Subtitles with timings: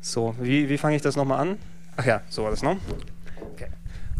[0.00, 1.58] So, wie, wie fange ich das nochmal an?
[1.96, 2.78] Ach ja, so war das, ne?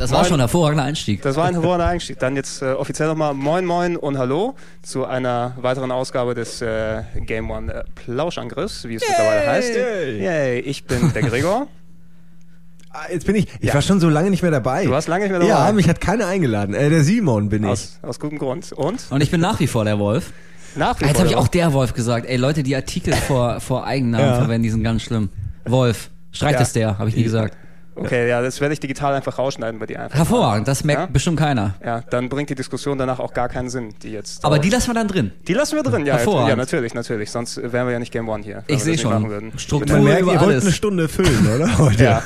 [0.01, 0.29] Das war Moin.
[0.29, 1.21] schon ein hervorragender Einstieg.
[1.23, 2.19] Das war ein hervorragender Einstieg.
[2.19, 7.03] Dann jetzt äh, offiziell nochmal Moin Moin und Hallo zu einer weiteren Ausgabe des äh,
[7.27, 9.75] Game One äh, Plauschangriffs, wie es mittlerweile heißt.
[9.75, 10.23] Yay.
[10.25, 11.67] Yay, ich bin der Gregor.
[12.93, 13.75] Ah, Jetzt bin ich, ich Ja.
[13.75, 14.85] war schon so lange nicht mehr dabei.
[14.85, 15.67] Du warst lange nicht mehr dabei.
[15.67, 16.75] Ja, mich hat keiner eingeladen.
[16.75, 17.71] Äh, der Simon bin ich.
[17.71, 18.73] Aus, aus gutem Grund.
[18.73, 19.07] Und?
[19.11, 20.33] Und ich bin nach wie vor der Wolf.
[20.75, 21.21] Nach wie Jetzt vor.
[21.21, 22.27] habe ich auch der Wolf gesagt.
[22.27, 24.35] Ey, Leute, die Artikel vor, vor Eigennamen Ja.
[24.39, 25.29] verwenden, die sind ganz schlimm.
[25.67, 26.11] Wolf.
[26.33, 26.63] Streich Ja.
[26.63, 27.57] es der, habe ich nie gesagt.
[28.01, 30.17] Okay, ja, das werde ich digital einfach rausschneiden bei dir einfach.
[30.19, 31.07] Hervorragend, das merkt Ja?
[31.07, 31.75] bestimmt keiner.
[31.85, 34.45] Ja, dann bringt die Diskussion danach auch gar keinen Sinn, die jetzt.
[34.45, 35.33] Aber die lassen wir dann drin.
[35.47, 36.15] Die lassen wir drin, ja.
[36.17, 36.49] Hervorragend.
[36.49, 37.31] Ja, natürlich, natürlich.
[37.31, 38.65] Sonst wären wir ja nicht Game One hier.
[38.69, 39.29] Ich sehe schon.
[39.29, 39.53] würden.
[39.59, 40.65] Struktur Man merkt, über ihr wollt alles.
[40.65, 41.79] eine Stunde füllen, oder?
[41.79, 42.03] Heute.
[42.05, 42.23] Ja,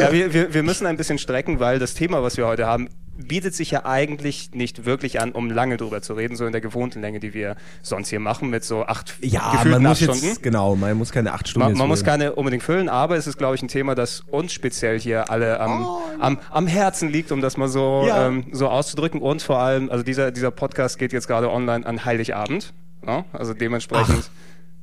[0.00, 2.88] ja wir, wir, wir müssen ein bisschen strecken, weil das Thema, was wir heute haben,
[3.18, 6.60] bietet sich ja eigentlich nicht wirklich an, um lange drüber zu reden, so in der
[6.60, 10.24] gewohnten Länge, die wir sonst hier machen, mit so acht Ja, man muss acht Stunden.
[10.24, 13.26] jetzt, genau, man muss keine acht Stunden Man, man muss keine unbedingt füllen, aber es
[13.26, 15.86] ist, glaube ich, ein Thema, das uns speziell hier alle am,
[16.20, 18.28] am, am Herzen liegt, um das mal so, Ja.
[18.28, 19.20] ähm, so auszudrücken.
[19.20, 22.72] Und vor allem, also dieser, dieser Podcast geht jetzt gerade online an Heiligabend.
[23.06, 23.24] Ja?
[23.32, 24.30] Also dementsprechend.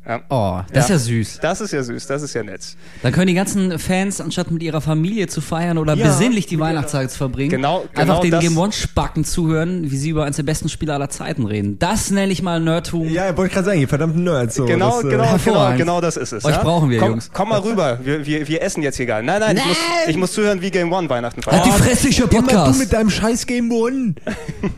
[0.08, 0.22] Ja.
[0.30, 1.40] Oh, das ist ja süß.
[1.42, 2.62] Das ist ja süß, das ist ja nett.
[3.02, 6.06] Dann können die ganzen Fans, anstatt mit ihrer Familie zu feiern oder Ja.
[6.06, 10.10] besinnlich die Weihnachtszeit zu verbringen, Genau- einfach genau den das- Game One-Spacken zuhören, wie sie
[10.10, 11.80] über eines der besten Spiele aller Zeiten reden.
[11.80, 13.10] Das nenne ich mal Nerdtum.
[13.10, 14.56] Ja, wollte ich gerade sagen, ihr verdammten Nerds.
[14.56, 16.46] So, Genau, das, äh, genau, genau, genau das ist es.
[16.46, 16.62] Euch ja?
[16.62, 17.32] brauchen wir, komm, Jungs.
[17.34, 19.26] Komm mal rüber, wir, wir, wir essen jetzt hier gar nicht.
[19.28, 20.10] Nein, nein, Ich, muss, Nein!
[20.10, 21.84] ich muss zuhören, wie Game One Weihnachten Halt die feiert.
[21.84, 22.80] Fresse, ich hör Immer du Podcast.
[22.80, 24.14] mit deinem scheiß Game One.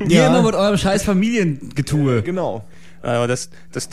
[0.08, 2.22] Ihr immer mit eurem scheiß Familiengetue.
[2.22, 2.64] Genau.
[3.02, 3.90] Aber das, das,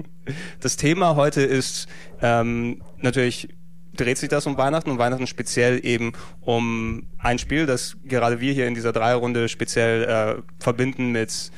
[0.60, 1.88] das Thema heute ist
[2.20, 3.48] ähm, natürlich
[3.94, 8.52] dreht sich das um Weihnachten und Weihnachten speziell eben um ein Spiel, das gerade wir
[8.52, 11.50] hier in dieser Dreierrunde speziell äh, verbinden mit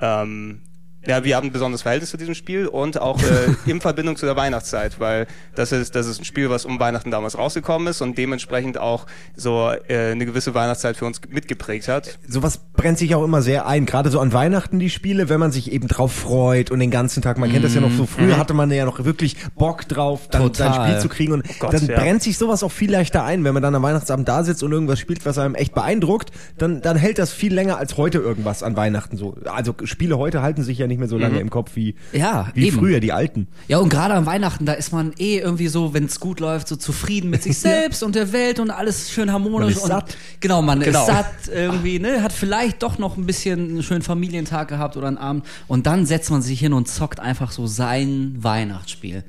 [0.00, 0.60] ähm,
[1.06, 4.26] ja, wir haben ein besonderes Verhältnis zu diesem Spiel und auch äh, in Verbindung zu
[4.26, 8.00] der Weihnachtszeit, weil das ist, das ist ein Spiel, was um Weihnachten damals rausgekommen ist
[8.00, 9.06] und dementsprechend auch
[9.36, 12.18] so äh, eine gewisse Weihnachtszeit für uns mitgeprägt hat.
[12.26, 15.52] Sowas brennt sich auch immer sehr ein, gerade so an Weihnachten die Spiele, wenn man
[15.52, 18.36] sich eben drauf freut und den ganzen Tag, man kennt das ja noch so, früher
[18.36, 20.72] hatte man ja noch wirklich Bock drauf, dann Total.
[20.72, 21.98] sein Spiel zu kriegen und Gott, dann ja.
[21.98, 24.72] brennt sich sowas auch viel leichter ein, wenn man dann am Weihnachtsabend da sitzt und
[24.72, 28.62] irgendwas spielt, was einem echt beeindruckt, dann, dann hält das viel länger als heute irgendwas
[28.62, 29.36] an Weihnachten so.
[29.44, 32.66] Also Spiele heute halten sich ja nicht mehr so lange im Kopf wie, Ja, wie
[32.68, 32.78] eben.
[32.78, 33.46] früher, die alten.
[33.68, 36.68] Ja, und gerade an Weihnachten, da ist man eh irgendwie so, wenn es gut läuft,
[36.68, 39.60] so zufrieden mit sich selbst und der Welt und alles schön harmonisch.
[39.60, 40.16] Man ist und, satt.
[40.40, 41.00] Genau, man Genau.
[41.00, 42.22] ist satt irgendwie, ne?
[42.22, 45.44] Hat vielleicht doch noch ein bisschen einen schönen Familientag gehabt oder einen Abend.
[45.68, 49.24] Und dann setzt man sich hin und zockt einfach so sein Weihnachtsspiel.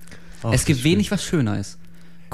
[0.52, 1.78] es gibt wenig, was schöner ist.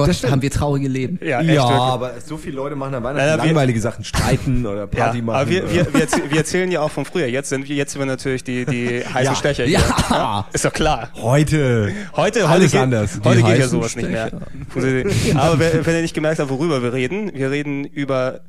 [0.06, 1.20] Gott, haben wir traurige Leben.
[1.24, 4.66] Ja, ja aber so viele Leute machen an Weihnachten Ja, ja, wir- langweilige Sachen, streiten
[4.68, 5.36] oder Party ja, machen.
[5.42, 7.28] aber wir, wir, wir, wir erzählen ja auch von früher.
[7.28, 9.36] Jetzt sind wir, jetzt sind wir natürlich die, die heißen Ja.
[9.36, 9.80] Stecher hier.
[10.10, 10.48] Ja.
[10.54, 11.10] Ist doch klar.
[11.22, 11.92] heute.
[12.16, 13.20] Heute, heute Alles geht, anders.
[13.24, 14.32] Heute Die geht ja sowas nicht mehr.
[15.36, 18.42] Aber wenn, wenn ihr nicht gemerkt habt, worüber wir reden, wir reden über,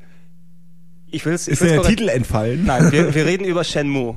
[1.11, 2.65] ich will's, ich Ist will's der korrekt- Titel entfallen?
[2.65, 4.17] Nein, wir, wir reden über Shenmue.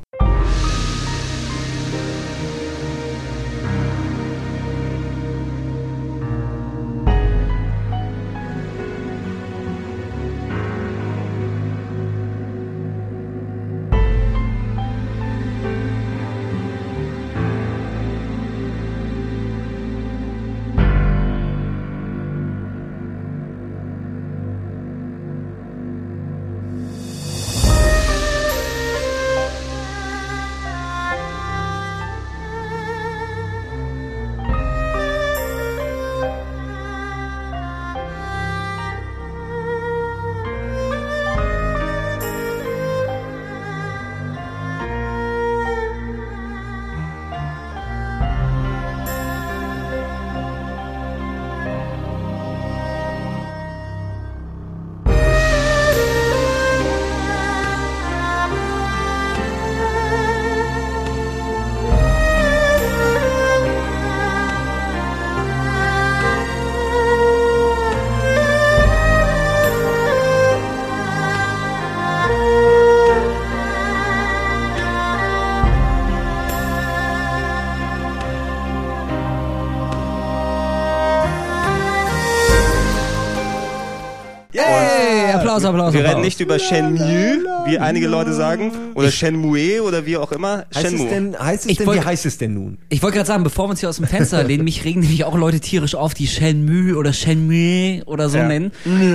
[85.56, 88.72] Applaus, Applaus, Wir reden nicht über Shenmue, wie einige Leute sagen.
[88.96, 90.66] Oder Shenmue oder wie auch immer.
[90.74, 91.06] Heißt Shenmue.
[91.06, 92.78] es denn, heißt es Ich denn wollt- wie heißt es denn nun?
[92.90, 95.24] Ich wollte gerade sagen, bevor wir uns hier aus dem Fenster lehnen, mich regen nämlich
[95.26, 98.48] auch Leute tierisch auf, die Shenmue oder Shenmue oder so Ja.
[98.48, 98.72] nennen.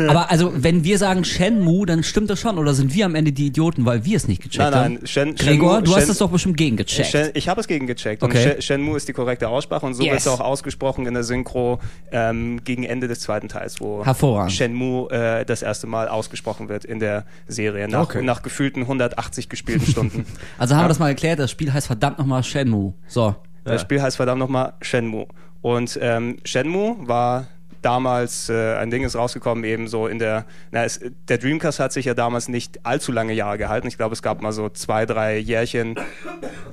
[0.08, 2.58] Aber also, wenn wir sagen Shenmue, dann stimmt das schon.
[2.58, 4.94] Oder sind wir am Ende die Idioten, weil wir es nicht gecheckt Nein, haben?
[4.94, 7.08] nein, Shen, Gregor, Shenmue- du hast Shen- das doch bestimmt gegengecheckt.
[7.10, 8.22] Shen, ich habe es gegengecheckt.
[8.22, 8.36] Okay.
[8.36, 10.10] Und Shen- Shenmue ist die korrekte Aussprache und so Yes.
[10.12, 11.80] wird es auch ausgesprochen in der Synchro
[12.12, 14.52] ähm, gegen Ende des zweiten Teils, wo Hervorragend.
[14.52, 18.22] Shenmue äh, das erste Mal ausgesprochen wird in der Serie, nach, Okay.
[18.22, 20.24] nach gefühlten 180 gespielten Stunden.
[20.58, 20.84] Also haben Ja.
[20.86, 22.94] wir das mal geklärt, das Spiel heißt verdammt nochmal Shenmue.
[23.06, 23.36] So.
[23.64, 25.26] Das Spiel heißt verdammt nochmal Shenmue.
[25.60, 27.46] Und ähm, Shenmue war
[27.82, 31.92] damals, äh, ein Ding ist rausgekommen, eben so in der, na, es, der Dreamcast hat
[31.92, 33.86] sich ja damals nicht allzu lange Jahre gehalten.
[33.86, 35.94] Ich glaube, es gab mal so zwei, drei Jährchen.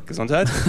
[0.06, 0.50] Gesundheit.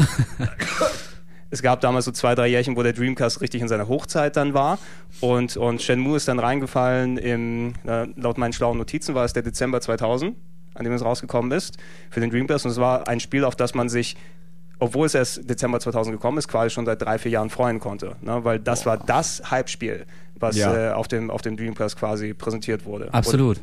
[1.51, 4.53] Es gab damals so zwei, drei Jährchen, wo der Dreamcast richtig in seiner Hochzeit dann
[4.53, 4.79] war.
[5.21, 9.43] Und, und Shenmue ist dann reingefallen im, äh, laut meinen schlauen Notizen war es der
[9.43, 10.37] Dezember 2000,
[10.79, 11.77] an dem es rausgekommen ist,
[12.11, 12.65] für den Dreamcast.
[12.65, 14.17] Und es war ein Spiel, auf das man sich
[14.79, 18.17] obwohl es erst Dezember 2000 gekommen ist, quasi schon seit drei, vier Jahren freuen konnte.
[18.21, 18.45] Ne?
[18.45, 20.91] Weil das war das Hype-Spiel, was Ja.
[20.91, 23.13] äh, auf, dem, auf dem Dreamcast quasi präsentiert wurde.
[23.13, 23.59] Absolut.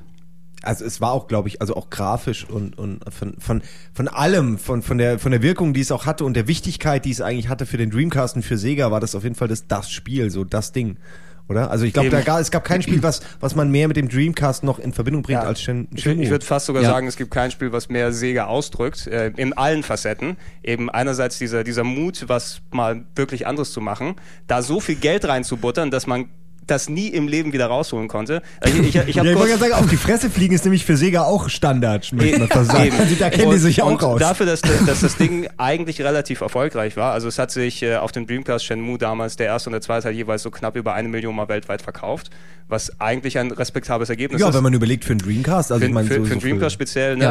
[0.62, 3.62] Also es war auch, glaube ich, also auch grafisch und, und von, von,
[3.94, 7.06] von allem, von, von, der, von der Wirkung, die es auch hatte und der Wichtigkeit,
[7.06, 9.48] die es eigentlich hatte für den Dreamcast und für Sega, war das auf jeden Fall
[9.48, 10.98] das, das Spiel, so das Ding.
[11.48, 11.70] Oder?
[11.70, 14.80] Also ich glaube, es gab kein Spiel, was, was man mehr mit dem Dreamcast noch
[14.80, 15.48] in Verbindung bringt Ja.
[15.48, 16.90] als Shen, Ich, würd- ich würde fast sogar Ja.
[16.90, 20.38] sagen, es gibt kein Spiel, was mehr Sega ausdrückt, äh, in allen Facetten.
[20.64, 24.16] Eben einerseits dieser, dieser Mut, was mal wirklich anderes zu machen,
[24.48, 26.30] da so viel Geld reinzubuttern, dass man
[26.68, 28.42] das nie im Leben wieder rausholen konnte.
[28.60, 30.86] Also ich, ich, ich ja, ich wollte gerade sagen, auf die Fresse fliegen ist nämlich
[30.86, 32.92] für Sega auch Standard, man fast sagen.
[32.98, 34.20] Also da kennen die Und- sich auch und aus.
[34.20, 37.14] Dafür, dass, dass das Ding eigentlich relativ erfolgreich war.
[37.14, 40.04] Also es hat sich äh, auf dem Dreamcast Shenmue damals der erste und der zweite
[40.04, 42.30] Teil jeweils so knapp über eine Million Mal weltweit verkauft,
[42.68, 44.56] was eigentlich ein respektables Ergebnis ja, ist.
[44.56, 46.40] wenn man überlegt für einen Dreamcast, also für, ich meine, für, so, für so den
[46.42, 47.16] Dreamcast speziell.
[47.18, 47.24] Ne?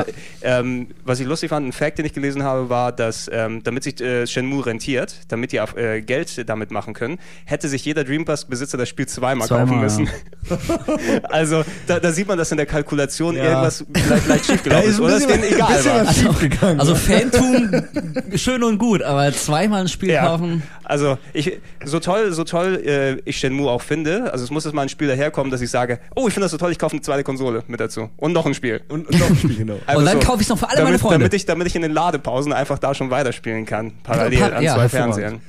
[0.42, 0.60] Ja.
[0.60, 3.82] Ähm, was ich lustig fand, ein Fact, den ich gelesen habe, war, dass ähm, damit
[3.82, 8.78] sich äh, Shenmue rentiert, damit die äh, Geld damit machen können, hätte sich jeder Dreamcast-Besitzer
[8.78, 10.04] das Spiel zweimal, Zweimal, kaufen müssen.
[10.06, 10.12] ja.
[11.30, 13.44] also da, da sieht man, dass in der Kalkulation Ja.
[13.44, 14.98] irgendwas vielleicht, vielleicht schiefgelaufen ist ist.
[14.98, 16.06] ein Oder es bisschen, denen egal bisschen war.
[16.06, 16.80] was schiefgegangen.
[16.80, 17.84] Also Fantum,
[18.36, 20.62] schön und gut, aber zweimal ein Spiel Ja, kaufen.
[20.84, 24.74] also ich, so toll, so toll äh, ich Shenmue auch finde, also es muss jetzt
[24.74, 26.92] mal ein Spiel daherkommen, dass ich sage, oh, ich finde das so toll, ich kaufe
[26.92, 28.82] eine zweite Konsole mit dazu und noch ein Spiel.
[28.90, 29.78] und, und noch ein Spiel, genau.
[29.86, 31.18] Also Und dann kaufe ich's noch für alle damit, meine Freunde.
[31.20, 34.62] Damit ich, damit ich in den Ladepausen einfach da schon weiterspielen kann, parallel Ja, an
[34.62, 34.88] ja, zwei.
[34.90, 35.40] Fernsehern.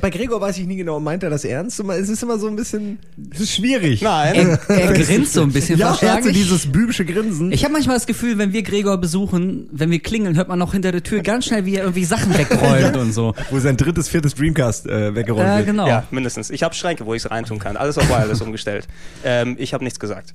[0.00, 1.80] Bei- Gregor weiß ich nie genau, meint er das ernst?
[1.80, 2.98] Es ist immer so ein bisschen,
[3.32, 4.00] es ist schwierig.
[4.02, 7.52] Nein, Er, er grinst so ein bisschen Ja, er hat so dieses bübische Grinsen.
[7.52, 10.72] Ich habe manchmal das Gefühl, wenn wir Gregor besuchen, wenn wir klingeln, hört man noch
[10.72, 13.34] hinter der Tür ganz schnell, wie er irgendwie Sachen wegräumt und so.
[13.50, 15.66] wo sein drittes, viertes Dreamcast äh, weggeräumt Ja, wird.
[15.66, 15.86] genau.
[15.86, 16.50] ja, mindestens.
[16.50, 17.76] Ich habe Schränke, wo ich es reintun kann.
[17.76, 18.86] Alles auf Wireless umgestellt.
[19.24, 20.32] Ähm, ich habe nichts gesagt.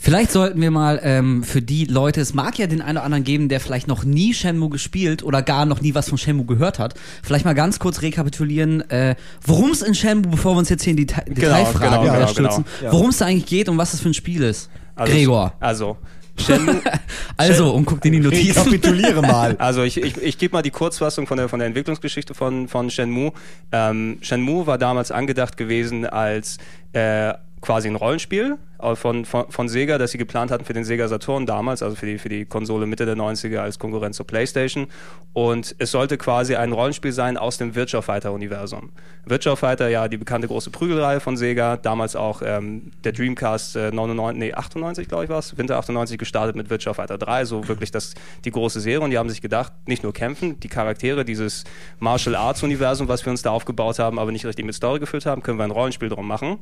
[0.00, 3.24] Vielleicht sollten wir mal ähm, für die Leute, es mag ja den einen oder anderen
[3.24, 6.78] geben, der vielleicht noch nie Shenmue gespielt oder gar noch nie was von Shenmue gehört
[6.78, 10.84] hat, vielleicht mal ganz kurz rekapitulieren, äh, worum es in Shenmue, bevor wir uns jetzt
[10.84, 12.86] hier in die Deta Detailfragen genau, genau, stürzen, genau.
[12.86, 12.92] Ja.
[12.92, 14.70] worum es da eigentlich geht und was das für ein Spiel ist.
[14.94, 15.52] Also, Gregor.
[15.58, 15.96] Also,
[16.36, 16.80] Shenmue,
[17.36, 18.58] Also, und guckt in die Notizen.
[18.58, 19.56] Rekapituliere mal.
[19.58, 22.90] Also ich, ich, ich gebe mal die Kurzfassung von der, von der Entwicklungsgeschichte von, von
[22.90, 23.32] Shenmue.
[23.72, 26.58] Ähm, Shenmue war damals angedacht gewesen als
[26.92, 28.58] äh, quasi ein Rollenspiel
[28.94, 32.06] von, von, von Sega, das sie geplant hatten für den Sega Saturn damals, also für
[32.06, 34.86] die, für die Konsole Mitte der 90er als Konkurrenz zur Playstation.
[35.32, 38.90] Und es sollte quasi ein Rollenspiel sein aus dem Virtua Fighter-Universum.
[39.24, 43.90] Virtua Fighter, ja, die bekannte große Prügelreihe von Sega, damals auch ähm, der Dreamcast äh,
[43.90, 47.68] 99, nee, 98, glaube ich war es, Winter 98 gestartet mit Virtua Fighter 3, so
[47.68, 49.00] wirklich das, die große Serie.
[49.00, 51.64] Und die haben sich gedacht, nicht nur kämpfen, die Charaktere, dieses
[51.98, 55.26] Martial Arts Universum, was wir uns da aufgebaut haben, aber nicht richtig mit Story gefüllt
[55.26, 56.58] haben, können wir ein Rollenspiel drum machen.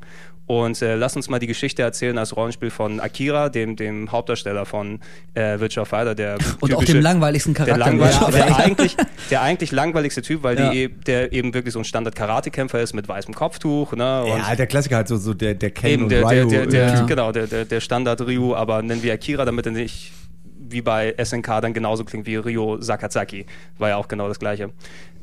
[0.47, 4.65] Und äh, lass uns mal die Geschichte erzählen als Rollenspiel von Akira, dem, dem Hauptdarsteller
[4.67, 5.01] von
[5.35, 7.87] äh, Virtua Fighter, der Und auch typische- dem langweiligsten der, Charakter.
[7.91, 8.97] langweil Ja, der, eigentlich,
[9.31, 10.71] der eigentlich langweiligste Typ, weil Ja.
[10.71, 13.93] die, der eben wirklich so ein Standard-Karate-Kämpfer ist mit weißem Kopftuch.
[13.93, 14.23] Ne?
[14.23, 16.51] Und Ja, der Klassiker halt so, so der, der Ken eben und der, der, Ryu.
[16.51, 17.01] der, der, Ja.
[17.07, 20.13] genau, der, der, der Standard-Ryu, aber nennen wir Akira, damit er nicht
[20.71, 23.47] wie bei SNK dann genauso klingt wie Ryo Sakazaki.
[23.79, 24.71] War ja auch genau das gleiche.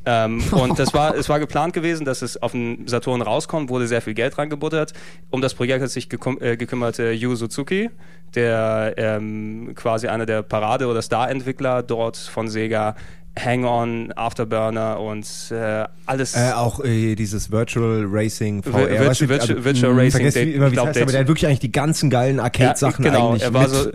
[0.06, 3.88] Ähm, und das war, es war geplant gewesen, dass es auf den Saturn rauskommt, wurde
[3.88, 4.94] sehr viel Geld reingebuttert.
[5.30, 7.90] Um das Projekt hat sich geküm äh, gekümmert äh, Yu Suzuki,
[8.36, 12.96] der ähm, quasi einer der Parade- oder Star-Entwickler dort von Sega
[13.40, 16.36] Hang-On, Afterburner und äh, alles.
[16.36, 18.72] Äh, auch äh, dieses Virtual Racing VR.
[18.88, 21.02] Vir- weißt du, Virtual- also, Virtual mh, Racing, vergesst der- wie, immer, wie glaub, heißt,
[21.02, 23.72] aber der hat wirklich eigentlich die ganzen geilen Arcade-Sachen Ja, genau, eigentlich er war mit,
[23.72, 23.94] so- äh,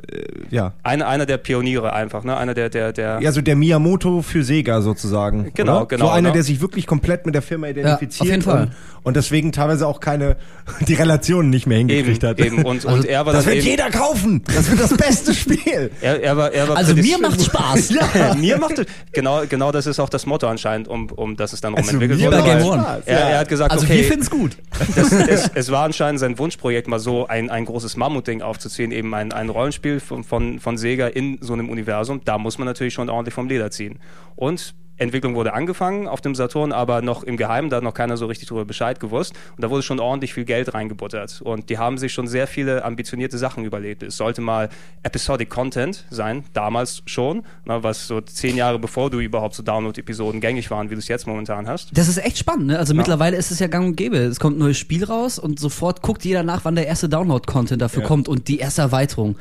[0.50, 0.72] ja.
[0.82, 2.36] einer, einer der Pioniere einfach, ne?
[2.36, 3.20] Einer der, der, der.
[3.22, 5.52] Ja, so der Miyamoto für Sega sozusagen.
[5.54, 5.86] Genau, oder?
[5.86, 6.32] genau, So einer, ne?
[6.34, 8.20] der sich wirklich komplett mit der Firma identifiziert.
[8.22, 8.62] auf jeden Fall.
[8.62, 8.70] Und,
[9.04, 10.36] und deswegen teilweise auch keine,
[10.88, 12.40] die Relationen nicht mehr eben, hingekriegt hat.
[12.40, 12.64] eben.
[12.64, 14.42] Und, und er war das wird eben, jeder kaufen.
[14.54, 15.90] Das wird das beste Spiel.
[16.00, 17.88] Er, er war, er war Also mir macht's Spaß.
[18.14, 18.86] Ja, mir macht es,
[19.28, 21.92] genau, genau das ist auch das Motto anscheinend, um, um das es dann rum Also
[21.92, 22.42] entwickelt wurde.
[22.42, 23.02] Game One.
[23.06, 24.56] Er, er hat gesagt, Also okay, wir finden's gut.
[24.96, 29.14] das, es, es war anscheinend sein Wunschprojekt, mal so ein, ein großes Mammutding aufzuziehen, eben
[29.14, 32.20] ein, ein Rollenspiel von, von, von Sega in so einem Universum.
[32.24, 33.98] Da muss man natürlich schon ordentlich vom Leder ziehen.
[34.36, 38.16] Und Entwicklung wurde angefangen auf dem Saturn, aber noch im Geheimen, da hat noch keiner
[38.16, 39.32] so richtig darüber Bescheid gewusst.
[39.56, 41.40] Und da wurde schon ordentlich viel Geld reingebuttert.
[41.42, 44.02] Und die haben sich schon sehr viele ambitionierte Sachen überlegt.
[44.02, 44.68] Es sollte mal
[45.02, 50.40] Episodic Content sein, damals schon, ne, was so zehn Jahre bevor du überhaupt so Download-Episoden
[50.40, 51.96] gängig waren, wie du es jetzt momentan hast.
[51.96, 52.78] Das ist echt spannend, ne?
[52.78, 54.18] Also mittlerweile ist es ja gang und gäbe.
[54.18, 57.80] Es kommt ein neues Spiel raus und sofort guckt jeder nach, wann der erste Download-Content
[57.80, 58.08] dafür Ja.
[58.08, 59.36] kommt und die erste Erweiterung.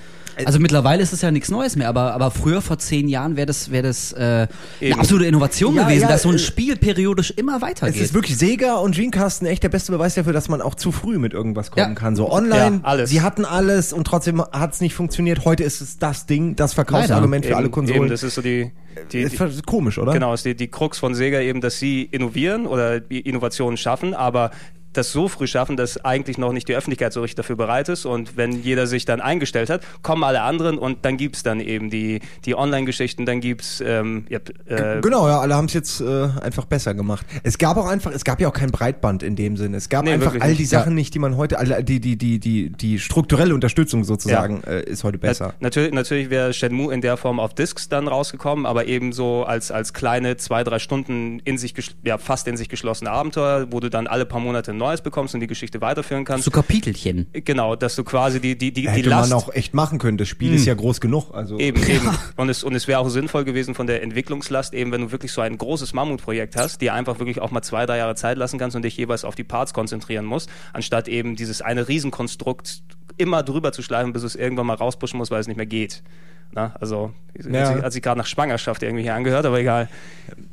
[0.45, 3.47] Also mittlerweile ist es ja nichts Neues mehr, aber, aber früher vor zehn Jahren wäre
[3.47, 4.47] das, wär das äh,
[4.81, 8.01] eine absolute Innovation Ja, gewesen, ja, dass so ein äh, Spiel periodisch immer Es weitergeht.
[8.01, 11.17] ist wirklich Sega und Dreamcast echt der beste Beweis dafür, dass man auch zu früh
[11.17, 11.93] mit irgendwas kommen Ja.
[11.95, 12.15] kann.
[12.15, 13.09] So online, Ja, alles.
[13.09, 15.45] sie hatten alles und trotzdem hat es nicht funktioniert.
[15.45, 18.01] Heute ist es das Ding, das Verkaufsargument für Eben- alle Konsolen.
[18.03, 18.71] Eben, das ist so die,
[19.11, 20.13] die, ist die komisch, oder?
[20.13, 24.51] Genau, ist die, die Krux von Sega eben, dass sie innovieren oder Innovationen schaffen, aber
[24.93, 28.05] das so früh schaffen, dass eigentlich noch nicht die Öffentlichkeit so richtig dafür bereit ist.
[28.05, 31.89] Und wenn jeder sich dann eingestellt hat, kommen alle anderen und dann gibt's dann eben
[31.89, 36.29] die, die Online-Geschichten, dann gibt's ähm, ja, äh, Genau, ja, alle haben es jetzt äh,
[36.41, 37.25] einfach besser gemacht.
[37.43, 39.77] Es gab auch einfach, es gab ja auch kein Breitband in dem Sinne.
[39.77, 40.69] Es gab Nee, einfach all die nicht.
[40.69, 44.83] Sachen nicht, die man heute, alle, die, die, die, die, die strukturelle Unterstützung sozusagen äh,
[44.83, 45.47] ist heute besser.
[45.47, 49.43] Nat natürlich, natürlich wäre Shenmue in der Form auf Discs dann rausgekommen, aber eben so
[49.43, 53.79] als, als kleine zwei, drei Stunden in sich, ja, fast in sich geschlossene Abenteuer, wo
[53.79, 56.45] du dann alle paar Monate ein neues bekommst und die Geschichte weiterführen kannst.
[56.45, 57.27] so Kapitelchen.
[57.33, 59.29] Genau, dass du quasi die, die, die, die Hätte Last...
[59.29, 60.17] man auch echt machen können.
[60.17, 61.33] Das Spiel ist ja groß genug.
[61.33, 62.09] Also Eben, eben.
[62.35, 65.31] Und es, und es wäre auch sinnvoll gewesen von der Entwicklungslast, eben wenn du wirklich
[65.31, 68.59] so ein großes Mammutprojekt hast, dir einfach wirklich auch mal zwei, drei Jahre Zeit lassen
[68.59, 72.81] kannst und dich jeweils auf die Parts konzentrieren musst, anstatt eben dieses eine Riesenkonstrukt
[73.17, 76.03] immer drüber zu schleifen, bis es irgendwann mal rauspushen muss, weil es nicht mehr geht.
[76.51, 77.11] Na, also,
[77.49, 77.83] Ja.
[77.83, 79.89] hat sich, gerade nach Schwangerschaft irgendwie hier angehört, aber egal.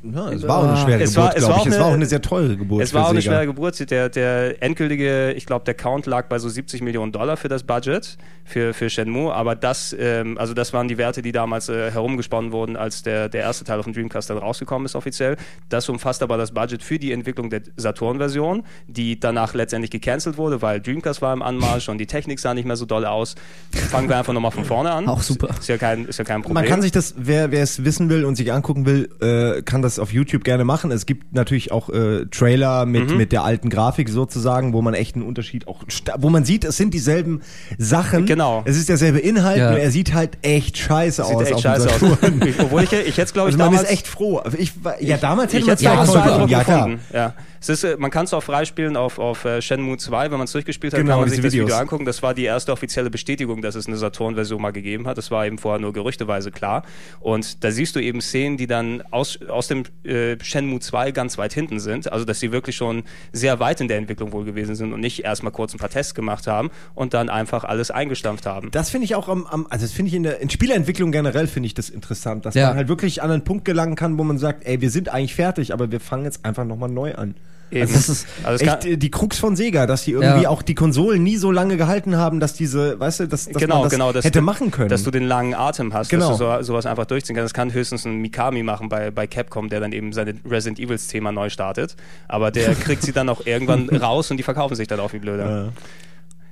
[0.02, 1.72] ja, es war auch eine schwere Es Geburt, es war glaube auch ich.
[1.72, 2.82] Es war auch eine- eine sehr teure Geburt.
[2.82, 3.34] Es war auch eine Sega.
[3.36, 3.90] schwere Geburt.
[3.90, 7.62] Der, der endgültige, ich glaube, der Count lag bei so 70 Millionen Dollar für das
[7.62, 9.32] Budget für, für Shenmue.
[9.32, 13.30] Aber das, ähm, also das waren die Werte, die damals äh, herumgesponnen wurden, als der,
[13.30, 15.36] der erste Teil auf dem Dreamcast dann rausgekommen ist offiziell.
[15.70, 20.60] Das umfasst aber das Budget für die Entwicklung der Saturn-Version, die danach letztendlich gecancelt wurde,
[20.60, 23.34] weil Dreamcast war im Anmarsch und die Technik sah nicht mehr so doll aus.
[23.72, 25.08] Fangen wir einfach nochmal von vorne an.
[25.08, 25.48] Auch super.
[25.58, 26.54] Ist ja kein, ist ja kein Problem.
[26.54, 29.82] Man kann sich das, wer, wer es wissen will und sich angucken will, äh, kann
[29.82, 30.90] das auf YouTube gerne machen.
[30.90, 33.16] Es gibt natürlich auch äh, Trailer mit, Mhm.
[33.16, 35.82] mit der alten Grafik sozusagen, wo man echt einen Unterschied auch,
[36.18, 37.42] wo man sieht, es sind dieselben
[37.78, 38.26] Sachen.
[38.26, 38.62] Genau.
[38.64, 39.70] Es ist derselbe Inhalt, Ja.
[39.70, 41.46] nur er sieht halt echt scheiße Sieht aus.
[41.50, 42.02] echt scheiße aus.
[42.58, 44.40] Obwohl ich, ich jetzt glaube ich Also man damals ist echt froh.
[44.58, 47.00] Ich, ja, damals hätte ich man es ja, toll beeindruckend gefunden.
[47.12, 47.34] Ja, klar.
[47.64, 50.44] Es ist, äh, man kann es auch freispielen auf, auf äh, Shenmue 2, wenn man
[50.44, 51.78] es durchgespielt hat, Genau, kann man sich das Video Videos.
[51.80, 52.04] angucken.
[52.04, 55.16] Das war die erste offizielle Bestätigung, dass es eine Saturn-Version mal gegeben hat.
[55.16, 56.82] Das war eben vorher nur gerüchteweise klar.
[57.20, 61.38] Und da siehst du eben Szenen, die dann aus, aus dem äh, Shenmue 2 ganz
[61.38, 62.12] weit hinten sind.
[62.12, 63.02] Also, dass sie wirklich schon
[63.32, 66.14] sehr weit in der Entwicklung wohl gewesen sind und nicht erstmal kurz ein paar Tests
[66.14, 68.70] gemacht haben und dann einfach alles eingestampft haben.
[68.72, 71.46] Das finde ich auch am, am also das finde ich in der in Spieleentwicklung generell
[71.46, 72.68] finde ich das interessant, dass Ja.
[72.68, 75.34] man halt wirklich an einen Punkt gelangen kann, wo man sagt, ey, wir sind eigentlich
[75.34, 77.34] fertig, aber wir fangen jetzt einfach nochmal neu an.
[77.74, 77.82] Eben.
[77.82, 80.48] Also das ist Also echt die Krux von Sega, dass die irgendwie Ja.
[80.48, 83.76] auch die Konsolen nie so lange gehalten haben, dass diese, weißt du, dass, dass genau,
[83.76, 84.88] man das genau, dass hätte du, machen können.
[84.88, 86.28] Dass du den langen Atem hast, Genau.
[86.30, 87.46] dass du so, sowas einfach durchziehen kannst.
[87.52, 91.06] Das kann höchstens ein Mikami machen bei, bei Capcom, der dann eben seine Resident Evils
[91.08, 91.96] Thema neu startet.
[92.28, 95.18] Aber der kriegt sie dann auch irgendwann raus und die verkaufen sich dann auch wie
[95.18, 95.72] blöde.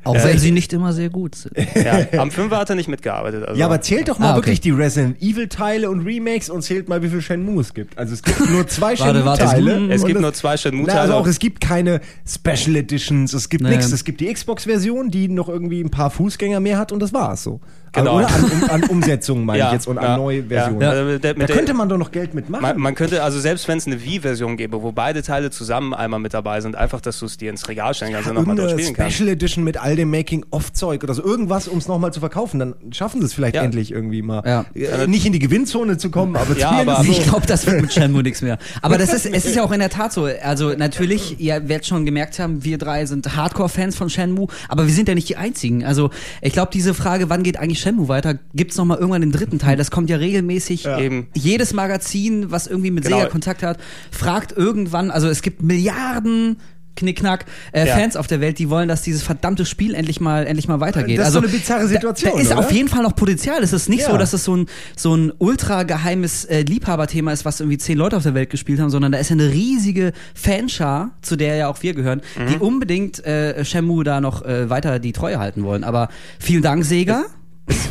[0.05, 1.57] Auch wenn sie nicht immer sehr gut sind.
[1.75, 2.21] Ja.
[2.21, 3.45] Am 5 hat er nicht mitgearbeitet.
[3.47, 3.59] Also.
[3.61, 4.39] ja, aber zählt doch mal Ah, okay.
[4.39, 7.97] wirklich die Resident Evil Teile und Remakes und zählt mal, wie viel Shenmue es gibt.
[7.99, 9.79] Also es gibt nur zwei Shenmue Teile.
[9.79, 11.01] gibt- es gibt nur zwei Na, Shenmue-Teile.
[11.01, 13.71] also auch, es gibt keine Special Editions, es gibt Nee.
[13.77, 13.93] nichts.
[13.93, 17.43] Es gibt die Xbox-Version, die noch irgendwie ein paar Fußgänger mehr hat und das war's
[17.43, 17.61] so.
[17.93, 18.17] Genau.
[18.19, 20.81] Oder an, um, an Umsetzungen meine ich jetzt und an neue Versionen.
[20.81, 20.91] Ja.
[20.91, 22.63] Also mit der, Da mit der, könnte man doch noch Geld mitmachen.
[22.63, 26.19] man, man könnte, also selbst wenn es eine Wii-Version gäbe, wo beide Teile zusammen einmal
[26.21, 28.77] mit dabei sind, einfach, dass du es dir ins Regal stellen kannst und nochmal Irgendeine
[28.77, 29.17] durchspielen kannst.
[29.17, 32.59] Special Edition mit all dem Making-of-Zeug oder so irgendwas, um es nochmal zu verkaufen.
[32.59, 33.63] Dann schaffen sie es vielleicht Ja.
[33.63, 34.43] endlich irgendwie mal.
[34.47, 34.65] Ja.
[34.75, 37.11] Äh, nicht in die Gewinnzone zu kommen, aber Ja, aber- so.
[37.13, 38.59] Ich glaube, das wird mit Shenmue nichts mehr.
[38.81, 40.29] Aber das ist, es ist ja auch in der Tat so.
[40.43, 44.95] Also natürlich, ihr werdet schon gemerkt haben, wir drei sind Hardcore-Fans von Shenmue, aber wir
[44.95, 45.85] sind ja nicht die einzigen.
[45.85, 49.33] Also ich glaube, diese Frage, wann geht eigentlich Shenmue weiter, gibt's noch mal irgendwann den
[49.33, 49.77] dritten Teil.
[49.77, 50.87] Das kommt ja regelmäßig.
[50.87, 51.29] Eben.
[51.35, 53.19] Jedes Magazin, was irgendwie mit Genau.
[53.19, 53.79] Sega Kontakt hat,
[54.11, 55.11] fragt irgendwann.
[55.11, 56.57] Also es gibt Milliarden
[56.95, 57.97] Knickknack, äh, Ja.
[57.97, 61.19] Fans auf der Welt, die wollen, dass dieses verdammte Spiel endlich mal endlich mal weitergeht.
[61.19, 62.59] Das ist also, so eine bizarre Situation, Da, da ist oder?
[62.59, 63.63] auf jeden Fall noch Potenzial.
[63.63, 64.11] Es ist nicht Ja.
[64.11, 67.97] so, dass es so ein so ein ultra geheimes äh, Liebhaberthema ist, was irgendwie zehn
[67.97, 71.57] Leute auf der Welt gespielt haben, sondern da ist ja eine riesige Fanschar, zu der
[71.57, 72.21] ja auch wir gehören,
[72.51, 72.61] die Mhm.
[72.61, 75.85] unbedingt äh, Shenmue da noch äh, weiter die Treue halten wollen.
[75.85, 77.25] Aber vielen Dank Sega.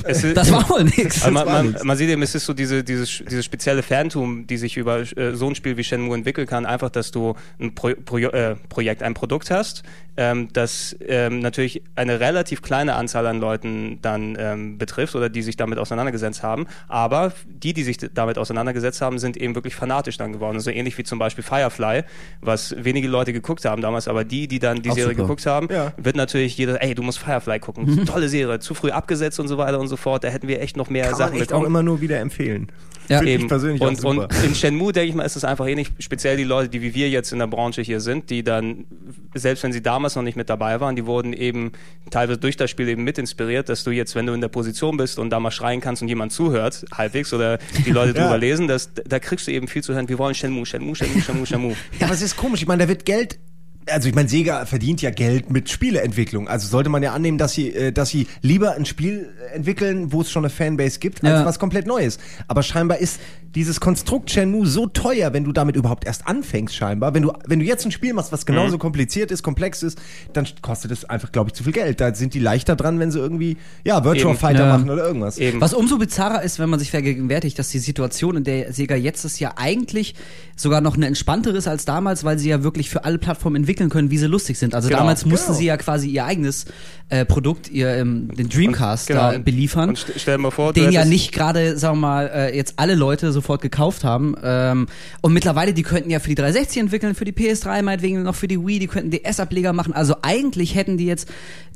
[0.03, 1.21] Es ist, Das war wohl nix.
[1.21, 1.83] Also man, man, nichts.
[1.83, 5.33] man sieht eben, es ist so diese, dieses, dieses spezielle Fantum, die sich über äh,
[5.33, 9.01] so ein Spiel wie Shenmue entwickeln kann, einfach, dass du ein Pro, Pro, äh, Projekt,
[9.01, 9.83] ein Produkt hast,
[10.17, 15.41] ähm, das ähm, natürlich eine relativ kleine Anzahl an Leuten dann ähm, betrifft oder die
[15.41, 20.17] sich damit auseinandergesetzt haben, aber die, die sich damit auseinandergesetzt haben, sind eben wirklich fanatisch
[20.17, 20.59] dann geworden.
[20.59, 22.03] So ähnlich wie zum Beispiel Firefly,
[22.41, 25.23] was wenige Leute geguckt haben damals, aber die, die dann die Auch Serie super.
[25.23, 25.93] geguckt haben, Ja.
[25.95, 29.60] wird natürlich jeder, ey, du musst Firefly gucken, tolle Serie, zu früh abgesetzt und so
[29.61, 31.63] weiter und so fort, da hätten wir echt noch mehr Kann man Sachen echt bekommen.
[31.63, 32.67] auch immer nur wieder empfehlen.
[33.07, 33.17] Ja.
[33.17, 33.47] Finde ich Eben.
[33.49, 34.27] persönlich auch und, super.
[34.29, 36.93] und in Shenmue, denke ich mal, ist es einfach ähnlich, speziell die Leute, die wie
[36.93, 38.85] wir jetzt in der Branche hier sind, die dann,
[39.33, 41.71] selbst wenn sie damals noch nicht mit dabei waren, die wurden eben
[42.09, 44.95] teilweise durch das Spiel eben mit inspiriert, dass du jetzt, wenn du in der Position
[44.97, 48.23] bist und da mal schreien kannst und jemand zuhört, halbwegs, oder die Leute Ja.
[48.23, 51.21] drüber lesen, das, da kriegst du eben viel zu hören, wir wollen Shenmue, Shenmue, Shenmue,
[51.21, 51.75] Shenmue, Shenmue.
[51.99, 52.61] Ja, aber es ist komisch.
[52.61, 53.39] Ich meine, da wird Geld.
[53.89, 56.47] Also ich meine, Sega verdient ja Geld mit Spieleentwicklung.
[56.47, 60.21] Also sollte man ja annehmen, dass sie, äh, dass sie lieber ein Spiel entwickeln, wo
[60.21, 61.45] es schon eine Fanbase gibt, als Ja.
[61.45, 62.19] was komplett Neues.
[62.47, 63.19] Aber scheinbar ist
[63.55, 67.13] dieses Konstrukt Shenmue so teuer, wenn du damit überhaupt erst anfängst, scheinbar.
[67.13, 69.99] Wenn du, wenn du jetzt ein Spiel machst, was genauso kompliziert ist, komplex ist,
[70.33, 71.99] dann kostet es einfach, glaube ich, zu viel Geld.
[71.99, 74.39] Da sind die leichter dran, wenn sie irgendwie, ja, Virtual Eben.
[74.39, 74.77] Fighter Ja.
[74.77, 75.37] machen oder irgendwas.
[75.37, 75.59] Eben.
[75.59, 79.25] Was umso bizarrer ist, wenn man sich vergegenwärtigt, dass die Situation, in der Sega jetzt
[79.25, 80.15] ist, ja eigentlich
[80.55, 83.89] sogar noch eine entspanntere ist als damals, weil sie ja wirklich für alle Plattformen entwickeln
[83.89, 84.75] können, wie sie lustig sind.
[84.75, 85.57] Also Genau, damals mussten genau.
[85.57, 86.65] sie ja quasi ihr eigenes
[87.09, 89.31] äh, Produkt, ihr ähm, den Dreamcast Genau.
[89.31, 89.89] da beliefern.
[89.89, 92.75] Und st stell dir mal vor, den ja nicht gerade, sagen wir mal, äh, jetzt
[92.77, 94.35] alle Leute sofort gekauft haben.
[94.43, 94.87] Ähm,
[95.21, 98.47] und mittlerweile, die könnten ja für die 360 entwickeln, für die PS3 meinetwegen noch für
[98.47, 99.93] die Wii, die könnten DS-Ableger machen.
[99.93, 101.27] Also eigentlich hätten die jetzt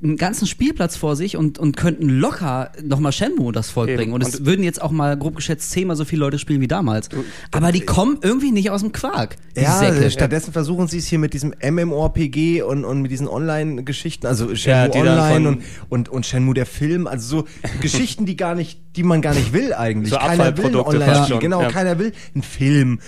[0.03, 3.97] einen ganzen Spielplatz vor sich und, und könnten locker nochmal Shenmue das Volk Eben.
[3.97, 4.13] bringen.
[4.13, 6.67] Und es Und- würden jetzt auch mal grob geschätzt zehnmal so viele Leute spielen wie
[6.67, 7.09] damals.
[7.51, 9.37] Aber die kommen irgendwie nicht aus dem Quark.
[9.57, 10.05] Ja, Säcke.
[10.05, 14.49] äh, stattdessen versuchen sie es hier mit diesem MMORPG und, und mit diesen Online-Geschichten, also
[14.51, 17.47] Ja, Shenmue dann Online und, und, und Shenmue der Film, also so
[17.81, 20.11] Geschichten, die gar nicht, die man gar nicht will eigentlich.
[20.11, 21.69] So keiner will ein Online-Spiel, genau, ja.
[21.71, 22.99] keiner will einen Film.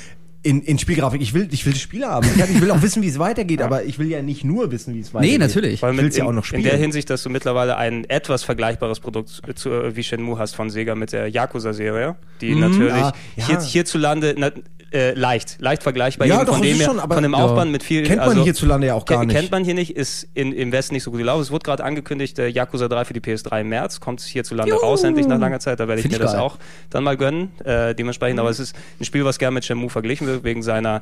[0.43, 1.21] In, in Spielgrafik.
[1.21, 2.25] Ich will, ich will das Spiel haben.
[2.53, 5.01] Ich will auch wissen, wie es weitergeht, aber ich will ja nicht nur wissen, wie
[5.01, 5.39] es weitergeht.
[5.39, 5.79] natürlich.
[5.81, 6.63] Vor allem Ich will's in, ja auch noch in spielen.
[6.63, 10.95] der Hinsicht, dass du mittlerweile ein etwas vergleichbares Produkt zu, wie Shenmue hast von Sega
[10.95, 13.47] mit der Yakuza-Serie, die natürlich Ah, ja.
[13.47, 14.51] hier, hierzulande na,
[14.91, 17.39] äh, leicht, leicht vergleichbar Ja, doch, von dem schon, aber- von dem Ja.
[17.39, 19.35] Aufwand mit viel Kennt man also, hierzulande ja auch gar nicht.
[19.35, 21.41] Kennt man hier nicht, ist in, im Westen nicht so gut gelaufen.
[21.41, 24.81] Es wurde gerade angekündigt, äh, Yakuza 3 für die PS3 im März, kommt hierzulande Juhu.
[24.81, 26.41] raus, endlich nach langer Zeit, da werde ich Find mir ich das geil.
[26.41, 26.57] auch
[26.89, 30.25] dann mal gönnen, äh, dementsprechend, aber es ist ein Spiel, was gerne mit Shenmue verglichen
[30.27, 31.01] wird, wegen seiner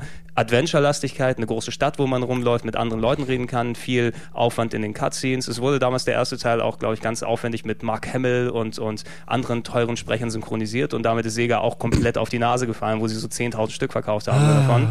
[0.50, 4.82] Adventure-Lastigkeit, eine große Stadt, wo man rumläuft, mit anderen Leuten reden kann, viel Aufwand in
[4.82, 5.48] den Cutscenes.
[5.48, 8.80] Es wurde damals der erste Teil auch, glaube ich, ganz aufwendig mit Mark Hamill und,
[8.80, 13.02] und anderen teuren Sprechern synchronisiert und damit ist Sega auch komplett auf die Nase gefallen,
[13.02, 14.88] wo sie so 10.000 Stück verkauft haben davon.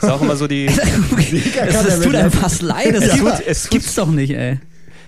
[0.00, 2.94] Ist auch immer so die, Es, es tut einem fast leid.
[2.94, 4.58] Das Es gibt- tut- es das gibt's doch nicht, ey.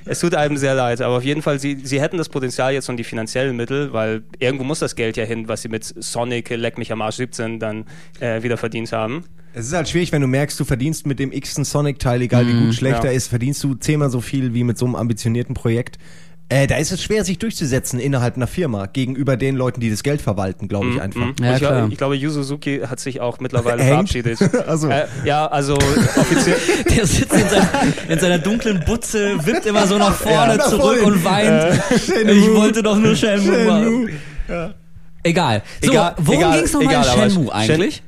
[0.06, 2.88] Es tut einem sehr leid, aber auf jeden Fall, sie, sie hätten das Potenzial jetzt
[2.88, 6.48] und die finanziellen Mittel, weil irgendwo muss das Geld ja hin, was sie mit Sonic,
[6.50, 7.84] Leck mich am Arsch 17 dann
[8.18, 9.24] äh, wieder verdient haben.
[9.52, 12.52] Es ist halt schwierig, wenn du merkst, du verdienst mit dem x-ten Sonic-Teil, egal wie
[12.66, 13.10] gut schlechter ja.
[13.12, 15.98] ist, verdienst du zehnmal so viel wie mit so einem ambitionierten Projekt.
[16.52, 20.02] Äh, da ist es schwer, sich durchzusetzen innerhalb einer Firma gegenüber den Leuten, die das
[20.02, 21.20] Geld verwalten, glaube ich einfach.
[21.20, 21.34] Mhm.
[21.40, 21.72] Ja, ich, klar.
[21.78, 24.10] glaub- ich glaube, Yu Suzuki hat sich auch mittlerweile Hängt?
[24.10, 24.38] verabschiedet.
[24.66, 24.88] Also.
[24.88, 26.56] Äh, ja, also offiziell.
[26.90, 27.68] Der sitzt in, sein,
[28.08, 31.80] in seiner dunklen Butze, wippt immer so nach vorne Ja, zurück und weint.
[32.04, 32.32] Shenmue.
[32.34, 34.10] ich wollte doch nur Shenmue machen.
[34.48, 34.74] Ja.
[35.22, 35.62] Egal.
[35.82, 38.02] So, Egal, worum egal, ging's nochmal in Shenmue Shen- eigentlich?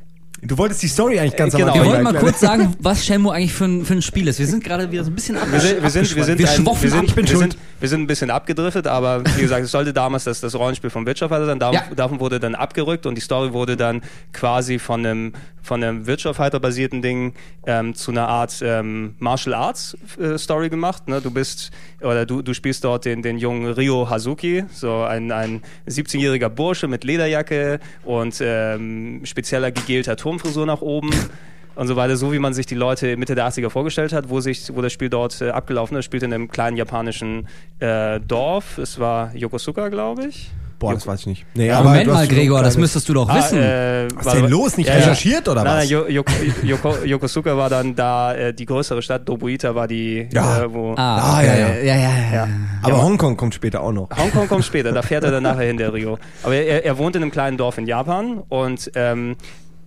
[0.44, 1.68] Du wolltest die Story eigentlich ganz Äh, genau.
[1.72, 4.26] am Wir Anfang wollten mal kurz sagen, was Shenmue eigentlich für ein, für ein Spiel
[4.26, 4.40] ist.
[4.40, 6.64] Wir sind gerade wieder so ein bisschen Wir sind, wir sind, wir sind, Wir ein,
[6.64, 7.52] wir ab, sind, ich bin wir schuld.
[7.52, 10.90] sind, wir sind ein bisschen abgedriftet, aber wie gesagt, es sollte damals das, das Rollenspiel
[10.90, 11.61] vom Wirtschaftsfighter sein.
[11.61, 11.85] Dav Ja.
[11.94, 14.02] Davon wurde dann abgerückt und die Story wurde dann
[14.33, 19.96] quasi von einem, von einem Wirtschaftsfighter basierten Ding ähm, zu einer Art ähm, Martial Arts
[20.20, 21.07] äh, Story gemacht.
[21.07, 21.20] Ne?
[21.20, 25.62] Du bist, oder du, du spielst dort den, den jungen Ryo Hazuki, so ein, ein
[25.88, 31.11] 17-jähriger Bursche mit Lederjacke und ähm, spezieller gegelter Turmfrisur nach oben.
[31.75, 34.40] und so weiter, so wie man sich die Leute Mitte der 80er vorgestellt hat, wo,
[34.40, 36.05] sich, wo das Spiel dort äh, abgelaufen ist.
[36.05, 37.49] Spielte in einem kleinen japanischen
[37.81, 38.77] äh, Dorf.
[38.79, 40.51] Es war Yokosuka, glaube ich.
[40.79, 41.47] Boah, das weiß ich nicht.
[41.55, 43.57] Nee, Ja, aber Moment mal, Gregor, das müsstest du doch wissen.
[43.57, 44.77] äh, Was war- denn los?
[44.77, 45.90] Nicht Ja, recherchiert oder Nein, was?
[45.90, 46.25] nein, Jo-
[46.64, 49.27] Yoko, Yokosuka war dann da äh, die größere Stadt.
[49.29, 50.64] Dobuita war die, Ja.
[50.64, 50.95] äh, wo.
[50.97, 51.55] ah, Ah, ja.
[51.55, 52.35] ja, ja, ja.
[52.35, 52.49] Ja.
[52.83, 54.09] aber Hongkong kommt später auch noch.
[54.11, 56.18] Hongkong kommt später, da fährt er dann nachher hin, der Rio.
[56.42, 59.37] Aber er, er wohnt in einem kleinen Dorf in Japan und ähm,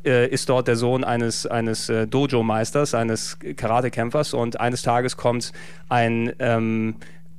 [0.06, 5.52] äh, ist dort der Sohn eines, eines äh, Dojo-Meisters, eines Karatekämpfers und eines Tages kommt
[5.90, 6.96] ein ähm,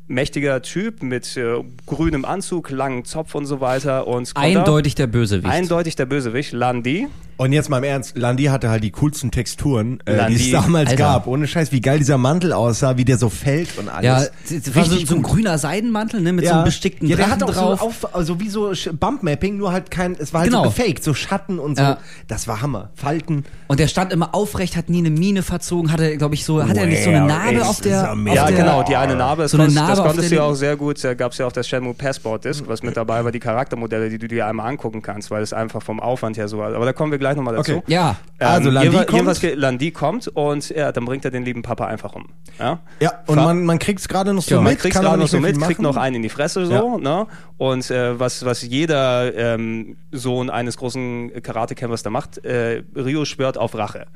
[0.08, 5.52] mächtiger Typ mit äh, grünem Anzug, langen Zopf und so weiter und Eindeutig der Bösewicht.
[5.52, 7.08] eindeutig der Bösewicht, Landi.
[7.38, 10.50] Und jetzt mal im Ernst, Landi hatte halt die coolsten Texturen, äh, die Landi, es
[10.52, 10.96] damals Alter.
[11.02, 11.26] gab.
[11.26, 14.04] Ohne Scheiß, wie geil dieser Mantel aussah, wie der so fällt und alles.
[14.04, 14.22] ja,
[14.56, 15.32] es war so, Richtig so ein gut.
[15.34, 17.78] grüner Seidenmantel, ne, mit so einem bestickten ja, der Drachen hat auch drauf.
[18.00, 20.64] so auf, also wie so Sch- Bumpmapping, nur halt kein, es war halt Genau.
[20.64, 21.82] so gefaked, so Schatten und so.
[21.82, 21.98] Ja.
[22.26, 22.90] Das war Hammer.
[22.94, 23.44] Falten.
[23.66, 26.76] Und der stand immer aufrecht, hat nie eine Mine verzogen, hatte, glaube ich, so, hat
[26.76, 28.36] er nicht so eine Narbe auf der, das ist auf amazing.
[28.36, 29.42] Ja, der genau, die eine Narbe.
[29.42, 31.02] Das, so eine konntest, Narbe das konntest du ja auch sehr gut.
[31.04, 34.08] Da gab es ja auch das Shenmue Passport Disc, was mit dabei war, die Charaktermodelle,
[34.08, 36.74] die du dir einmal angucken kannst, weil es einfach vom Aufwand her so war.
[36.74, 37.76] Aber da kommen wir gleich nochmal dazu.
[37.78, 37.82] Okay.
[37.92, 39.56] Ja, Also, Landi jedenfalls- kommt?
[39.56, 42.26] Landi kommt und ja, dann bringt er den lieben Papa einfach um.
[42.58, 45.04] Ja, Ja, und man, man kriegt es gerade noch so Ja, man mit, kriegt kann
[45.04, 46.96] gerade noch so mit, kriegt noch einen in die Fresse so, Ja.
[46.98, 47.26] ne?
[47.58, 53.58] Und äh, was, was jeder ähm, Sohn eines großen Karatekämpfers da macht, äh, Rio schwört
[53.58, 54.06] auf Rache.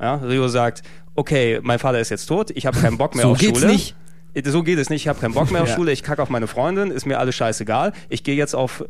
[0.00, 0.16] Ja?
[0.16, 0.82] Rio sagt,
[1.14, 3.72] okay, mein Vater ist jetzt tot, ich habe keinen Bock mehr So auf geht's Schule.
[3.72, 3.94] nicht.
[4.34, 5.74] Äh, So geht es nicht, ich habe keinen Bock mehr auf Ja.
[5.76, 7.92] Schule, ich kacke auf meine Freundin, ist mir alles scheißegal.
[8.10, 8.84] Ich gehe jetzt auf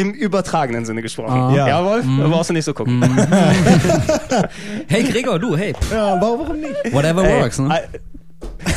[0.00, 1.32] im übertragenen Sinne gesprochen.
[1.32, 1.54] Ah.
[1.54, 1.68] Ja.
[1.68, 3.02] Jawohl, da brauchst du nicht so gucken.
[4.88, 6.92] hey Gregor, du, hey, Ja, warum nicht?
[6.92, 7.82] whatever Ey, works, ne?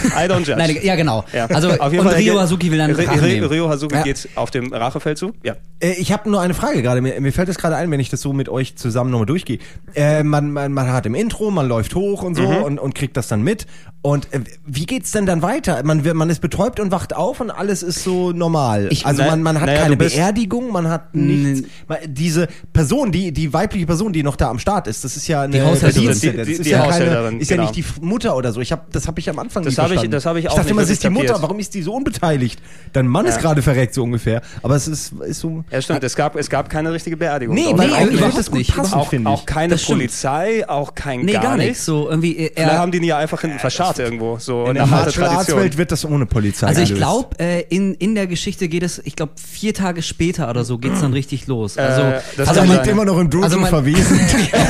[0.03, 0.55] I, don't judge.
[0.57, 1.23] Nein, ja genau.
[1.33, 1.45] Ja.
[1.45, 3.47] Also Auf jeden und Fall, Rio Hazuki will dann Ri- Rache Ri- nehmen.
[3.47, 4.01] Rio Hazuki Ja.
[4.03, 5.35] geht auf dem Rachefeldzug.
[5.43, 5.55] Ja.
[5.79, 7.01] Äh, ich habe nur eine Frage gerade.
[7.01, 9.59] Mir, mir fällt es gerade ein, wenn ich das so mit euch zusammen nochmal durchgehe.
[9.93, 12.63] Äh, man, man, man hat im Intro, man läuft hoch und so Mhm.
[12.63, 13.67] und, und kriegt das dann mit.
[14.01, 15.83] Und äh, wie geht's denn dann weiter?
[15.83, 18.87] Man, man ist betäubt und wacht auf und alles ist so normal.
[18.91, 21.67] Ich- also man, man hat naja, keine Beerdigung, man hat nichts.
[21.87, 25.27] Man, diese Person, die, die weibliche Person, die noch da am Start ist, das ist
[25.27, 26.07] ja eine Die Haushälterin.
[26.13, 27.67] Die- die- das ist die ja keine, ist ja genau.
[27.67, 28.61] nicht die F- Mutter oder so.
[28.61, 30.55] Ich hab, das habe ich am Anfang Das nicht hab ich- das hab ich auch
[30.55, 31.41] dachte nicht immer, es wirklich ist die Mutter.
[31.41, 32.59] Warum ist die so unbeteiligt?
[32.93, 33.41] Dein Mann ist Ja.
[33.41, 34.41] gerade verreckt so ungefähr.
[34.63, 35.63] Aber es ist, ist so.
[35.71, 37.55] Ja, stimmt, es gab, es gab keine richtige Beerdigung.
[37.55, 38.75] Nee, weil Nee, eigentlich überhaupt das gut nicht.
[38.75, 39.25] passen, auch, ich.
[39.25, 39.85] auch keine Das.
[39.85, 41.85] Polizei, auch kein Nee, gar, gar nichts.
[41.85, 44.75] So irgendwie äh, Vielleicht er, haben die ihn ja einfach hinten verscharrt irgendwo, so In
[44.75, 45.59] der nach alter Martial Arts Tradition.
[45.61, 49.01] Welt wird das ohne Polizei Also ich glaube, äh, in, in der Geschichte geht es,
[49.03, 51.77] ich glaube, vier Tage später oder so geht's dann richtig los.
[51.77, 54.19] Also, Äh, das Also er sein, liegt immer noch im Dojo Also verwiesen.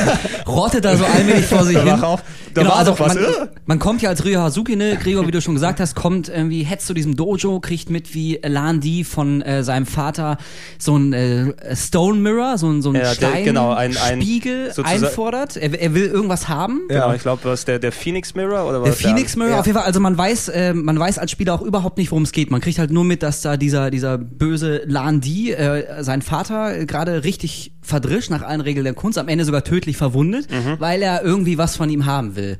[0.46, 1.86] rottet da so allmählich vor sich hin.
[1.86, 2.18] da
[2.54, 3.14] genau, war also doch was.
[3.14, 3.28] man, äh?
[3.66, 4.40] man kommt ja als Ryo
[4.72, 7.90] Hazuki, ne, Gregor, wie du schon gesagt hast, kommt irgendwie, hetzt zu diesem Dojo, kriegt
[7.90, 10.38] mit, wie Lan Di von äh, seinem Vater
[10.78, 14.20] so ein äh, Stone Mirror, so ein, so ein Ja, der- Stein genau, ein- ein-
[14.22, 15.56] Spiegel einfordert.
[15.56, 16.80] Er, er will irgendwas haben.
[16.88, 17.14] Genau, Ja.
[17.14, 18.96] ich glaube, was der, der Phoenix Mirror oder was?
[18.98, 19.60] Der Phoenix Mirror, Ja.
[19.60, 22.22] auf jeden Fall, also man weiß, äh, man weiß als Spieler auch überhaupt nicht, worum
[22.24, 22.50] es geht.
[22.50, 26.78] Man kriegt halt nur mit, dass da dieser, dieser böse Lan Di, äh, sein Vater,
[26.80, 30.76] äh, gerade richtig verdrischt nach allen Regeln der Kunst, am Ende sogar tödlich verwundet, Mhm.
[30.78, 32.58] weil er irgendwie was von ihm haben will.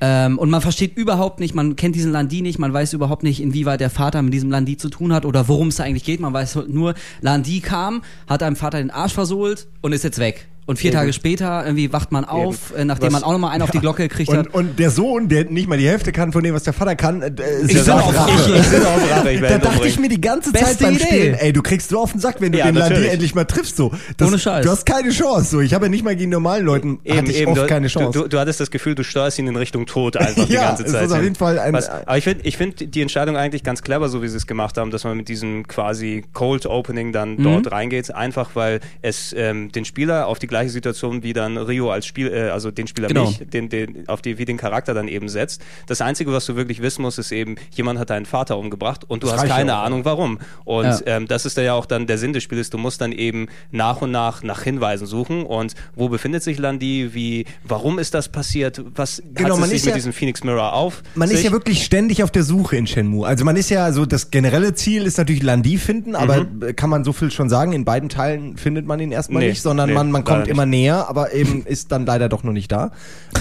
[0.00, 3.40] Ähm, und man versteht überhaupt nicht, man kennt diesen Landi nicht, man weiß überhaupt nicht,
[3.40, 6.20] inwieweit der Vater mit diesem Landi zu tun hat oder worum es da eigentlich geht.
[6.20, 10.18] Man weiß halt nur, Landi kam, hat einem Vater den Arsch versohlt und ist jetzt
[10.18, 10.49] weg.
[10.70, 10.98] Und vier Eben.
[11.00, 13.80] Tage später irgendwie wacht man auf, äh, nachdem Was- man auch nochmal einen auf die
[13.80, 14.54] Glocke gekriegt hat.
[14.54, 17.22] Und, der Sohn, der nicht mal die Hälfte kann von dem, was der Vater kann,
[17.22, 17.32] äh,
[17.66, 18.16] Ich ist bin auf Rache.
[18.18, 18.56] Rache.
[18.56, 21.04] Ich bin auf Rache, ich Da dachte ich mir die ganze Zeit Beste beim Idee.
[21.04, 23.12] Spielen, ey, du kriegst so auf den Sack, wenn du Ja, den Landi natürlich.
[23.12, 23.90] endlich mal triffst, so.
[24.16, 24.64] Das, Ohne Scheiß.
[24.64, 25.60] Du hast keine Chance, so.
[25.60, 28.12] Ich habe ja nicht mal gegen normalen Leuten, hatte ich oft du, keine Chance.
[28.16, 30.68] Du, du, du hattest das Gefühl, du steuerst ihn in Richtung Tod einfach die Ja,
[30.68, 31.06] ganze Zeit.
[31.06, 33.82] ist auf jeden Fall ein- Was, aber ich finde ich find die Entscheidung eigentlich ganz
[33.82, 37.36] clever, so wie sie es gemacht haben, dass man mit diesem quasi Cold Opening dann
[37.36, 37.42] Mhm.
[37.42, 41.90] dort reingeht, einfach weil es ähm, den Spieler auf die gleiche Situation wie dann Rio
[41.90, 43.26] als Spiel, äh, also den Spieler Genau.
[43.26, 45.62] mich, den, den, auf die, wie den Charakter dann eben setzt.
[45.86, 49.22] Das Einzige, was du wirklich wissen musst, ist eben, jemand hat deinen Vater umgebracht und
[49.22, 50.38] du Das hast keine auch, Ahnung warum.
[50.64, 50.98] Und Ja.
[51.06, 54.02] ähm, das ist ja auch dann der Sinn des Spiels, du musst dann eben nach
[54.02, 58.82] und nach nach Hinweisen suchen und wo befindet sich Landi, wie, warum ist das passiert,
[58.94, 61.02] was Genau, hat man es sich ist mit ja- diesem Phoenix Mirror auf?
[61.14, 61.46] Man ist sich?
[61.46, 63.26] ja wirklich ständig auf der Suche in Shenmue.
[63.26, 66.90] Also man ist ja so, das generelle Ziel ist natürlich Landi finden, aber äh, kann
[66.90, 69.88] man so viel schon sagen, in beiden Teilen findet man ihn erstmal Nee, nicht, sondern
[69.90, 72.70] nee, man, man kommt leider immer näher, aber eben ist dann leider doch noch nicht
[72.72, 72.90] da.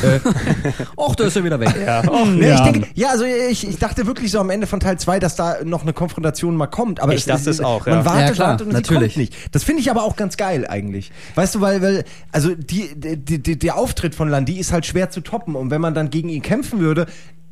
[0.04, 0.20] äh,
[0.96, 1.76] Och, da ist er wieder weg.
[1.86, 2.04] Ja.
[2.10, 2.56] Oh, Nee, ja.
[2.66, 5.36] ich denke, ja, also ich, ich dachte wirklich so am Ende von Teil 2, dass
[5.36, 7.00] da noch eine Konfrontation mal kommt.
[7.02, 7.96] Aber Ich dachte es auch, ja.
[7.96, 9.14] Man wartet, Ja, klar, wartet und natürlich.
[9.14, 9.56] sie kommt nicht.
[9.56, 11.12] Das finde ich aber auch ganz geil eigentlich.
[11.36, 15.10] Weißt du, weil, weil also die, die, die, der Auftritt von Landi ist halt schwer
[15.10, 15.56] zu toppen.
[15.56, 17.06] Und wenn man dann gegen ihn kämpfen würde,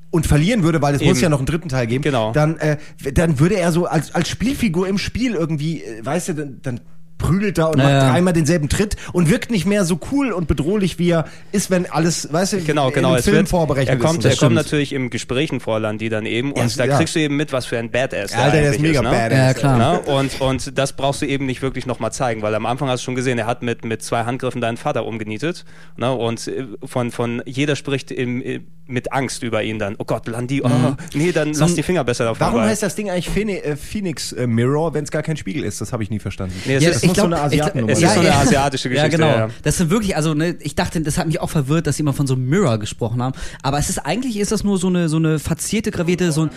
[0.10, 1.24] und verlieren würde, weil es muss Eben.
[1.24, 2.32] ja noch einen dritten Teil geben, Genau.
[2.32, 2.78] dann, äh,
[3.14, 6.80] dann würde er so als, als Spielfigur im Spiel irgendwie, äh, weißt du, dann, dann
[7.18, 8.12] prügelt da und Ja, macht ja.
[8.12, 11.90] dreimal denselben Tritt und wirkt nicht mehr so cool und bedrohlich, wie er ist, wenn
[11.90, 13.16] alles, weißt du, Genau, genau.
[13.16, 14.32] im Film wird, vorberechnet er kommt, ist.
[14.34, 16.98] er kommt natürlich im Gesprächen vor Landi dann eben und Ja, da ja.
[16.98, 19.10] kriegst du eben mit, was für ein Badass Alter, der ist mega ne?
[19.10, 19.38] badass.
[19.38, 19.78] Ja, klar.
[19.78, 20.00] Ne?
[20.02, 23.06] Und, und das brauchst du eben nicht wirklich nochmal zeigen, weil am Anfang hast du
[23.06, 25.66] schon gesehen, er hat mit, mit zwei Handgriffen deinen Vater umgenietet.
[25.98, 26.12] Ne?
[26.14, 29.96] Und äh, von, von jeder spricht im, äh, mit Angst über ihn dann.
[29.98, 30.70] Oh Gott, Landi, oh,
[31.14, 32.38] nee, dann lass die Finger besser davon.
[32.38, 32.52] Mhm.
[32.52, 35.36] Warum weil- heißt das Ding eigentlich Phene- äh, Phoenix äh, Mirror, wenn es gar kein
[35.36, 35.82] Spiegel ist?
[35.82, 36.54] Das habe ich nie verstanden.
[36.66, 38.10] Nee, es Ja, ist, muss glaub- so eine Asiatennummer es sein.
[38.10, 39.12] ist so eine asiatische Geschichte.
[39.22, 39.38] Ja, genau.
[39.48, 39.50] ja.
[39.64, 42.14] Das sind wirklich, also ne, ich dachte, das hat mich auch verwirrt, dass sie immer
[42.14, 43.34] von so einem Mirror gesprochen haben.
[43.64, 46.50] Aber es ist eigentlich ist das nur so eine so eine verzierte, gravierte, so, ein,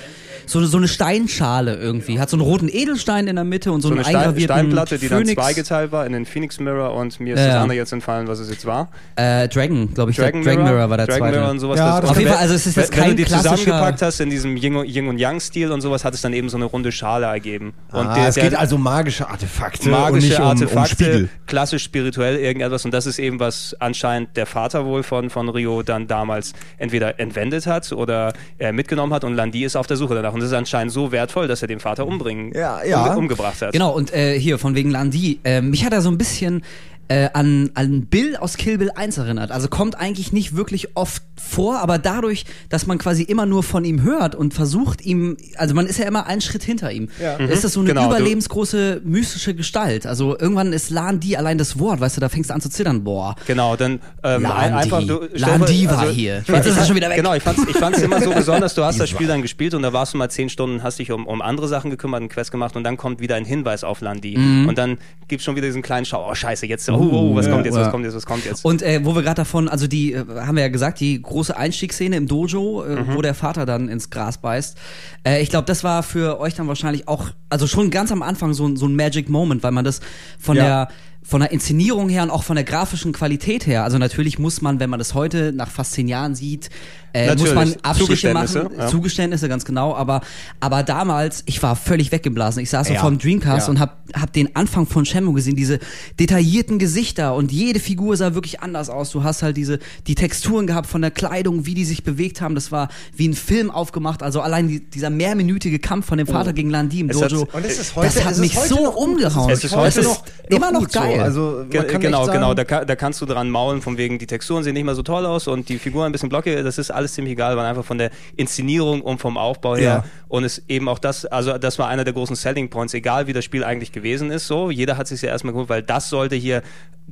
[0.46, 2.18] so, eine, so eine Steinschale irgendwie.
[2.20, 4.98] Hat so einen roten Edelstein in der Mitte und so, So einen eine Stein, Steinplatte,
[4.98, 5.34] die Phoenix.
[5.34, 8.26] dann zweigeteilt war in den Phoenix Mirror und mir ist Ja, das andere jetzt entfallen,
[8.28, 8.88] was es jetzt war.
[9.16, 10.16] Äh, Dragon, glaube ich.
[10.16, 11.36] der Dragon, Dragon Mirror, Mirror war der Dragon zweite.
[11.38, 11.78] Mirror und sowas.
[11.78, 14.20] Ja, Auf jeden Fall, also es ist jetzt wenn, wenn kein du die zusammengepackt hast
[14.20, 16.64] in diesem Yin und, und Yang Stil und sowas, hat es dann eben so eine
[16.66, 17.72] runde Schale ergeben.
[17.92, 20.50] Und ah, der- es der- geht also um magische Artefakte und magische nicht um, um
[20.52, 21.28] Artefakte, Spiegel.
[21.46, 25.82] klassisch spirituell irgendetwas und das ist eben was anscheinend der Vater wohl von von Rio
[25.82, 30.14] dann damals entweder entwendet hat oder äh, mitgenommen hat und Landi ist auf der Suche
[30.14, 33.04] danach und das ist anscheinend so wertvoll, dass er den Vater umbringen Ja, ja.
[33.12, 33.72] umge- umgebracht hat.
[33.72, 36.62] Genau, und äh, hier, von wegen Landi, äh, mich hat er so ein bisschen
[37.10, 39.50] äh, an, an Bill aus Kill Bill 1 erinnert.
[39.50, 43.84] Also kommt eigentlich nicht wirklich oft vor, aber dadurch, dass man quasi immer nur von
[43.84, 47.34] ihm hört und versucht ihm, also man ist ja immer einen Schritt hinter ihm, Ja.
[47.36, 50.06] ist das so eine Genau, du- überlebensgroße mystische Gestalt.
[50.06, 53.02] Also irgendwann ist Landi allein das Wort, weißt du, da fängst du an zu zittern,
[53.02, 53.34] boah.
[53.46, 54.48] Genau, dann ähm, Landi.
[54.56, 56.44] ein, einfach du, Landi war also, hier.
[56.46, 57.16] Jetzt ist er schon wieder weg.
[57.16, 59.82] Genau, ich fand's, ich fand's immer so besonders, du hast das Spiel dann gespielt und
[59.82, 62.52] da warst du mal zehn Stunden, hast dich um, um andere Sachen gekümmert, einen Quest
[62.52, 64.68] gemacht und dann kommt wieder ein Hinweis auf Landi Mhm.
[64.68, 67.52] und dann gibt's schon wieder diesen kleinen Schau, oh scheiße, jetzt, oh, oh was ja,
[67.52, 68.64] kommt jetzt, was kommt jetzt, was kommt jetzt.
[68.64, 71.56] Und äh, wo wir gerade davon, also die, äh, haben wir ja gesagt, die große
[71.56, 73.14] Einstiegsszene im Dojo, äh, Mhm.
[73.14, 74.76] wo der Vater dann ins Gras beißt.
[75.24, 78.52] Äh, ich glaube, das war für euch dann wahrscheinlich auch, also schon ganz am Anfang
[78.54, 80.00] so, ein- so ein Magic Moment, weil man das
[80.38, 80.64] von Ja.
[80.64, 80.88] der
[81.22, 84.80] von der Inszenierung her und auch von der grafischen Qualität her, also natürlich muss man,
[84.80, 86.70] wenn man das heute nach fast zehn Jahren sieht,
[87.12, 88.86] äh, muss man Abstriche machen, Zugeständnisse, ja.
[88.88, 90.20] Zugeständnisse, ganz genau, aber,
[90.60, 92.62] aber damals, ich war völlig weggeblasen.
[92.62, 93.00] Ich saß so Ja.
[93.00, 93.70] vorm Dreamcast Ja.
[93.72, 95.78] und hab, hab den Anfang von Shenmue gesehen, diese
[96.18, 99.10] detaillierten Gesichter und jede Figur sah wirklich anders aus.
[99.10, 102.54] Du hast halt diese, die Texturen gehabt von der Kleidung, wie die sich bewegt haben.
[102.54, 104.22] Das war wie ein Film aufgemacht.
[104.22, 107.48] Also allein die, dieser mehrminütige Kampf von dem Vater gegen Landi im Es hat- Dojo.
[107.52, 109.50] Und es ist heute- das hat es ist mich so noch umgehauen.
[109.50, 111.00] Es ist heute Das noch- immer noch gut so.
[111.00, 111.20] geil.
[111.20, 112.54] Also, genau, genau.
[112.54, 115.26] Da, da kannst du dran maulen, von wegen, die Texturen sehen nicht mehr so toll
[115.26, 116.62] aus und die Figuren ein bisschen blockig.
[116.62, 120.04] Das ist alles ziemlich egal, weil einfach von der Inszenierung und vom Aufbau her.
[120.04, 120.04] Ja.
[120.28, 123.32] Und es eben auch das, also das war einer der großen Selling Points, egal wie
[123.32, 124.46] das Spiel eigentlich gewesen ist.
[124.46, 126.62] So, jeder hat sich ja erstmal geholt, weil das sollte hier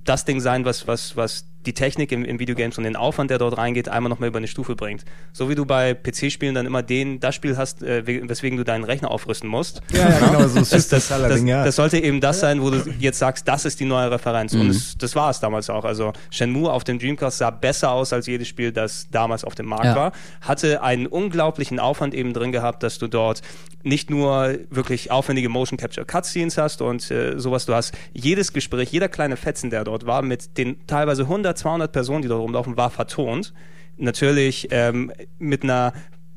[0.05, 3.37] das Ding sein, was, was, was die Technik im, im Videogames und den Aufwand, der
[3.39, 5.05] dort reingeht, einmal noch mal über eine Stufe bringt.
[5.35, 8.65] So wie du bei PC-Spielen dann immer den, das Spiel hast, äh, we- weswegen du
[8.65, 9.83] deinen Rechner aufrüsten musst.
[9.93, 11.65] Ja, ja, genau, so Das, das, das, ja.
[11.65, 14.55] das sollte eben das sein, wo du jetzt sagst, das ist die neue Referenz.
[14.55, 14.61] Mhm.
[14.63, 15.85] Und es, das war es damals auch.
[15.85, 19.67] Also Shenmue auf dem Dreamcast sah besser aus als jedes Spiel, das damals auf dem
[19.67, 19.95] Markt Ja.
[19.97, 20.13] war.
[20.41, 23.43] Hatte einen unglaublichen Aufwand eben drin gehabt, dass du dort
[23.83, 27.67] nicht nur wirklich aufwendige Motion Capture Cutscenes hast und äh, sowas.
[27.67, 31.93] Du hast jedes Gespräch, jeder kleine Fetzen, der dort war, mit den teilweise 100, 200
[31.93, 33.53] Personen, die dort rumlaufen, war vertont.
[33.97, 35.93] Natürlich ähm, mit einer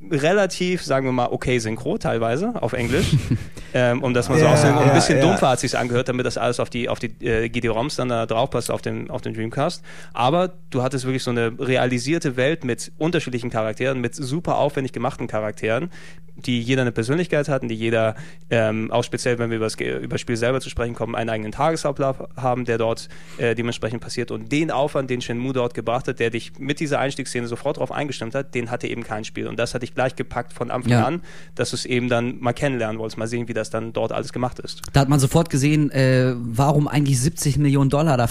[0.10, 3.16] relativ, sagen wir mal, okay Synchro teilweise auf Englisch,
[3.74, 4.84] ähm, um das mal so Ja, auszudrücken.
[4.84, 5.24] Und ein bisschen ja.
[5.24, 8.26] dumpfer hat sich angehört, damit das alles auf die auf die äh, GD-ROMs dann da
[8.26, 9.84] drauf passt auf dem auf dem Dreamcast.
[10.14, 15.28] Aber du hattest wirklich so eine realisierte Welt mit unterschiedlichen Charakteren, mit super aufwendig gemachten
[15.28, 15.90] Charakteren,
[16.36, 18.16] die jeder eine Persönlichkeit hatten, die jeder
[18.50, 21.30] ähm, auch speziell, wenn wir über das, über das Spiel selber zu sprechen kommen, einen
[21.30, 24.32] eigenen Tagesablauf haben, der dort äh, dementsprechend passiert.
[24.32, 27.92] Und den Aufwand, den Shenmue dort gebracht hat, der dich mit dieser Einstiegsszene sofort darauf
[27.92, 29.48] eingestimmt hat, den hatte eben kein Spiel.
[29.48, 31.06] Und das hatte ich gleich gepackt von Anfang Ja.
[31.06, 31.22] an,
[31.56, 34.34] dass du es eben dann mal kennenlernen wolltest, mal sehen, wie das dann dort alles
[34.34, 34.82] gemacht ist.
[34.94, 38.28] Da hat man sofort gesehen, äh, warum eigentlich 70 Millionen Dollar da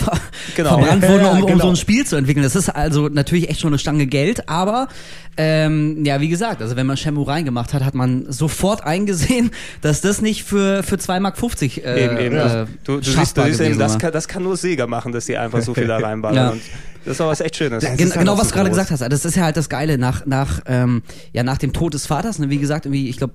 [0.56, 0.78] Genau.
[0.78, 1.64] verbrannt wurden, um, um genau.
[1.64, 2.42] so ein Spiel zu entwickeln.
[2.42, 4.88] Das ist also natürlich echt schon eine Stange Geld, aber
[5.36, 10.00] ähm, ja, wie gesagt, also wenn man Shenmue reingemacht hat, hat man sofort eingesehen, dass
[10.00, 12.36] das nicht für, für 2,50 Mark äh, eben, eben.
[12.36, 15.26] äh, du, du siehst, du siehst eben, das kann, das kann nur Sega machen, dass
[15.26, 16.56] die einfach so viel da reinballern.
[16.56, 16.62] Ja.
[17.04, 17.84] Das ist aber was echt Schönes.
[17.84, 19.00] Gen genau, auch was so du gerade gesagt hast.
[19.00, 22.38] Das ist ja halt das Geile nach nach ähm, ja nach dem Tod des Vaters.
[22.38, 22.50] Ne?
[22.50, 23.34] Wie gesagt, irgendwie, ich glaube,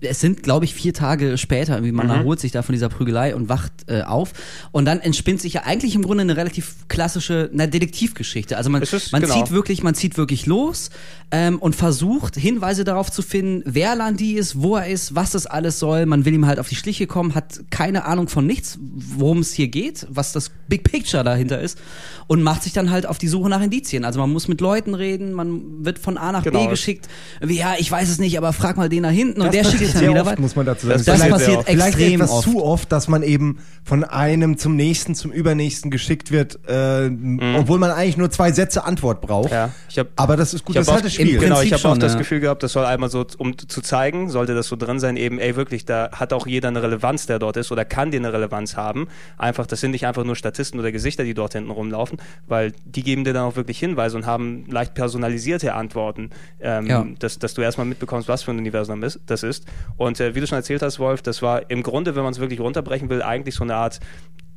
[0.00, 1.74] es sind, glaube ich, vier Tage später.
[1.74, 2.12] Irgendwie man Mhm.
[2.12, 4.32] erholt sich da von dieser Prügelei und wacht äh, auf.
[4.72, 8.56] Und dann entspinnt sich ja eigentlich im Grunde eine relativ klassische na, Detektivgeschichte.
[8.56, 9.34] Also man ist- man genau.
[9.34, 10.90] zieht wirklich, man zieht wirklich los
[11.30, 15.46] ähm, und versucht Hinweise darauf zu finden, wer Landi ist, wo er ist, was das
[15.46, 16.06] alles soll.
[16.06, 19.52] Man will ihm halt auf die Schliche kommen, hat keine Ahnung von nichts, worum es
[19.52, 21.78] hier geht, was das Big Picture dahinter ist
[22.26, 24.04] und macht sich dann halt auf die Suche nach Indizien.
[24.04, 26.64] Also man muss mit Leuten reden, man wird von A nach Genau.
[26.64, 27.08] B geschickt.
[27.40, 29.64] Wie, ja, ich weiß es nicht, aber frag mal den da hinten und Das der
[29.64, 31.02] schicke ich passiert sehr wieder oft, muss man dazu sagen.
[31.04, 32.44] Das Das passiert Vielleicht- extrem etwas oft.
[32.50, 37.10] zu oft, dass man eben von einem zum nächsten, zum übernächsten geschickt wird, äh,
[37.58, 39.50] obwohl man eigentlich nur zwei Sätze Antwort braucht.
[39.52, 41.38] Ja, ich hab, Aber das ist gut, Ich das halt auch, das Spiel.
[41.38, 42.18] Genau, ich habe auch das ja.
[42.18, 45.38] Gefühl gehabt, das soll einmal so, um zu zeigen, sollte das so drin sein, eben,
[45.38, 48.32] ey, wirklich, da hat auch jeder eine Relevanz, der dort ist oder kann dir eine
[48.32, 49.08] Relevanz haben.
[49.38, 53.02] Einfach, das sind nicht einfach nur Statisten oder Gesichter, die dort hinten rumlaufen, weil die
[53.02, 56.30] geben dir dann auch wirklich Hinweise und haben leicht personalisierte Antworten,
[56.60, 57.06] ähm, Ja.
[57.18, 59.61] dass, dass du erstmal mitbekommst, was für ein Universum ist- das ist.
[59.96, 62.40] Und äh, wie du schon erzählt hast, Wolf, das war im Grunde, wenn man es
[62.40, 64.00] wirklich runterbrechen will, eigentlich so eine Art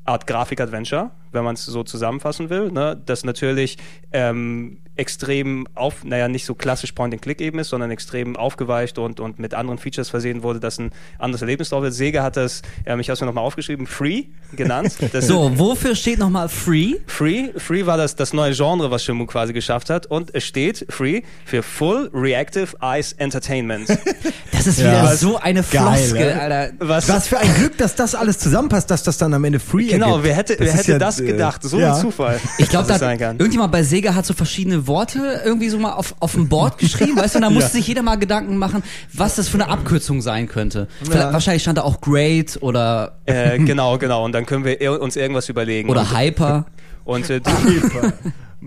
[0.05, 3.01] Art Grafik-Adventure, wenn man es so zusammenfassen will, ne?
[3.05, 3.77] das natürlich
[4.13, 9.39] ähm, extrem auf, naja, nicht so klassisch Point-and-Click eben ist, sondern extrem aufgeweicht und, und
[9.39, 11.93] mit anderen Features versehen wurde, dass ein anderes Erlebnis drauf wird.
[11.93, 14.93] Sega hat das, ähm, ich habe es mir nochmal aufgeschrieben, Free genannt.
[15.11, 16.95] Das So, wofür steht nochmal Free?
[17.07, 20.05] Free, Free war das, das neue Genre, was Shenmue quasi geschafft hat.
[20.05, 23.87] Und es steht Free für Full Reactive Eyes Entertainment.
[24.51, 24.85] Das ist Ja.
[24.85, 26.41] wieder Was- so eine Floskel, ne?
[26.41, 26.73] Alter.
[26.79, 29.89] Was, Was für ein Glück, dass das alles zusammenpasst, dass das dann am Ende free
[29.95, 30.23] genau, ergibt.
[30.25, 31.63] wer hätte, Das wer hätte ja, das äh, gedacht?
[31.63, 31.95] So ja.
[31.95, 32.39] ein Zufall.
[32.57, 36.15] Ich glaube, dass da irgendjemand bei Sega hat so verschiedene Worte irgendwie so mal auf,
[36.19, 39.35] auf dem Board geschrieben, weißt du, und da musste sich jeder mal Gedanken machen, was
[39.35, 40.87] das für eine Abkürzung sein könnte.
[41.03, 44.23] Vielleicht, wahrscheinlich stand da auch Great oder, Äh, genau, genau.
[44.25, 45.89] Und dann können wir ir- uns irgendwas überlegen.
[45.89, 46.65] oder und, Hyper.
[47.03, 47.41] und, äh,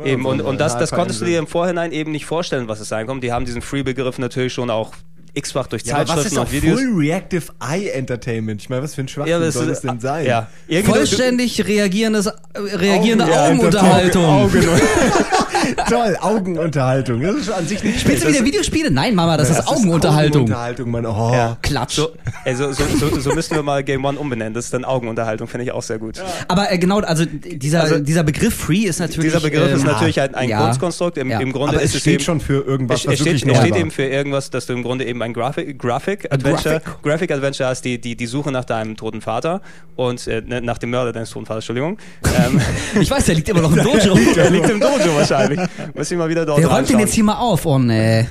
[0.05, 2.89] eben, und, und das, das konntest du dir im Vorhinein eben nicht vorstellen, was es
[2.89, 3.23] sein kommt.
[3.25, 4.93] Die haben diesen Free-Begriff natürlich schon auch
[5.35, 6.81] x-fach durch Ja, aber was ist Zeitschriften auch und Videos.
[6.81, 8.61] Full Reactive Eye Entertainment?
[8.63, 10.27] Ich meine, was für ein Schwachsinn Ja, das soll ist- das denn sein?
[10.27, 10.47] Ja.
[10.69, 14.25] Irgendwie- Vollständig reagierendes, äh, reagierende Augen- ja, Augenunterhaltung.
[14.25, 14.81] Augen, Augen,
[15.89, 17.21] Toll, Augenunterhaltung.
[17.23, 18.91] Das ist an sich nicht Spielst du wieder Videospiele?
[18.91, 20.43] Nein, Mama, das, Das ist Augenunterhaltung.
[20.43, 21.07] Augenunterhaltung, Mann.
[21.07, 21.31] Oh.
[21.33, 21.57] Ja.
[21.63, 21.95] Klatsch.
[21.97, 22.11] So,
[22.45, 24.55] also, so, so, so müssten wir mal Game One umbenennen.
[24.55, 26.23] Das ist dann Augenunterhaltung, finde ich auch sehr gut.
[26.47, 29.33] Aber äh, genau, also dieser, Also, dieser Begriff Free ist natürlich.
[29.33, 30.63] Dieser Begriff ist ähm, natürlich ein, ein ja.
[30.65, 31.19] Kunstkonstrukt.
[31.19, 31.41] Im, Ja.
[31.41, 33.53] im Grunde Aber ist es steht eben, schon für irgendwas, es, was es wirklich steht,
[33.53, 37.03] es steht eben für irgendwas, dass du im Grunde eben ein Graphic, Graphic Adventure, Graphic.
[37.03, 39.61] Graphic Adventure hast, die, die, die Suche nach deinem toten Vater
[39.97, 41.99] und äh, ne, nach dem Mörder deines toten Vaters, Entschuldigung.
[42.25, 42.61] Ähm,
[43.01, 44.15] Ich weiß, der liegt immer noch im Dojo.
[44.35, 45.61] der liegt im Dojo wahrscheinlich.
[45.95, 47.67] Muss ich mal wieder dort Wer räumt den jetzt hier mal auf?
[47.67, 48.27] Oh nee.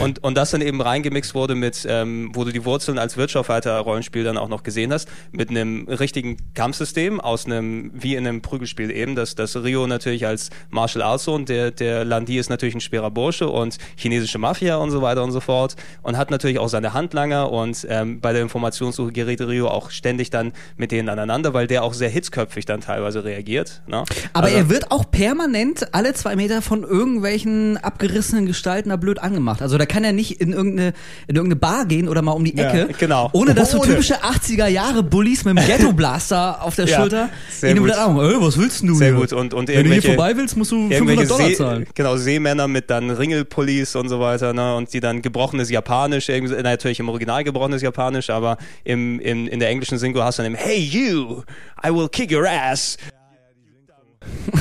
[0.00, 4.24] Und, und das dann eben reingemixt wurde mit, ähm, wo du die Wurzeln als Wirtschaftsfighter-Rollenspiel
[4.24, 8.90] dann auch noch gesehen hast, mit einem richtigen Kampfsystem aus einem, wie in einem Prügelspiel
[8.90, 12.80] eben, dass das Rio natürlich als Martial Arts und der, der Landi ist natürlich ein
[12.80, 16.68] schwerer Bursche und chinesische Mafia und so weiter und so fort und hat natürlich auch
[16.68, 21.54] seine Handlanger und ähm, bei der Informationssuche gerät Rio auch ständig dann mit denen aneinander,
[21.54, 23.82] weil der auch sehr hitzköpfig dann teilweise reagiert.
[23.86, 24.04] Ne?
[24.32, 29.18] Aber Also- er wird auch permanent alle zwei Meter von irgendwelchen abgerissenen Gestalten da blöd
[29.20, 29.62] angemacht.
[29.62, 30.92] Also da kann er nicht in irgendeine,
[31.28, 32.94] in irgendeine Bar gehen oder mal um die Ja, Ecke.
[32.98, 33.30] genau.
[33.32, 37.28] Ohne dass so typische 80er Jahre Bullies mit dem Ghetto Blaster auf der Ja, Schulter
[37.62, 37.92] ihn gut.
[37.96, 38.18] Augen.
[38.18, 39.16] Ey, was willst du Sehr hier?
[39.20, 39.32] gut.
[39.32, 41.86] Und, und Wenn du hier vorbei willst, musst du 500 irgendwelche Dollar See, zahlen.
[41.94, 46.62] genau, Seemänner mit dann Ringelpullis und so weiter, ne, und die dann gebrochenes Japanisch, na,
[46.62, 50.52] natürlich im Original gebrochenes Japanisch, aber im, im, in der englischen Synchro hast du dann
[50.52, 51.42] eben, hey you,
[51.84, 52.96] I will kick your ass.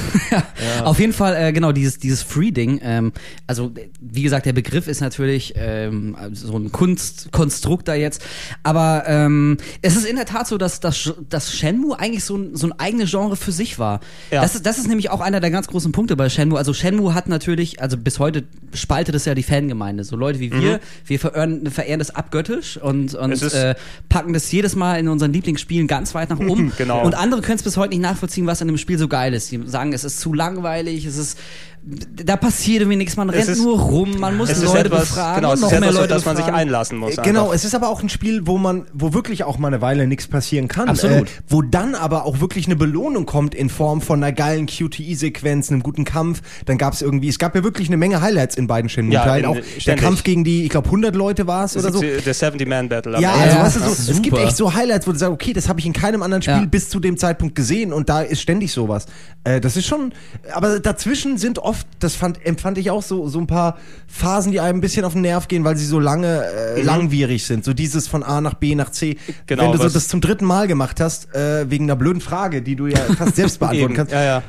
[0.84, 2.80] Auf jeden Fall, äh, genau, dieses, dieses Free-Ding.
[2.84, 3.12] Ähm,
[3.48, 8.24] also, wie gesagt, der Begriff ist natürlich ähm, so ein Kunstkonstrukt da jetzt.
[8.64, 12.56] Aber ähm, es ist in der Tat so, dass, dass, dass Shenmue eigentlich so ein,
[12.56, 14.00] so ein eigenes Genre für sich war.
[14.30, 14.42] Ja.
[14.42, 16.58] Das, ist, das ist nämlich auch einer der ganz großen Punkte bei Shenmue.
[16.58, 18.44] Also Shenmue hat natürlich, also bis heute
[18.74, 20.04] spaltet es ja die Fangemeinde.
[20.04, 23.50] So Leute wie wir, wir verehren, verehren das abgöttisch und, und Mhm.
[23.54, 23.76] Äh,
[24.10, 26.72] packen das jedes Mal in unseren Lieblingsspielen ganz weit nach oben.
[26.82, 27.04] Genau.
[27.04, 29.51] Und andere können es bis heute nicht nachvollziehen, was an dem Spiel so geil ist.
[29.52, 31.38] Die sagen, es ist zu langweilig, es ist
[31.84, 35.42] da passiert irgendwie nichts, man rennt ist- nur rum, man muss Es Leute etwas, befragen
[35.42, 37.16] genau, es noch ist mehr etwas, auf Leute das man sich einlassen muss.
[37.16, 37.56] Genau, einfach.
[37.56, 40.28] es ist aber auch ein Spiel, wo man, wo wirklich auch mal eine Weile nichts
[40.28, 40.90] passieren kann.
[40.90, 41.28] Absolut.
[41.28, 45.72] Äh, wo dann aber auch wirklich eine Belohnung kommt in Form von einer geilen QTE-Sequenz,
[45.72, 46.42] einem guten Kampf.
[46.66, 49.44] Dann gab es irgendwie, es gab ja wirklich eine Menge Highlights in beiden Shenmue-Teilen.
[49.44, 50.04] Ja, auch in- der ständig.
[50.04, 52.00] Kampf gegen die, ich glaube 100 Leute war es oder so.
[52.02, 53.16] Der 70-Man-Battle.
[53.18, 55.34] am Ja, also Ja, weißt du, so, es gibt echt so Highlights, wo du sagst,
[55.34, 56.66] okay, das habe ich in keinem anderen Spiel Ja.
[56.66, 59.08] bis zu dem Zeitpunkt gesehen und da ist ständig sowas.
[59.44, 60.14] Äh, das ist schon,
[60.54, 64.60] aber dazwischen sind oft, das fand, empfand ich auch so, so ein paar Phasen, die
[64.60, 67.66] einem ein bisschen auf den Nerv gehen, weil sie so lange, äh, langwierig sind.
[67.66, 69.18] So dieses von A nach B nach C.
[69.48, 72.62] Genau, Wenn du so das zum dritten Mal gemacht hast, äh, wegen einer blöden Frage,
[72.62, 74.14] die du ja fast selbst beantworten kannst.
[74.14, 74.44] ja, ja.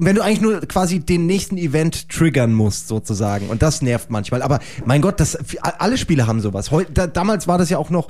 [0.00, 3.48] Wenn du eigentlich nur quasi den nächsten Event triggern musst, sozusagen.
[3.48, 4.42] Und das nervt manchmal.
[4.42, 6.70] Aber mein Gott, das, alle Spiele haben sowas.
[6.70, 8.08] Heu, da, damals war das ja auch noch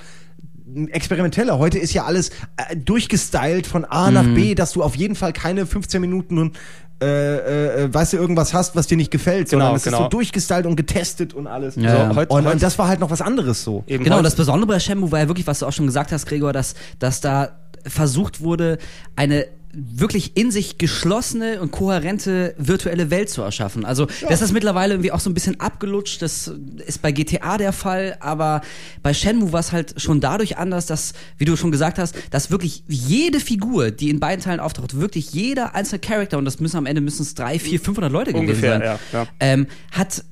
[0.91, 1.59] experimenteller.
[1.59, 4.15] Heute ist ja alles äh, durchgestylt von A Mhm.
[4.15, 6.59] nach B, dass du auf jeden Fall keine 15 Minuten und
[7.01, 10.03] äh, äh, weißt du, irgendwas hast, was dir nicht gefällt, sondern Genau, es ist genau.
[10.05, 11.77] so durchgestylt und getestet und alles.
[11.77, 12.09] Ja, ja.
[12.11, 13.85] So, Heute- und, heute- und das war halt noch was anderes so.
[13.87, 15.87] Eben Genau, heute- und das Besondere bei Shenmue war ja wirklich, was du auch schon
[15.87, 17.51] gesagt hast, Gregor, dass, dass da
[17.89, 18.79] versucht wurde,
[19.17, 23.85] eine wirklich in sich geschlossene und kohärente virtuelle Welt zu erschaffen.
[23.85, 26.23] Also das ist mittlerweile irgendwie auch so ein bisschen abgelutscht.
[26.23, 26.51] Das
[26.87, 28.63] ist bei GTA der Fall, aber
[29.03, 32.51] bei Shenmue war es halt schon dadurch anders, dass, wie du schon gesagt hast, dass
[32.51, 36.79] wirklich jede Figur, die in beiden Teilen auftaucht, wirklich jeder einzelne Charakter und das müssen
[36.79, 39.27] am Ende müssen es drei, vier, 500 Leute gewesen Ungefähr, sein, ja, ja.
[39.39, 40.25] Ähm, hat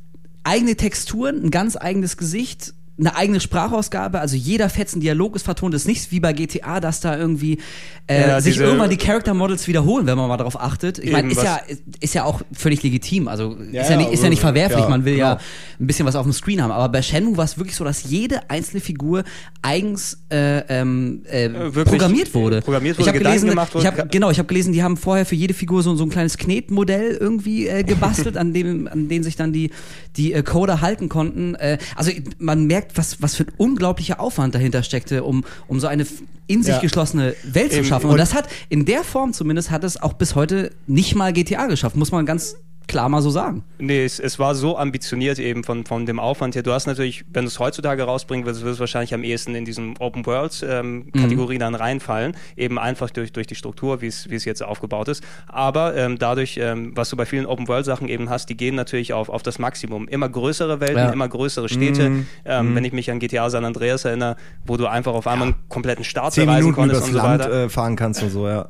[0.45, 5.75] eigene Texturen, ein ganz eigenes Gesicht, eine eigene Sprachausgabe, also jeder fetzen Dialog ist vertont,
[5.75, 7.59] ist nicht wie bei GTA, dass da irgendwie
[8.07, 10.99] äh, Ja, sich irgendwann die Character Models wiederholen, wenn man mal darauf achtet.
[10.99, 11.61] Ich meine, ist ja
[12.01, 14.81] ist ja auch völlig legitim, also ist ja, ja, nicht ist ja nicht ja, verwerflich,
[14.81, 15.45] ja, man will ja genau.
[15.81, 18.05] ein bisschen was auf dem Screen haben, aber bei Shenmue war es wirklich so, dass
[18.05, 19.25] jede einzelne Figur
[19.61, 22.62] eigens äh, ähm, äh, wirklich programmiert wurde.
[22.62, 23.89] programmiert ich wurde, habe Gedanken gelesen, gemacht wurde.
[23.89, 26.11] ich hab, genau, ich habe gelesen, die haben vorher für jede Figur so, so ein
[26.11, 29.70] kleines Knetmodell irgendwie äh, gebastelt, an dem an denen sich dann die
[30.16, 31.55] die äh, Coder halten konnten.
[31.57, 35.87] Äh, also man merkt, was was für ein unglaublicher Aufwand dahinter steckte, um um so
[35.87, 36.07] eine
[36.49, 36.80] in sich Ja.
[36.80, 38.07] geschlossene Welt zu schaffen.
[38.07, 41.32] Und, und- das hat in der Form zumindest hat es auch bis heute nicht mal
[41.32, 42.57] GTA geschafft, muss man ganz
[42.89, 43.64] klar mal so sagen.
[43.78, 46.62] Nee, es, es war so ambitioniert eben von, von dem Aufwand her.
[46.62, 49.64] Du hast natürlich, wenn du es heutzutage rausbringen willst, wird es wahrscheinlich am ehesten in
[49.64, 52.37] diesen Open Worlds ähm, Kategorie dann reinfallen.
[52.57, 55.22] Eben einfach durch, durch die Struktur, wie es jetzt aufgebaut ist.
[55.49, 58.74] Aber ähm, dadurch, ähm, was du bei vielen Open World Sachen eben hast, die gehen
[58.76, 60.07] natürlich auf, auf das Maximum.
[60.09, 61.11] Immer größere Welten, Ja.
[61.11, 62.24] immer größere Städte.
[62.45, 65.57] Ähm, Wenn ich mich an GTA San Andreas erinnere, wo du einfach auf einmal einen
[65.68, 67.64] kompletten Staat Zehn bereisen Minuten konntest und so Land weiter.
[67.64, 68.68] äh, fahren kannst und so, ja.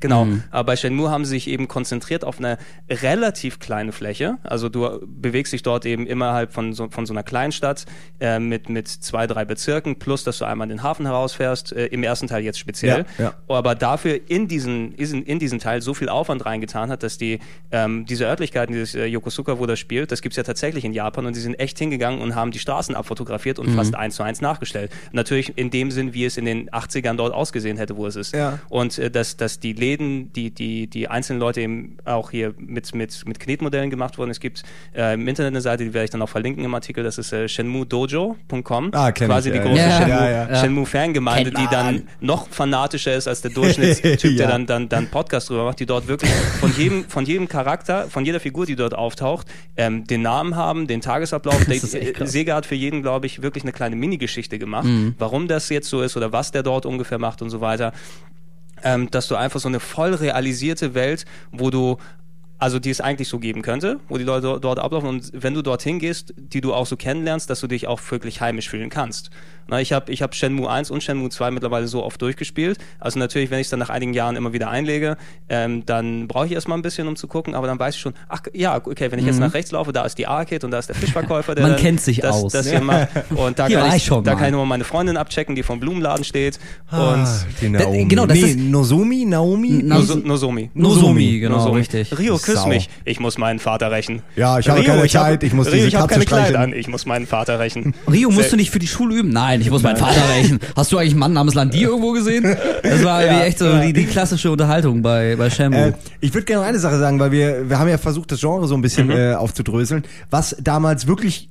[0.00, 0.24] Genau.
[0.24, 0.42] Mhm.
[0.50, 4.38] Aber bei Shenmue haben sie sich eben konzentriert auf eine relativ kleine Fläche.
[4.42, 7.84] Also du bewegst dich dort eben innerhalb von so, von so einer Kleinstadt
[8.18, 11.86] äh, mit, mit zwei, drei Bezirken, plus dass du einmal in den Hafen herausfährst, äh,
[11.86, 13.04] im ersten Teil jetzt speziell.
[13.18, 13.34] Ja, ja.
[13.48, 17.38] Aber dafür in diesen, in, diesen Teil so viel Aufwand reingetan hat, dass die
[17.70, 21.26] ähm, diese Örtlichkeiten, dieses äh, Yokosuka, wo das spielt, das gibt's ja tatsächlich in Japan
[21.26, 24.40] und die sind echt hingegangen und haben die Straßen abfotografiert und fast eins zu eins
[24.40, 24.90] nachgestellt.
[25.12, 28.32] Natürlich in dem Sinn, wie es in den 80ern dort ausgesehen hätte, wo es ist.
[28.32, 28.58] Ja.
[28.68, 32.94] Und äh, dass, dass die Läden, die, die, die einzelnen Leute eben auch hier mit,
[32.94, 34.30] mit, mit Knetmodellen gemacht wurden.
[34.30, 34.62] Es gibt
[34.94, 37.32] äh, im Internet eine Seite, die werde ich dann auch verlinken im Artikel, das ist
[37.32, 38.90] äh, shenmuedojo.com.
[38.92, 39.98] Ah, Quasi ich, die ja, große ja.
[39.98, 40.54] Shenmue, Ja, ja.
[40.60, 45.48] Shenmue-Fangemeinde, Kennt die dann noch fanatischer ist als der Durchschnittstyp, der dann, dann, dann Podcast
[45.50, 46.30] drüber macht, die dort wirklich
[46.60, 50.86] von jedem, von jedem Charakter, von jeder Figur, die dort auftaucht, ähm, den Namen haben,
[50.86, 51.64] den Tagesablauf.
[51.70, 52.26] Der.
[52.26, 55.14] Sega hat für jeden, glaube ich, wirklich eine kleine Mini-Geschichte gemacht, Mhm.
[55.18, 57.92] warum das jetzt so ist oder was der dort ungefähr macht und so weiter
[58.84, 61.98] ähm, dass du einfach so eine voll realisierte Welt, wo du
[62.58, 65.54] also die es eigentlich so geben könnte, wo die Leute dort- dort ablaufen und wenn
[65.54, 68.90] du dorthin gehst, die du auch so kennenlernst, dass du dich auch wirklich heimisch fühlen
[68.90, 69.30] kannst.
[69.70, 72.78] Na, ich habe ich hab Shenmue 1 und Shenmue 2 mittlerweile so oft durchgespielt.
[72.98, 75.16] Also natürlich, wenn ich es dann nach einigen Jahren immer wieder einlege,
[75.48, 78.14] ähm, dann brauche ich erstmal ein bisschen, um zu gucken, aber dann weiß ich schon,
[78.28, 80.78] ach ja, okay, wenn ich jetzt nach rechts laufe, da ist die Arcade und da
[80.80, 81.70] ist der Fischverkäufer, der Mhm.
[81.70, 82.52] Man dann kennt sich das, aus.
[82.52, 83.08] Das hier macht.
[83.30, 84.22] Und da Hier kann war ich, da mal.
[84.36, 86.58] kann ich nochmal meine Freundin abchecken, die vom Blumenladen steht.
[86.90, 88.04] und Ah, die Naomi.
[88.06, 89.82] genau, das nee, ist- Nozomi, Naomi?
[89.84, 90.70] Na- Nozo Nozomi.
[90.74, 91.78] Nozomi, genau, Nozomi.
[91.78, 92.18] richtig.
[92.18, 92.66] Rio, küss Sau.
[92.68, 92.88] mich.
[93.04, 94.22] Ich muss meinen Vater rächen.
[94.34, 96.72] Ja, ich habe keine ich hab- Zeit, ich muss Rio, diese ich Katze keine an.
[96.72, 97.94] Ich muss meinen Vater rächen.
[98.10, 99.28] Rio, musst Sehr- du nicht für die Schule üben?
[99.30, 100.58] Nein, ich muss meinen Vater rächen.
[100.76, 102.56] Hast du eigentlich einen Mann namens Landi irgendwo gesehen?
[102.82, 105.78] Das war irgendwie echt so die, die klassische Unterhaltung bei, bei Shenmue.
[105.78, 108.40] Äh, ich würde gerne noch eine Sache sagen, weil wir, wir haben ja versucht, das
[108.40, 111.50] Genre so ein bisschen äh, aufzudröseln, was damals wirklich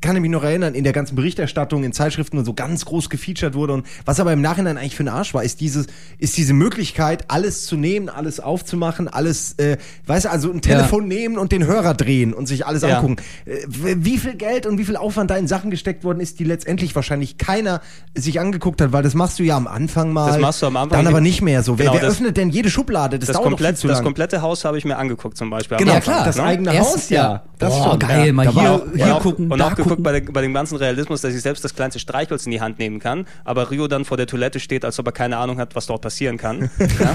[0.00, 3.10] kann ich mich noch erinnern, in der ganzen Berichterstattung, in Zeitschriften und so ganz groß
[3.10, 5.86] gefeatured wurde und was aber im Nachhinein eigentlich für ein Arsch war, ist dieses,
[6.18, 9.76] ist diese Möglichkeit, alles zu nehmen, alles aufzumachen, alles, äh,
[10.06, 12.96] weißt du, also ein Telefon nehmen und den Hörer drehen und sich alles Ja.
[12.98, 13.16] angucken.
[13.46, 16.44] Äh, wie viel Geld und wie viel Aufwand da in Sachen gesteckt worden ist, die
[16.44, 17.80] letztendlich wahrscheinlich keiner
[18.14, 20.26] sich angeguckt hat, weil das machst du ja am Anfang mal.
[20.28, 20.98] Das machst du am Anfang.
[20.98, 21.78] Dann aber nicht mehr so.
[21.78, 23.18] Wer, Genau, wer das- öffnet denn jede Schublade?
[23.18, 25.78] Das, Das, dauert komplett, zu das komplette Haus habe ich mir angeguckt zum Beispiel.
[25.78, 26.26] Genau, Ja, Anfang, klar.
[26.26, 26.42] das ne?
[26.44, 27.42] eigene Erst- Haus, ja.
[27.58, 27.98] Das Boah, schon.
[28.00, 28.32] geil, ja.
[28.32, 30.02] mal Da hier, auch- hier gucken, und da auch geguckt gucken.
[30.04, 32.78] bei, der, bei dem ganzen Realismus, dass ich selbst das kleinste Streichholz in die Hand
[32.78, 35.74] nehmen kann, aber Rio dann vor der Toilette steht, als ob er keine Ahnung hat,
[35.76, 36.70] was dort passieren kann.
[36.78, 37.14] ja?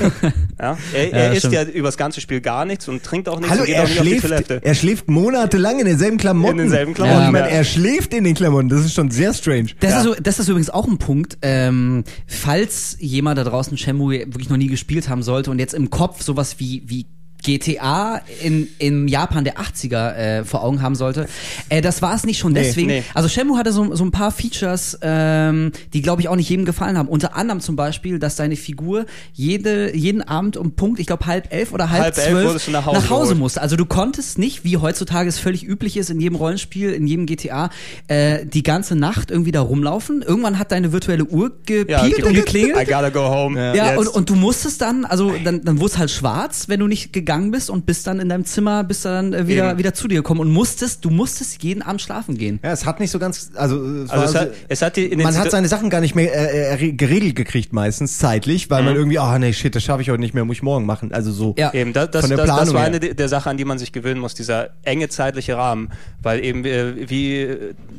[0.59, 0.78] Ja?
[0.93, 3.51] Er, er Ja, isst ja über das ganze Spiel gar nichts und trinkt auch nichts
[3.51, 4.61] Hallo, und geht er auch nicht auf die schläft, Toilette.
[4.63, 6.51] er schläft monatelang in denselben Klamotten.
[6.53, 7.45] In denselben Klamotten, ja.
[7.45, 8.70] er schläft in den Klamotten.
[8.70, 9.70] Das ist schon sehr strange.
[9.80, 9.97] Das, Ja.
[9.99, 14.49] ist, so- das ist übrigens auch ein Punkt, ähm, falls jemand da draußen Shenmue wirklich
[14.49, 17.05] noch nie gespielt haben sollte und jetzt im Kopf sowas wie, wie
[17.44, 21.28] GTA in, in Japan der 80er äh, vor Augen haben sollte.
[21.70, 22.88] Äh, das war es nicht schon deswegen.
[22.88, 23.04] nee.
[23.14, 26.66] Also Shenmue hatte so, so ein paar Features, ähm, die glaube ich auch nicht jedem
[26.66, 27.08] gefallen haben.
[27.08, 31.54] Unter anderem zum Beispiel, dass deine Figur jede, jeden Abend um Punkt, ich glaube halb
[31.54, 33.62] elf oder halb, Halb elf zwölf wurdest du nach Hause musste.
[33.62, 37.26] Also du konntest nicht, wie heutzutage es völlig üblich ist in jedem Rollenspiel, in jedem
[37.26, 37.70] GTA,
[38.08, 40.22] äh, die ganze Nacht irgendwie da rumlaufen.
[40.22, 42.88] Irgendwann hat deine virtuelle Uhr gepiept und I geklingelt.
[42.88, 43.60] gotta go home.
[43.76, 43.98] Ja, Jetzt.
[44.00, 47.14] und, und du musstest dann, also dann, dann wurde es halt schwarz, wenn du nicht
[47.14, 49.77] gegangen gegangen bist und bist dann in deinem Zimmer, bist dann äh, wieder, Eben.
[49.77, 52.59] wieder zu dir gekommen und musstest, du musstest jeden Abend schlafen gehen.
[52.63, 54.95] Ja, es hat nicht so ganz, also, es, Also war es so- hat, es hat
[54.95, 58.82] die man hat seine Sachen gar nicht mehr äh, äh, geregelt gekriegt meistens zeitlich, weil
[58.82, 58.99] man Mhm.
[58.99, 61.11] irgendwie, ah nee, shit, das schaffe ich heute nicht mehr, muss ich morgen machen.
[61.11, 61.53] Also so.
[61.59, 61.71] Ja.
[61.71, 62.88] Eben, das, das, Von der das, das Planung war her.
[62.95, 65.89] eine der Sachen, an die man sich gewöhnen muss, dieser enge zeitliche Rahmen.
[66.23, 67.47] Weil eben, äh, wie,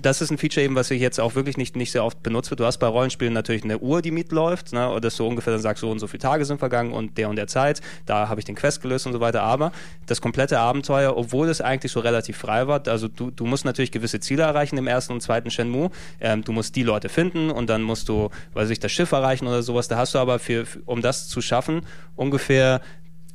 [0.02, 2.50] das ist ein Feature eben, was sich jetzt auch wirklich nicht, nicht sehr oft benutzt
[2.50, 2.58] wird.
[2.58, 5.62] Du hast bei Rollenspielen natürlich eine Uhr, die mitläuft, ne, oder dass du ungefähr dann
[5.62, 8.40] sagst, so und so viele Tage sind vergangen und der und der Zeit, da habe
[8.40, 9.42] ich den Quest gelöst und so weiter.
[9.42, 9.72] Aber
[10.06, 13.92] das komplette Abenteuer, obwohl es eigentlich so relativ frei war, also du, du musst natürlich
[13.92, 15.90] gewisse Ziele erreichen im ersten und zweiten Shenmue.
[16.20, 19.46] Ähm, du musst die Leute finden und dann musst du, weiß ich, das Schiff erreichen
[19.46, 19.88] oder sowas.
[19.88, 21.82] Da hast du aber für, für um das zu schaffen,
[22.16, 22.80] ungefähr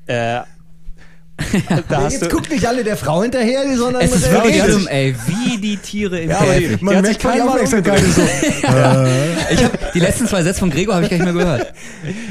[0.08, 0.42] äh,
[1.90, 4.64] da hast Jetzt du, guckt nicht alle der Frau hinterher, sondern Es ist Ja, wirklich
[4.64, 6.82] schlimm, ey, wie die Tiere im Ja, Käfig.
[6.82, 8.00] man merkt sich voll die kein Mal Aufmerksamkeit.
[8.00, 8.22] so.
[9.52, 11.74] Ich hab, die letzten zwei Sätze von Gregor habe ich gar nicht mehr gehört.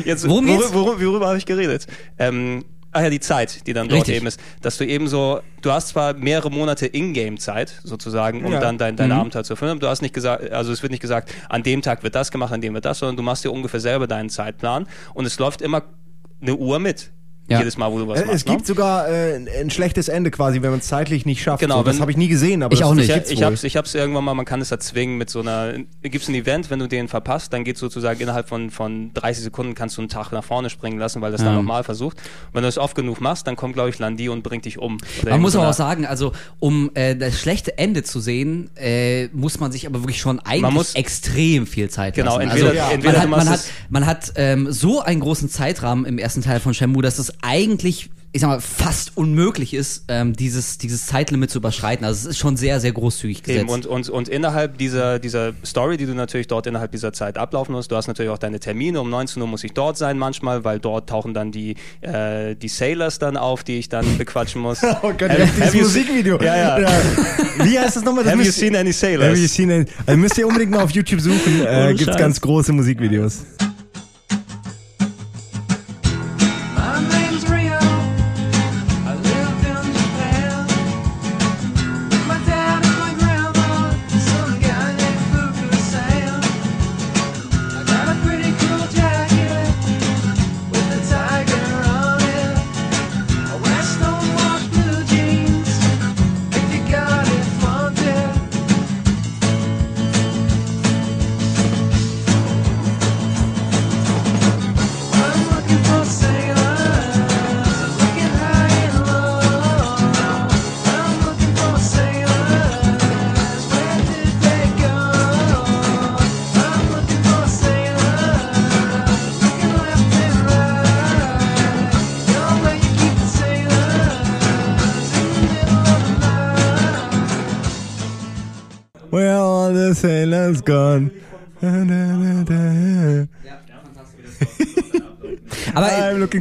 [0.07, 0.73] Jetzt, Worum worü- geht's?
[0.73, 1.87] worü- worüber habe ich geredet?
[2.19, 2.65] Ähm,
[2.95, 4.17] ah ja, die Zeit, die dann dort Richtig.
[4.17, 4.41] eben ist.
[4.63, 8.61] Dass du eben so, du hast zwar mehrere Monate Ingame-Zeit sozusagen, um Ja.
[8.61, 9.17] dann dein, dein Mhm.
[9.19, 12.03] Abenteuer zu erfüllen, du hast nicht gesagt, also es wird nicht gesagt, an dem Tag
[12.03, 14.87] wird das gemacht, an dem wird das, sondern du machst dir ungefähr selber deinen Zeitplan
[15.13, 15.83] und es läuft immer
[16.41, 17.11] eine Uhr mit.
[17.47, 17.59] Ja.
[17.59, 18.37] Jedes Mal, wo du was Äh, machst.
[18.37, 18.67] Es gibt ne?
[18.67, 21.61] sogar äh, ein- schlechtes Ende quasi, wenn man es zeitlich nicht schafft.
[21.61, 23.09] Genau, so, das habe ich nie gesehen, aber Ich das, auch nicht.
[23.11, 23.45] Ich, gibt's ich wohl.
[23.47, 26.71] hab's, ich hab's irgendwann mal, man kann es erzwingen mit so einer, gibt's ein Event,
[26.71, 30.09] wenn du den verpasst, dann geht sozusagen innerhalb von, von 30 Sekunden kannst du einen
[30.09, 31.57] Tag nach vorne springen lassen, weil das dann Ja.
[31.57, 32.17] nochmal versucht.
[32.17, 34.79] Und wenn du es oft genug machst, dann kommt, glaube ich, Landi und bringt dich
[34.79, 34.97] um.
[35.29, 39.61] Man muss aber auch sagen, also um äh, das schlechte Ende zu sehen, äh, muss
[39.61, 42.51] man sich aber wirklich schon eigentlich Man muss- extrem viel Zeit Genau, lassen.
[42.51, 42.91] entweder- also, ja.
[42.91, 46.17] entweder man du hat, man hat, es- man hat ähm, so einen großen Zeitrahmen im
[46.17, 50.77] ersten Teil von Shenmue, dass es eigentlich ich sag mal, fast unmöglich ist, ähm, dieses,
[50.77, 52.05] dieses Zeitlimit zu überschreiten.
[52.05, 53.61] Also es ist schon sehr, sehr großzügig gesetzt.
[53.61, 57.39] Eben, und, und, und innerhalb dieser, dieser Story, die du natürlich dort innerhalb dieser Zeit
[57.39, 59.01] ablaufen musst, du hast natürlich auch deine Termine.
[59.01, 62.67] Um 19 Uhr muss ich dort sein manchmal, weil dort tauchen dann die, äh, die
[62.67, 64.83] Sailors dann auf, die ich dann bequatschen muss.
[65.03, 66.43] Oh Gott, Have- ja, have dieses you Musikvideo.
[66.43, 66.89] Ja, ja.
[67.63, 68.25] Wie heißt das nochmal?
[68.25, 69.29] Das Have you seen any sailors?
[69.29, 71.65] Have you seen any, also müsst ihr unbedingt mal auf YouTube suchen.
[71.65, 72.17] Äh, gibt's Scheiß.
[72.17, 73.45] ganz große Musikvideos.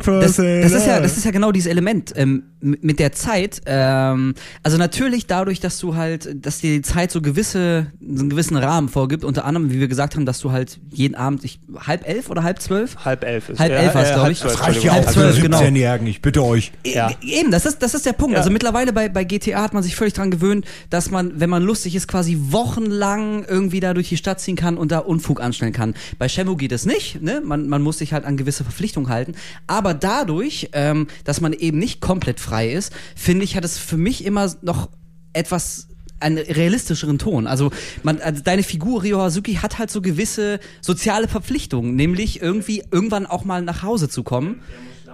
[0.05, 3.61] Das, das ist ja, das ist ja genau dieses Element ähm, mit der Zeit.
[3.65, 4.33] Ähm,
[4.63, 8.55] also natürlich dadurch, dass du halt, dass dir die Zeit so gewisse, so einen gewissen
[8.57, 9.23] Rahmen vorgibt.
[9.23, 12.43] Unter anderem, wie wir gesagt haben, dass du halt jeden Abend ich, halb elf oder
[12.43, 12.95] halb zwölf.
[13.03, 14.39] Halb elf ist Halb äh, elf war's, äh, glaub halb ich.
[14.39, 15.59] zwölf, Das reicht ja Halb auch für zwölf, genau.
[15.59, 16.71] 17-Jährigen, ich bitte euch.
[16.85, 17.09] Ja.
[17.21, 18.33] E- Eben, das ist, das ist der Punkt.
[18.33, 18.39] Ja.
[18.39, 21.63] Also mittlerweile bei, bei GTA hat man sich völlig dran gewöhnt, dass man, wenn man
[21.63, 25.73] lustig ist, quasi wochenlang irgendwie da durch die Stadt ziehen kann und da Unfug anstellen
[25.73, 25.93] kann.
[26.19, 27.41] Bei Shenmue geht es nicht, ne?
[27.43, 29.33] Man, man muss sich halt an gewisse Verpflichtungen halten.
[29.67, 33.97] Aber dadurch, ähm, dass man eben nicht komplett frei ist, finde ich, hat es für
[33.97, 34.89] mich immer noch
[35.33, 35.87] etwas
[36.19, 37.47] einen realistischeren Ton.
[37.47, 37.71] Also,
[38.01, 43.25] man, also deine Figur Ryo Hazuki hat halt so gewisse soziale Verpflichtungen, nämlich irgendwie irgendwann
[43.25, 44.61] auch mal nach Hause zu kommen.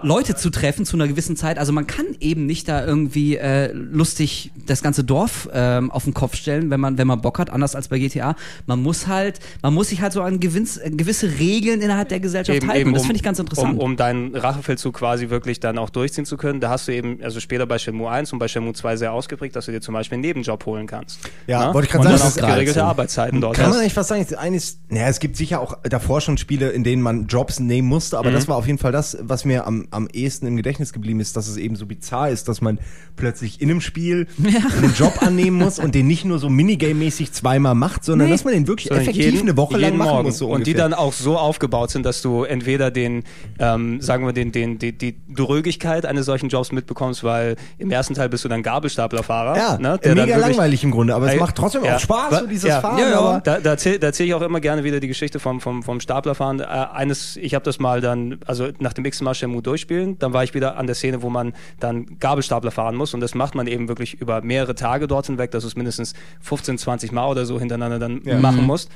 [0.02, 1.58] Leute zu treffen zu einer gewissen Zeit.
[1.58, 6.14] Also man kann eben nicht da irgendwie äh, lustig das ganze Dorf ähm, auf den
[6.14, 8.36] Kopf stellen, wenn man wenn man Bock hat, anders als bei GTA.
[8.66, 12.20] Man muss halt, man muss sich halt so an gewinns, äh, gewisse Regeln innerhalb der
[12.20, 12.88] Gesellschaft halten.
[12.88, 13.78] Und das finde ich ganz interessant.
[13.78, 17.22] Um, um deinen Rachefeldzug quasi wirklich dann auch durchziehen zu können, da hast du eben,
[17.22, 19.94] also später bei Shenmue 1 und bei Shenmue 2 sehr ausgeprägt, dass du dir zum
[19.94, 21.20] Beispiel einen Nebenjob holen kannst.
[21.46, 21.74] Ja, Na?
[21.74, 22.84] wollte ich gerade und sagen, dann das auch geregelte.
[22.84, 26.38] Arbeitszeiten dort Kann man eigentlich fast sagen, eines, naja, es gibt sicher auch davor schon
[26.38, 29.44] Spiele, in denen man Jobs nehmen musste, aber das war auf jeden Fall das, was
[29.44, 32.60] mir am, am ehesten im Gedächtnis geblieben ist, dass es eben so bizarr ist, dass
[32.60, 32.78] man
[33.16, 34.26] plötzlich in einem Spiel
[34.78, 38.34] einen Job annehmen muss und den nicht nur so Minigame-mäßig zweimal macht, sondern Nee.
[38.34, 40.28] dass man den wirklich Sondern effektiv jeden- eine Woche lang machen Morgen.
[40.28, 40.38] muss.
[40.38, 43.24] So und die dann auch so aufgebaut sind, dass du entweder den,
[43.58, 48.14] ähm, sagen wir, den, den, die, die Drögigkeit eines solchen Jobs mitbekommst, weil im ersten
[48.14, 49.56] Teil bist du dann Gabelstaplerfahrer.
[49.56, 51.96] ja, ne, der mega langweilig im Grunde, aber es Ey, macht trotzdem ja.
[51.96, 52.80] auch Spaß, so dieses ja.
[52.80, 53.18] Fahren, Ja, ja.
[53.20, 56.00] aber Da, da erzähle erzähl ich auch immer gerne wieder die Geschichte vom, vom, vom
[56.00, 56.60] Staplerfahren.
[56.60, 60.18] Äh, eines, ich habe das mal dann, also nach dem x Mal Shenmue durchspielen.
[60.18, 63.34] Dann war ich wieder an der Szene, wo man dann Gabelstapler fahren muss und das
[63.34, 67.12] macht man eben wirklich über mehrere Tage dort hinweg, dass du es mindestens 15, 20
[67.12, 68.90] Mal oder so hintereinander dann machen musst.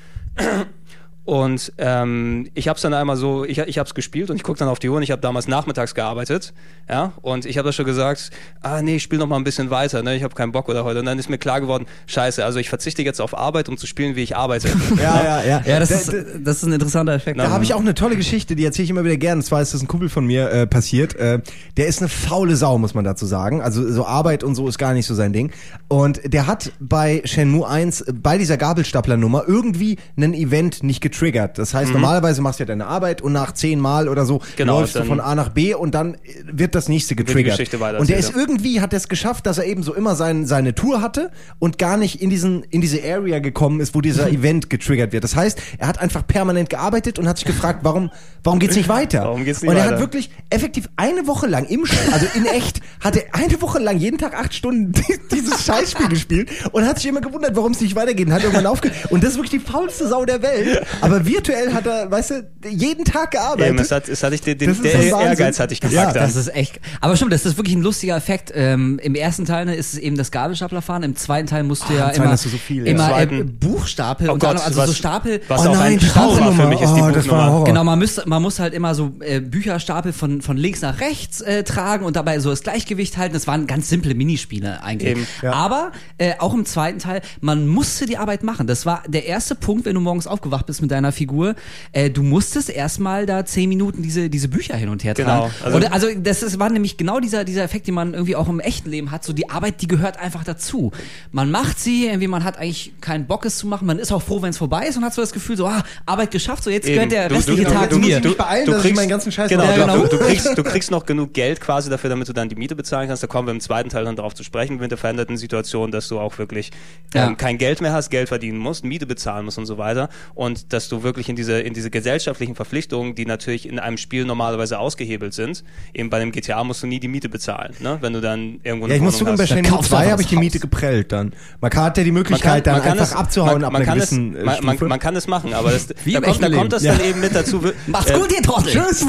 [1.25, 4.43] Und ähm, ich habe es dann einmal so, ich, ich habe es gespielt und ich
[4.43, 6.53] gucke dann auf die Uhr und ich habe damals nachmittags gearbeitet,
[6.89, 9.71] ja, und ich habe das schon gesagt, ah nee, ich spiele noch mal ein bisschen
[9.71, 10.99] weiter, ne, ich habe keinen Bock oder heute.
[11.01, 13.87] Und dann ist mir klar geworden, scheiße, also ich verzichte jetzt auf Arbeit, um zu
[13.87, 14.69] spielen, wie ich arbeite.
[15.03, 15.63] Ja, ja, ja.
[15.67, 16.15] Ja, das Da- ist,
[16.45, 17.39] das ist ein interessanter Effekt.
[17.41, 19.39] Da habe ich auch eine tolle Geschichte, die erzähle ich immer wieder gern.
[19.39, 21.15] Und zwar ist das ein Kumpel von mir äh, passiert.
[21.17, 21.41] Äh,
[21.77, 23.61] der ist eine faule Sau, muss man dazu sagen.
[23.63, 25.53] Also so Arbeit und so ist gar nicht so sein Ding.
[25.89, 31.59] Und der hat bei Shenmue 1 äh, bei dieser Gabelstapler-Nummer irgendwie ein Event nicht getriggert.
[31.59, 34.57] Das heißt, normalerweise machst du ja deine Arbeit und nach zehn Mal oder so Mhm.
[34.57, 37.59] Genau, läufst du von A nach B und dann äh, wird das nächste die getriggert.
[37.99, 41.01] Und der ist irgendwie, hat es geschafft, dass er eben so immer sein, seine Tour
[41.01, 45.13] hatte und gar nicht in diesen, in diese Area gekommen ist, wo dieser Event getriggert
[45.13, 45.25] wird.
[45.25, 48.11] Das heißt, er hat einfach permanent gearbeitet und hat sich gefragt, warum,
[48.43, 49.23] warum geht's nicht weiter?
[49.23, 49.95] Warum geht's nicht und er weiter?
[49.95, 53.79] hat wirklich effektiv eine Woche lang im Spiel, also in echt, hat er eine Woche
[53.79, 54.93] lang jeden Tag acht Stunden
[55.33, 58.27] dieses Scheißspiel gespielt und hat sich immer gewundert, warum es nicht weitergeht.
[58.27, 59.11] Und hat irgendwann aufgehört.
[59.11, 60.87] Und das ist wirklich die faulste Sau der Welt.
[61.05, 63.69] Aber virtuell hat er, weißt du, jeden Tag gearbeitet.
[63.69, 65.03] Eben, es hat, es hatte ich den, den Das ist der.
[65.21, 66.17] Ehrgeiz hatte ich Ja, gepackt.
[66.17, 66.81] Das ist echt.
[67.01, 68.53] Aber stimmt, das ist wirklich ein lustiger Effekt.
[68.55, 71.03] Ähm, Im ersten Teil ne, ist es eben das Gabelstaplerfahren.
[71.03, 72.93] Im zweiten Teil musst du Oh, ja immer, hast du so viel, ja.
[72.93, 75.41] immer Im äh, Buchstapel Oh und Gott, dann, also was- so Stapel.
[75.49, 77.51] was Oh auch nein, ein die Trauma für mich ist die Oh, war Buchnummer.
[77.53, 77.65] Horror.
[77.65, 81.41] Genau, man muss, man muss halt immer so äh, Bücherstapel von, von links nach rechts
[81.41, 83.35] äh, tragen und dabei so das Gleichgewicht halten.
[83.35, 85.11] Das waren ganz simple Minispiele eigentlich.
[85.11, 85.53] Eben, ja.
[85.53, 88.67] Aber äh, auch im zweiten Teil, man musste die Arbeit machen.
[88.67, 91.55] Das war der erste Punkt, wenn du morgens aufgewacht bist mit deiner Figur.
[91.93, 95.29] Äh, du musstest erstmal da zehn Minuten diese, diese Bücher hin und her tragen.
[95.29, 98.37] Genau, also- Also, also das ist, war nämlich genau dieser, dieser Effekt, den man irgendwie
[98.37, 99.25] auch im echten Leben hat.
[99.25, 100.93] So die Arbeit, die gehört einfach dazu.
[101.33, 103.87] Man macht sie, irgendwie man hat eigentlich keinen Bock es zu machen.
[103.87, 105.83] Man ist auch froh, wenn es vorbei ist und hat so das Gefühl, so ah,
[106.07, 106.95] Arbeit geschafft, so jetzt Eben.
[106.95, 108.21] gehört der Du- restliche du- Tag du- mir.
[108.21, 109.99] du- mich beeilen, dass ich meinen ganzen Scheiß genau, Ja, du, genau.
[110.07, 112.77] Du, du, kriegst, du kriegst noch genug Geld quasi dafür, damit du dann die Miete
[112.77, 113.23] bezahlen kannst.
[113.23, 116.09] Da kommen wir im zweiten Teil dann darauf zu sprechen, mit der veränderten Situation, dass
[116.09, 116.71] du auch wirklich
[117.15, 117.27] Ja.
[117.27, 120.09] ähm, kein Geld mehr hast, Geld verdienen musst, Miete bezahlen musst und so weiter.
[120.35, 124.25] Und dass du wirklich in diese, in diese gesellschaftlichen Verpflichtungen, die natürlich in einem Spiel
[124.27, 125.65] normalerweise ausgehebelt sind,
[125.95, 127.97] eben bei dem GTA musst du nie die Miete bezahlen, ne?
[128.03, 129.49] wenn du dann irgendwo Ja, ich muss zugeben, bei hast.
[129.51, 131.33] Shenmue kaufst du 2 einfach habe ich die Miete geprellt dann.
[131.61, 134.11] Man hat ja die Möglichkeit, dann einfach es- abzuhauen man, ab man einer kann es,
[134.11, 136.73] gewissen äh, man, man, man kann es machen, aber das, Wie da, kommt, da kommt
[136.73, 136.99] das Leben.
[136.99, 137.63] dann eben mit dazu.
[137.87, 138.73] Macht's äh, gut, ihr Trottel!
[138.73, 139.07] Tschüss!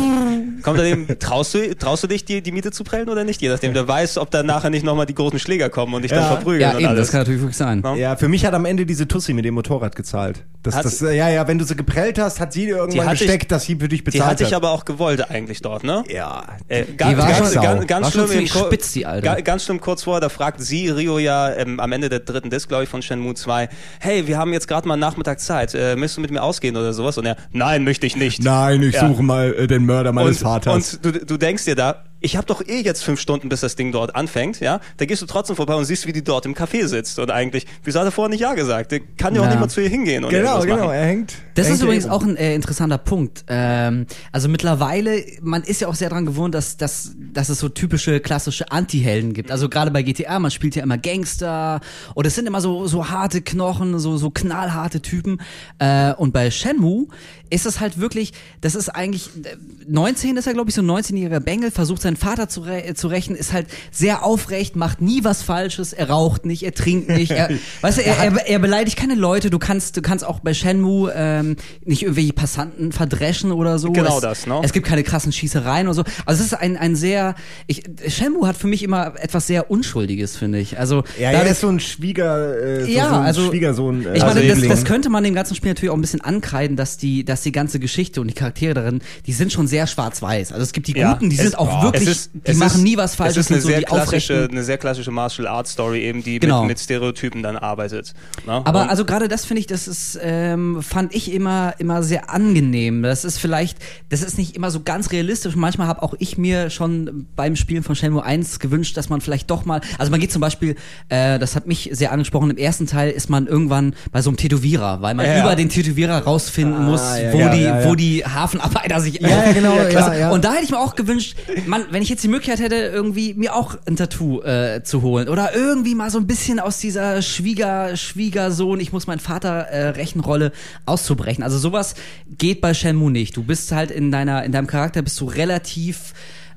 [0.63, 3.41] Kommt dann eben, traust du, traust du dich, die, die Miete zu prellen oder nicht?
[3.41, 6.11] Je nachdem, der weiß, ob dann nachher nicht nochmal die großen Schläger kommen und dich
[6.11, 6.17] Ja.
[6.19, 6.99] dann verprügeln Ja, und eben, alles.
[7.01, 7.82] das kann natürlich wirklich sein.
[7.84, 7.95] Ja.
[7.95, 10.43] Ja, für mich hat am Ende diese Tussi mit dem Motorrad gezahlt.
[10.63, 13.51] Das, das, ja, ja, wenn du sie geprellt hast, hat sie dir irgendwann hat gesteckt,
[13.51, 14.57] dass sie für dich die bezahlt hatte ich hat.
[14.57, 16.03] aber auch gewollt eigentlich dort, ne?
[16.07, 16.43] ja.
[16.68, 17.61] Äh, Die ganz, war ganz, schon sau.
[17.61, 19.01] ganz, ganz War schon schlimm, spitz, die
[19.43, 22.68] ganz schlimm kurz vorher, da fragt sie Rio ja ähm, am Ende der dritten Disc,
[22.70, 26.18] glaube ich, von Shenmue 2, hey, wir haben jetzt gerade mal Nachmittag Zeit, äh, möchtest
[26.18, 27.18] du mit mir ausgehen oder sowas?
[27.18, 28.43] Und er, nein, möchte ich nicht.
[28.43, 29.07] Nein, ich Ja.
[29.07, 30.95] suche mal äh, den Mörder meines und, Vaters.
[30.95, 33.76] Und du, du denkst dir da, ich habe doch eh jetzt fünf Stunden, bis das
[33.76, 34.80] Ding dort anfängt, ja?
[34.97, 37.19] Da gehst du trotzdem vorbei und siehst, wie die dort im Café sitzt.
[37.19, 38.91] Und eigentlich, wieso hat er vorher nicht Ja gesagt?
[38.91, 40.23] Der kann ja auch nicht mal zu ihr hingehen.
[40.23, 40.89] Und genau, genau, Machen.
[40.91, 41.34] er hängt.
[41.53, 43.45] Das er ist hängt übrigens auch ein äh, interessanter Punkt.
[43.47, 47.69] Ähm, also mittlerweile, man ist ja auch sehr dran gewohnt, dass, dass, dass es so
[47.69, 49.51] typische klassische Anti-Helden gibt.
[49.51, 51.80] Also gerade bei GTA, man spielt ja immer Gangster
[52.15, 55.39] und es sind immer so, so harte Knochen, so, so knallharte Typen.
[55.78, 57.07] Äh, und bei Shenmue
[57.49, 59.55] ist es halt wirklich, das ist eigentlich, äh,
[59.87, 63.07] 19 ist er glaube ich, so ein 19-jähriger Bengel, versucht seinen Vater zu, re zu
[63.07, 67.31] rächen, ist halt sehr aufrecht, macht nie was Falsches, er raucht nicht, er trinkt nicht,
[67.31, 67.49] er,
[67.81, 71.11] weißt du, er, er, er beleidigt keine Leute, du kannst, du kannst auch bei Shenmue
[71.15, 73.91] ähm, nicht irgendwelche Passanten verdreschen oder so.
[73.91, 74.61] Genau es, das, ne?
[74.63, 76.03] Es gibt keine krassen Schießereien oder so.
[76.25, 77.35] Also es ist ein, ein sehr,
[77.67, 80.79] ich, Shenmue hat für mich immer etwas sehr Unschuldiges, finde ich.
[80.79, 84.05] Also Ja, dadurch- er ist so ein Schwieger, äh, so, ja, so ein also Schwiegersohn.
[84.05, 84.69] Äh, ich meine, das, Sibling.
[84.69, 87.51] das könnte man dem ganzen Spiel natürlich auch ein bisschen ankreiden, dass die, dass die
[87.51, 90.51] ganze Geschichte und die Charaktere darin, die sind schon sehr schwarz-weiß.
[90.51, 92.77] Also es gibt die Ja, Guten, die es- sind auch ja, wirklich, ist- die machen
[92.77, 95.47] ist- nie was Falsches, Es ist eine so sehr die klassische, eine sehr klassische Martial
[95.47, 96.61] Arts Story eben, die Genau.
[96.61, 98.13] mit, mit Stereotypen dann arbeitet.
[98.45, 98.61] Ne?
[98.65, 102.29] Aber Und- also gerade das finde ich, das ist, ähm, fand ich immer, immer sehr
[102.29, 103.03] angenehm.
[103.03, 103.77] Das ist vielleicht,
[104.09, 105.55] das ist nicht immer so ganz realistisch.
[105.55, 109.49] Manchmal habe auch ich mir schon beim Spielen von Shenmue 1 gewünscht, dass man vielleicht
[109.49, 110.75] doch mal, also man geht zum Beispiel,
[111.09, 114.38] äh, das hat mich sehr angesprochen, im ersten Teil ist man irgendwann bei so einem
[114.38, 118.99] Tätowierer, weil man Ja, über den Tätowierer rausfinden muss, ja, wo die, wo die Hafenarbeiter
[118.99, 120.34] sich Ja, genau, ja, Also.
[120.34, 123.34] Und da hätte ich mir auch gewünscht, man, wenn ich jetzt die Möglichkeit hätte, irgendwie
[123.34, 127.21] mir auch ein Tattoo äh, zu holen oder irgendwie mal so ein bisschen aus dieser
[127.21, 130.51] Schwieger, Schwiegersohn, ich muss meinen Vater äh, Rechenrolle
[130.86, 131.43] auszubrechen.
[131.43, 131.95] Also sowas
[132.38, 133.36] geht bei Shenmue nicht.
[133.38, 136.13] Du bist halt in deiner, in deinem Charakter bist du relativ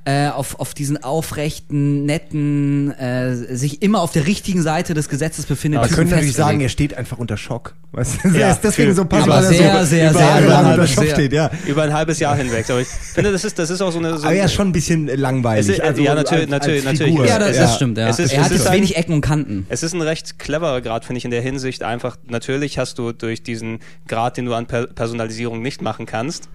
[0.08, 5.44] äh, auf, auf diesen aufrechten, netten, äh, sich immer auf der richtigen Seite des Gesetzes
[5.44, 5.82] befindet.
[5.82, 7.74] Man könnte natürlich sagen, er steht einfach unter Schock.
[7.92, 8.28] Weißt du?
[8.28, 10.86] Ja, er ist deswegen so passend, weil er sehr, so sehr, über sehr lange, unter
[10.86, 11.50] Schock sehr- steht, ja.
[11.66, 12.64] Über ein halbes Jahr hinweg.
[12.70, 14.16] Aber ich finde, das ist, das ist auch so eine.
[14.16, 15.68] So Aber er ist schon ein bisschen langweilig.
[15.68, 17.28] Ist- ja, natürlich, als, natürlich, als natürlich.
[17.28, 17.62] Ja, das, Ja.
[17.64, 18.08] das stimmt, ja.
[18.08, 19.66] Es ist- er es hat ist jetzt ein- wenig Ecken und Kanten.
[19.68, 21.82] Es ist ein recht cleverer Grad, finde ich, in der Hinsicht.
[21.82, 26.48] Einfach, natürlich hast du durch diesen Grad, den du an per Personalisierung nicht machen kannst.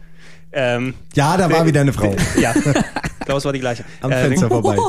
[0.55, 2.15] Ähm, Ja, da war wieder eine Frau.
[2.41, 2.53] ja,
[3.25, 3.83] glaube, es war die gleiche.
[4.01, 4.77] Am Äh, Fenster vorbei.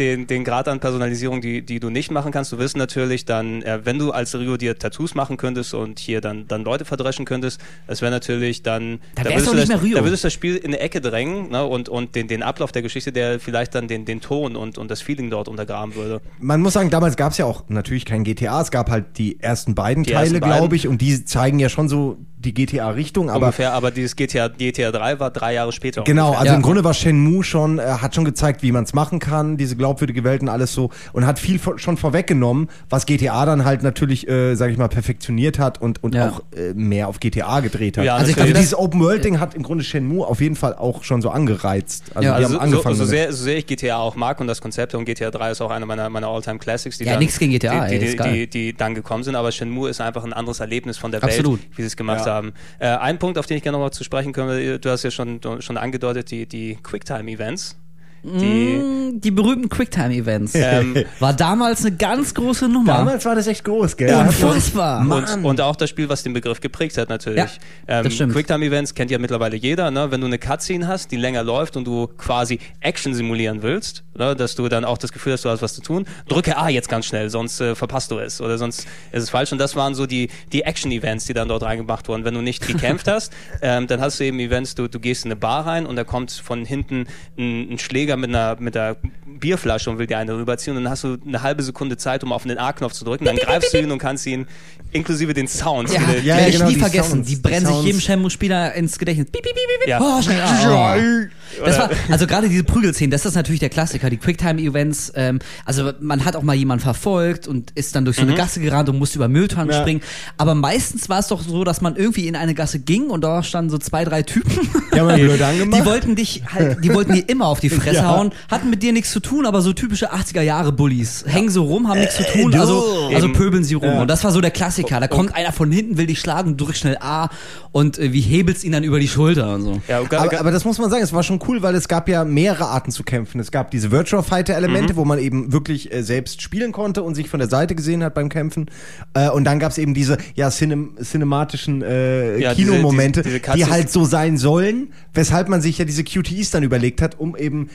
[0.00, 2.52] den, den Grad an Personalisierung, die, die du nicht machen kannst.
[2.52, 6.20] Du wirst natürlich dann, äh, wenn du als Rio dir Tattoos machen könntest und hier
[6.20, 9.00] dann, dann Leute verdreschen könntest, das wäre natürlich dann.
[9.14, 9.98] Da wär's würdest doch du nicht das, mehr Rio.
[9.98, 12.72] Da würdest du das Spiel in eine Ecke drängen ne, und, und den, den Ablauf
[12.72, 16.20] der Geschichte, der vielleicht dann den, den Ton und, und das Feeling dort untergraben würde.
[16.38, 18.60] Man muss sagen, damals gab es ja auch natürlich kein GTA.
[18.62, 21.88] Es gab halt die ersten beiden Die Teile, glaube ich, und die zeigen ja schon
[21.88, 23.28] so die GTA-Richtung.
[23.30, 26.02] Aber ungefähr, aber dieses GTA, GTA 3 war drei Jahre später.
[26.04, 26.40] Genau, ungefähr.
[26.40, 26.56] also Ja.
[26.56, 29.76] im Grunde war Shenmue schon, äh, hat schon gezeigt, wie man es machen kann, diese
[29.76, 33.82] glaubwürdige Welt und alles so und hat viel vor, schon vorweggenommen, was GTA dann halt
[33.82, 36.30] natürlich, äh, sag ich mal, perfektioniert hat und, und Ja.
[36.30, 38.04] auch äh, mehr auf GTA gedreht hat.
[38.04, 38.52] Ja, also, ich natürlich.
[38.54, 42.04] glaube, dieses Open-World-Ding hat im Grunde Shenmue auf jeden Fall auch schon so angereizt.
[42.14, 42.96] Also Ja, Also haben angefangen.
[42.96, 45.50] so, so, sehr, so sehr ich GTA auch mag und das Konzept und GTA 3
[45.50, 48.16] ist auch einer meiner, meiner All-Time Classics, die Ja, dann, nix gegen GTA, die, die,
[48.16, 51.22] die, die, die dann gekommen sind, aber Shenmue ist einfach ein anderes Erlebnis von der
[51.22, 51.60] Absolut.
[51.60, 52.29] Welt, wie sie es gemacht Ja.
[52.30, 52.52] Haben.
[52.78, 55.10] Äh, ein Punkt, auf den ich gerne noch mal zu sprechen komme, du hast ja
[55.10, 57.76] schon, schon angedeutet, die, die Quicktime-Events.
[58.22, 60.52] Die, Mm, Die berühmten Quicktime-Events.
[60.54, 62.92] ähm, War damals eine ganz große Nummer.
[62.98, 64.14] Damals war das echt groß, gell?
[64.14, 65.00] Unfassbar.
[65.00, 67.38] und, und auch das Spiel, was den Begriff geprägt hat, natürlich.
[67.38, 68.32] Ja, ähm, das stimmt.
[68.34, 70.10] Quicktime-Events kennt ja mittlerweile jeder, ne?
[70.10, 74.36] Wenn du eine Cutscene hast, die länger läuft und du quasi Action simulieren willst, ne?
[74.36, 76.88] dass du dann auch das Gefühl hast, du hast was zu tun, drücke A jetzt
[76.88, 79.52] ganz schnell, sonst äh, verpasst du es oder sonst ist es falsch.
[79.52, 82.24] Und das waren so die, die Action-Events, die dann dort reingemacht wurden.
[82.24, 85.30] Wenn du nicht gekämpft hast, ähm, dann hast du eben Events, du, du gehst in
[85.32, 87.06] eine Bar rein und da kommt von hinten
[87.38, 88.96] ein, ein Schläger mit einer, mit einer
[89.38, 92.32] Bierflasche und will dir eine rüberziehen und dann hast du eine halbe Sekunde Zeit, um
[92.32, 94.46] auf den A-Knopf zu drücken, dann greifst du ihn und kannst ihn
[94.92, 95.92] inklusive den Sounds.
[95.94, 97.10] Ja, die- Ja, werde ja, ich genau, nie die vergessen.
[97.10, 97.86] Sounds, die die brennen sich Sounds.
[97.86, 99.28] jedem Shenmue-Spieler ins Gedächtnis.
[99.30, 99.88] Piep, piep, piep.
[99.88, 100.00] Ja.
[100.00, 101.30] Oh, schnell.
[101.62, 101.64] Oh.
[101.64, 105.12] Das war, also gerade diese Prügelszenen, das ist natürlich der Klassiker, die Quicktime-Events.
[105.16, 108.60] Ähm, also man hat auch mal jemanden verfolgt und ist dann durch so eine Gasse
[108.60, 109.80] gerannt und musste über Mülltonnen Ja.
[109.80, 110.00] springen.
[110.36, 113.42] Aber meistens war es doch so, dass man irgendwie in eine Gasse ging und da
[113.42, 114.52] standen so zwei, drei Typen.
[114.94, 115.80] Die haben blöd angemacht.
[115.80, 118.16] Die wollten dich halt, die wollten dir immer auf die Fresse Ja.
[118.16, 121.24] hauen, hatten mit dir nichts zu tun, aber so typische 80er Jahre Bullies.
[121.26, 122.60] Hängen so rum, haben nichts zu tun, du.
[122.60, 123.32] also, also Eben.
[123.36, 123.84] pöbeln sie rum.
[123.88, 124.00] Ja.
[124.02, 125.00] Und das war so der Klassiker.
[125.00, 127.28] Da kommt einer von hinten, will dich schlagen, drückt schnell A
[127.72, 129.80] und äh, wie hebelst ihn dann über die Schulter und so.
[129.88, 132.08] Ja, ga- Aber, aber das muss man sagen, es war schon cool, weil es gab
[132.08, 133.40] ja mehrere Arten zu kämpfen.
[133.40, 137.14] Es gab diese Virtual Fighter Elemente, wo man eben wirklich äh, selbst spielen konnte und
[137.14, 138.66] sich von der Seite gesehen hat beim Kämpfen.
[139.14, 143.40] Äh, und dann gab es eben diese ja cinem cinematischen äh, Ja, diese- Kinomomente, diese-
[143.40, 147.18] diese die halt so sein sollen, weshalb man sich ja diese QTEs dann überlegt hat,
[147.18, 147.68] um eben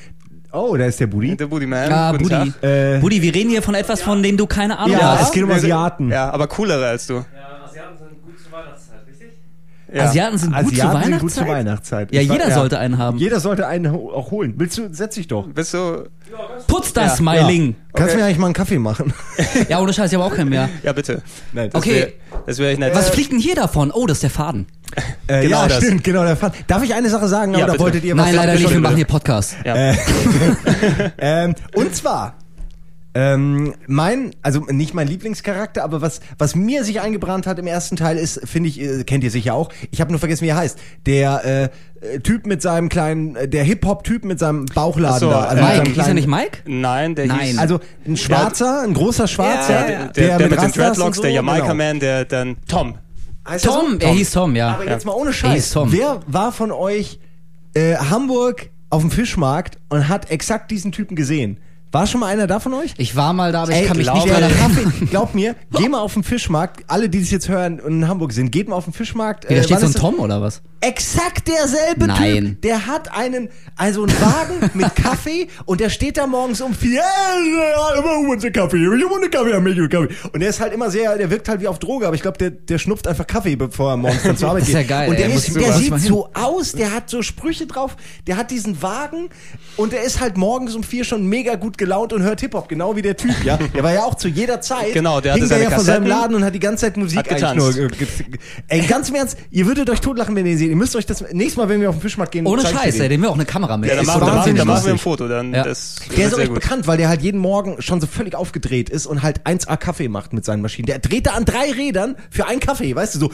[0.55, 1.35] Oh, da ist der Buddy.
[1.35, 1.91] der Booty Man.
[1.91, 2.53] Ah, guten Buddy.
[2.65, 5.23] Äh, Buddy, wir reden hier von etwas, von dem du keine Ahnung Ja, hast.
[5.27, 6.09] es geht um Asiaten.
[6.09, 7.15] Ja, aber coolere als du.
[7.15, 7.21] Ja,
[7.65, 8.94] Asiaten sind gut zur Weihnachtszeit?
[9.95, 10.03] Ja.
[10.03, 11.21] Asiaten sind gut zur Asiaten sind Weihnachtszeit.
[11.21, 12.13] gut zur Weihnachtszeit.
[12.13, 13.17] Ja, Ich jeder war- sollte einen haben.
[13.17, 14.53] Jeder sollte einen auch holen.
[14.57, 15.47] Willst du, setz dich doch.
[15.47, 16.09] Bist du.
[16.67, 17.23] Putz das, Ja.
[17.23, 17.75] Meiling.
[17.93, 18.19] Kannst Okay.
[18.21, 19.13] mir eigentlich mal einen Kaffee machen?
[19.69, 19.79] Ja.
[19.79, 20.69] ohne Scheiß, ich habe auch keinen mehr.
[20.83, 21.21] Ja, bitte.
[21.53, 21.93] Nein, Das Okay.
[21.93, 22.93] wär- Das wäre ich nett.
[22.93, 23.89] Was fliegt denn hier davon?
[23.91, 24.67] Oh, das ist der Faden.
[25.27, 25.77] Äh, Genau ja, das.
[25.77, 26.51] stimmt, genau der Fall.
[26.67, 27.53] Darf ich eine Sache sagen?
[27.53, 27.79] Ja, oder bitte.
[27.83, 29.55] wolltet ihr was Nein, leider nicht, wir machen hier Podcast.
[29.65, 29.75] Ja.
[29.75, 29.95] Äh,
[31.17, 32.35] ähm, und zwar,
[33.15, 37.95] ähm, mein, also nicht mein Lieblingscharakter, aber was, was mir sich eingebrannt hat im ersten
[37.95, 40.57] Teil ist, finde ich, äh, kennt ihr sicher auch, ich habe nur vergessen, wie er
[40.57, 41.63] heißt, der äh,
[42.05, 45.45] äh, Typ mit seinem kleinen, äh, der Hip-Hop-Typ mit seinem Bauchladen so, da.
[45.45, 46.57] Also mit Mike, seinem hieß er kleinen- nicht Mike?
[46.67, 47.39] Nein, der Nein.
[47.39, 47.57] hieß.
[47.57, 51.15] Also ein Schwarzer, ein großer Schwarzer, ja, der, der, der, mit den Rastas und Dreadlocks,
[51.17, 51.99] so, der Jamaica genau.
[51.99, 52.57] Der dann.
[52.67, 52.95] Tom.
[53.47, 53.97] Heißt er Tom, so?
[53.99, 54.73] er hieß Tom, ja.
[54.73, 55.71] Aber jetzt mal ohne Scheiß.
[55.71, 55.91] Tom.
[55.93, 57.19] Wer war von euch
[57.75, 61.59] äh, Hamburg auf dem Fischmarkt und hat exakt diesen Typen gesehen?
[61.95, 62.93] War schon mal einer da von euch?
[62.97, 64.93] Ich war mal da, aber ich Ey, kann mich nicht dran erinnern.
[65.09, 66.83] Glaub mir, geh mal auf den Fischmarkt.
[66.87, 69.49] Alle, die das jetzt hören und in Hamburg sind, geht mal auf den Fischmarkt.
[69.49, 69.93] Wie, da Äh, steht so ein?
[69.93, 70.61] Tom oder was?
[70.81, 72.45] Exakt derselbe Nein.
[72.45, 72.61] Typ.
[72.63, 77.01] Der hat einen, also einen Wagen mit Kaffee und der steht da morgens um vier.
[78.03, 78.77] Who wants a coffee?
[78.77, 79.55] You want a coffee?
[79.55, 80.13] I make you a coffee.
[80.33, 82.37] Und der ist halt immer sehr, der wirkt halt wie auf Droge, aber ich glaube,
[82.37, 84.89] der, der schnupft einfach Kaffee, bevor er morgens dann zur Arbeit Das ist geht.
[84.89, 87.95] ja geil, Und der, ey, ist, der sieht so aus, der hat so Sprüche drauf,
[88.27, 89.29] der hat diesen Wagen
[89.77, 92.95] und der ist halt morgens um vier schon mega gut gelaunt und hört Hip-Hop, genau
[92.95, 93.57] wie der Typ, ja.
[93.75, 94.93] Der war ja auch zu jeder Zeit.
[94.93, 97.19] Genau, der hatte seine ja vor seinem Kassetten, Laden und hat die ganze Zeit Musik
[97.19, 97.77] eigentlich getanzt.
[97.77, 97.89] nur.
[98.67, 100.69] Ey, ganz im Ernst, ihr würdet euch totlachen, wenn ihr ihn seht.
[100.69, 103.03] Ihr müsst euch das nächstes Mal, wenn wir auf den Fischmarkt gehen, Ohne Scheiß, den.
[103.03, 103.89] ey, den wir auch eine Kamera mit.
[103.89, 104.97] Ja, dann ist machen, so dann, machen, wahnsinnig dann machen wir ein.
[104.99, 105.27] Foto.
[105.27, 105.63] Dann, Ja.
[105.63, 106.61] das Der wird ist auch sehr echt gut.
[106.61, 110.07] bekannt, weil der halt jeden Morgen schon so völlig aufgedreht ist und halt 1A Kaffee
[110.07, 110.87] macht mit seinen Maschinen.
[110.87, 113.31] Der dreht da an drei Rädern für einen Kaffee, weißt du, so.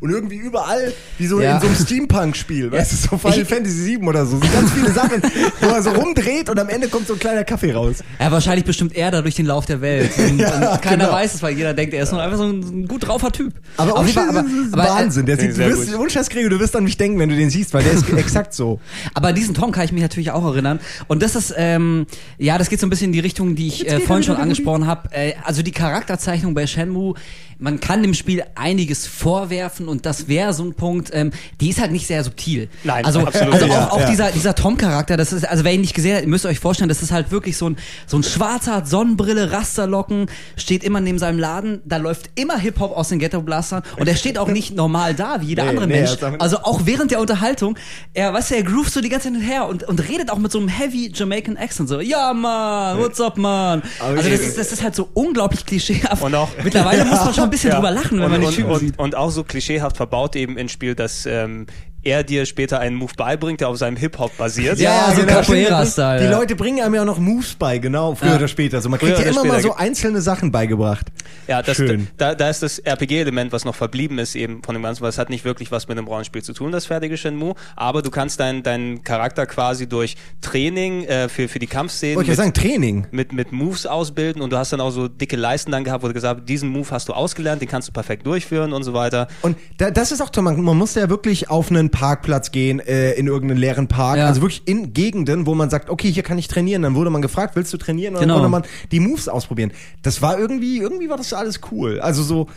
[0.00, 1.56] Und irgendwie überall, wie so Ja.
[1.56, 4.70] in so einem Steampunk-Spiel, weißt du, so Final Ich- Fantasy 7 oder so, so ganz
[4.72, 5.22] viele Sachen,
[5.60, 7.96] wo er so rumdreht und am Ende kommt so ein kleiner Kaffee raus.
[8.20, 10.10] Ja, wahrscheinlich bestimmt er da durch den Lauf der Welt.
[10.18, 11.12] Und, Ja, und keiner genau.
[11.16, 13.54] weiß es, weil jeder denkt, er ist nur einfach so ein, ein gut draufer Typ.
[13.76, 15.94] Aber, Auf jeden aber, Fall, aber, aber, aber, Wahnsinn, der sieht, du Sehr wirst.
[15.94, 18.54] Unscheiß Gregor, du wirst an mich denken, wenn du den siehst, weil der ist exakt
[18.54, 18.80] so.
[19.14, 20.80] Aber diesen Tom kann ich mich natürlich auch erinnern.
[21.08, 22.06] Und das ist, ähm,
[22.38, 24.86] ja, das geht so ein bisschen in die Richtung, die ich äh, vorhin schon angesprochen
[24.86, 25.10] habe.
[25.12, 27.14] Äh, also die Charakterzeichnung bei Shenmue,
[27.58, 31.30] man kann dem Spiel einiges vorwerfen und das wäre so ein Punkt, ähm,
[31.60, 32.68] die ist halt nicht sehr subtil.
[32.84, 33.76] Nein, also, absolut also nicht.
[33.76, 34.10] auch, auch Ja.
[34.10, 36.88] dieser, dieser Tom-Charakter, das ist, also wer ihn nicht gesehen hat, ihr müsst euch vorstellen,
[36.88, 37.76] das ist halt wirklich so ein,
[38.06, 40.26] so ein schwarzer, hat Sonnenbrille, Rasterlocken,
[40.56, 44.38] steht immer neben seinem Laden, da läuft immer Hip-Hop aus den Ghetto-Blastern und er steht
[44.38, 46.22] auch nicht normal da, wie jeder Nee, andere nee, Mensch.
[46.22, 47.78] auch- Also auch während der Unterhaltung,
[48.14, 50.52] er, weißt du, er groovt so die ganze Zeit her und, und redet auch mit
[50.52, 53.82] so einem heavy Jamaican Accent, so, ja, man, what's up, man?
[54.00, 56.22] Also das ist, das ist halt so unglaublich klischeehaft.
[56.22, 57.76] Und auch- Mittlerweile muss man schon ein bisschen Ja.
[57.76, 58.98] drüber lachen, wenn und, man die und, Typen und, sieht.
[58.98, 61.66] und auch so klischeehaft verbaut eben ins Spiel, dass ähm,
[62.06, 64.78] er dir später einen Move beibringt, der auf seinem Hip-Hop basiert.
[64.78, 66.32] Ja, ja, so Capoeira-Style, Die.
[66.32, 68.36] Leute bringen einem ja auch noch Moves bei, genau, früher Ja.
[68.36, 68.80] oder später.
[68.80, 71.06] So, man Früher kriegt ja immer mal so einzelne Sachen beigebracht.
[71.48, 72.08] Ja, das, Schön.
[72.16, 75.18] Da, da ist das RPG-Element, was noch verblieben ist eben von dem Ganzen, weil es
[75.18, 78.40] hat nicht wirklich was mit einem Rollenspiel zu tun, das fertige Shenmue, aber du kannst
[78.40, 83.06] deinen deinen Charakter quasi durch Training äh, für, für die Kampfszenen Wollte ich sagen, Training.
[83.10, 86.08] mit, mit Moves ausbilden und du hast dann auch so dicke Leisten dann gehabt, wo
[86.08, 88.94] du gesagt hast, diesen Move hast du ausgelernt, den kannst du perfekt durchführen und so
[88.94, 89.26] weiter.
[89.42, 92.78] Und da, das ist auch toll, man, man muss ja wirklich auf einen Parkplatz gehen,
[92.78, 94.26] äh, in irgendeinen leeren Park, Ja.
[94.26, 96.82] also wirklich in Gegenden, wo man sagt, okay, hier kann ich trainieren.
[96.82, 98.14] Dann wurde man gefragt, willst du trainieren?
[98.14, 98.34] Und Genau.
[98.34, 99.72] dann konnte man die Moves ausprobieren.
[100.02, 101.98] Das war irgendwie, irgendwie war das alles cool.
[102.00, 102.48] Also so,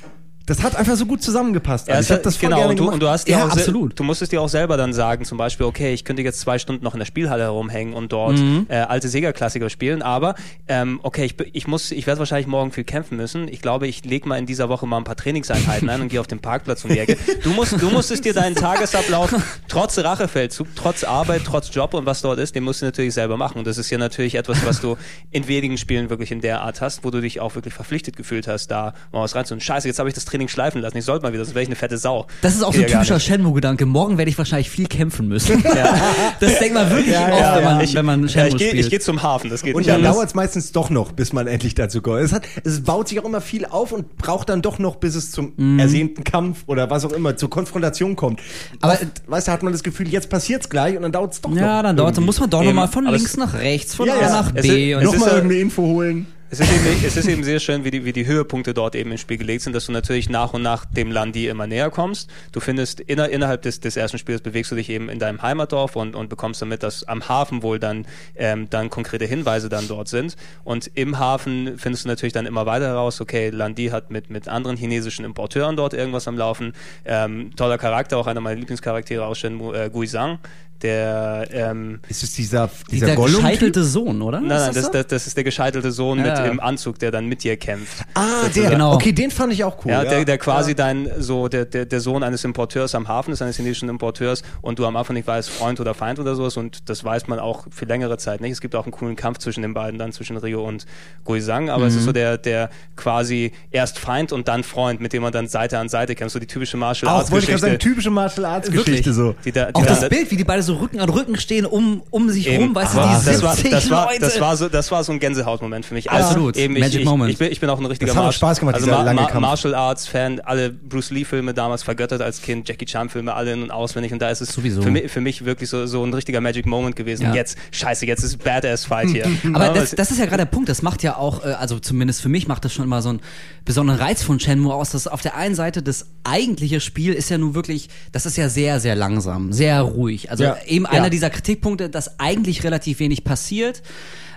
[0.49, 1.87] das hat einfach so gut zusammengepasst.
[1.87, 2.93] Ja, Also es ich hab hat- das voll genau, gerne und du, gemacht.
[2.95, 3.99] und du hast Ja, auch absolut.
[3.99, 6.83] du musstest dir auch selber dann sagen, zum Beispiel, okay, ich könnte jetzt zwei Stunden
[6.83, 8.65] noch in der Spielhalle herumhängen und dort Mhm.
[8.69, 10.35] äh, alte Sega-Klassiker spielen, aber
[10.67, 13.47] ähm, okay, ich, ich muss, ich werde wahrscheinlich morgen viel kämpfen müssen.
[13.47, 16.19] Ich glaube, ich lege mal in dieser Woche mal ein paar Trainingseinheiten ein und gehe
[16.19, 17.17] auf den Parkplatz um die Ecke.
[17.43, 19.33] Du musst, du musstest dir deinen Tagesablauf
[19.67, 23.37] trotz Rachefeldzug, trotz Arbeit, trotz Job und was dort ist, den musst du natürlich selber
[23.37, 23.59] machen.
[23.59, 24.97] Und das ist ja natürlich etwas, was du
[25.31, 28.47] in wenigen Spielen wirklich in der Art hast, wo du dich auch wirklich verpflichtet gefühlt
[28.47, 29.61] hast, da mal was reinzuholen.
[29.61, 30.97] Scheiße, jetzt habe ich das Training schleifen lassen.
[30.97, 32.27] Ich sollte mal wieder, sonst wäre ich eine fette Sau.
[32.41, 33.19] Das ist auch so ein ja typischer.
[33.19, 33.85] Shenmue-Gedanke.
[33.85, 35.61] Morgen werde ich wahrscheinlich viel kämpfen müssen.
[36.39, 38.57] Das denkt man wirklich Ja, oft, ja, wenn man, ich, wenn man ja, Shenmue ich
[38.57, 38.85] gehe spielt.
[38.85, 41.47] ich geh zum Hafen, das geht Und dann dauert es meistens doch noch, bis man
[41.47, 42.19] endlich dazu kommt.
[42.21, 45.15] Es, hat, es baut sich auch immer viel auf und braucht dann doch noch, bis
[45.15, 48.39] es zum ersehnten Kampf oder was auch immer, zur Konfrontation kommt.
[48.81, 51.41] Aber- Aber, weißt du, hat man das Gefühl, jetzt passiert's gleich und dann dauert es
[51.41, 51.57] doch noch.
[51.57, 54.13] ja, dann dauert, dann muss man doch nochmal von links es- nach rechts, von Ja,
[54.15, 54.29] A ja.
[54.29, 54.91] nach Es B.
[54.91, 56.27] ist- und es Nochmal ja- irgendeine Info holen.
[56.51, 59.11] Es ist, eben, es ist eben sehr schön, wie die, wie die Höhepunkte dort eben
[59.11, 62.27] im Spiel gelegt sind, dass du natürlich nach und nach dem Landi immer näher kommst.
[62.53, 65.95] Du findest inner, innerhalb des, des ersten Spiels bewegst du dich eben in deinem Heimatdorf
[65.95, 70.07] und, und bekommst damit, dass am Hafen wohl dann, ähm, dann konkrete Hinweise dann dort
[70.07, 70.37] sind.
[70.63, 74.47] Und im Hafen findest du natürlich dann immer weiter heraus, okay, Landi hat mit, mit
[74.47, 76.73] anderen chinesischen Importeuren dort irgendwas am Laufen.
[77.05, 80.39] Ähm, toller Charakter, auch einer meiner Lieblingscharaktere aus Shenmue, äh, Guizhang,
[80.81, 83.35] der ähm, Ist es dieser, dieser, Dieser Gollum?
[83.41, 84.39] gescheitelte Sohn, oder?
[84.39, 86.39] Nein, nein, das, das, das ist der gescheitelte Sohn Ja.
[86.41, 88.03] mit im Anzug, der dann mit dir kämpft.
[88.13, 88.45] Ah, der.
[88.45, 88.69] Sozusagen.
[88.71, 88.93] Genau.
[88.93, 89.91] Okay, den fand ich auch cool.
[89.91, 93.41] Ja, der, der quasi dein, so, der, der, der Sohn eines Importeurs am Hafen ist,
[93.41, 96.89] eines chinesischen Importeurs und du am Anfang nicht weißt, Freund oder Feind oder sowas und
[96.89, 98.51] das weiß man auch für längere Zeit nicht.
[98.51, 100.85] Es gibt auch einen coolen Kampf zwischen den beiden, dann zwischen Rio und
[101.25, 101.99] Guizhang, aber es Mhm.
[101.99, 105.77] ist so der, der quasi erst Feind und dann Freund, mit dem man dann Seite
[105.79, 107.89] an Seite kämpft, so die typische Martial Arts auch wollte ich gerade sagen, Geschichte.
[107.89, 108.85] typische Martial Arts Wirklich?
[108.85, 109.35] Geschichte so.
[109.45, 111.65] Die da, die Auch da- das Bild, wie die beide so Rücken an Rücken stehen,
[111.65, 112.63] um, um sich Eben.
[112.63, 114.19] rum, weißt du, Aber die das war, 70 das war, Leute.
[114.21, 116.09] Das war, so, das war so ein Gänsehautmoment für mich.
[116.09, 116.57] Absolut.
[116.57, 117.31] Eben, ich, Magic ich, Moment.
[117.31, 119.39] Ich bin, ich bin auch ein richtiger Martial- Spaß gemacht, also Ma Ma.
[119.39, 123.53] Martial Arts Fan, alle Bruce Lee Filme damals vergöttert als Kind, Jackie Chan Filme alle
[123.53, 124.81] in- und auswendig und da ist es Sowieso.
[124.81, 127.23] für mich, für mich wirklich so, so ein richtiger Magic Moment gewesen.
[127.23, 127.33] Ja.
[127.35, 129.25] Jetzt, scheiße, jetzt ist Badass Fight hier.
[129.53, 131.79] Aber Ja, das, das ist ja gerade der Punkt, das macht ja auch, äh, also
[131.79, 133.19] zumindest für mich macht das schon immer so einen
[133.65, 137.37] besonderen Reiz von Shenmue aus, dass auf der einen Seite das eigentliche Spiel ist ja
[137.37, 140.31] nun wirklich, das ist ja sehr, sehr langsam, sehr ruhig.
[140.31, 140.57] Also Ja.
[140.67, 141.09] Eben einer Ja.
[141.09, 143.81] dieser Kritikpunkte, dass eigentlich relativ wenig passiert.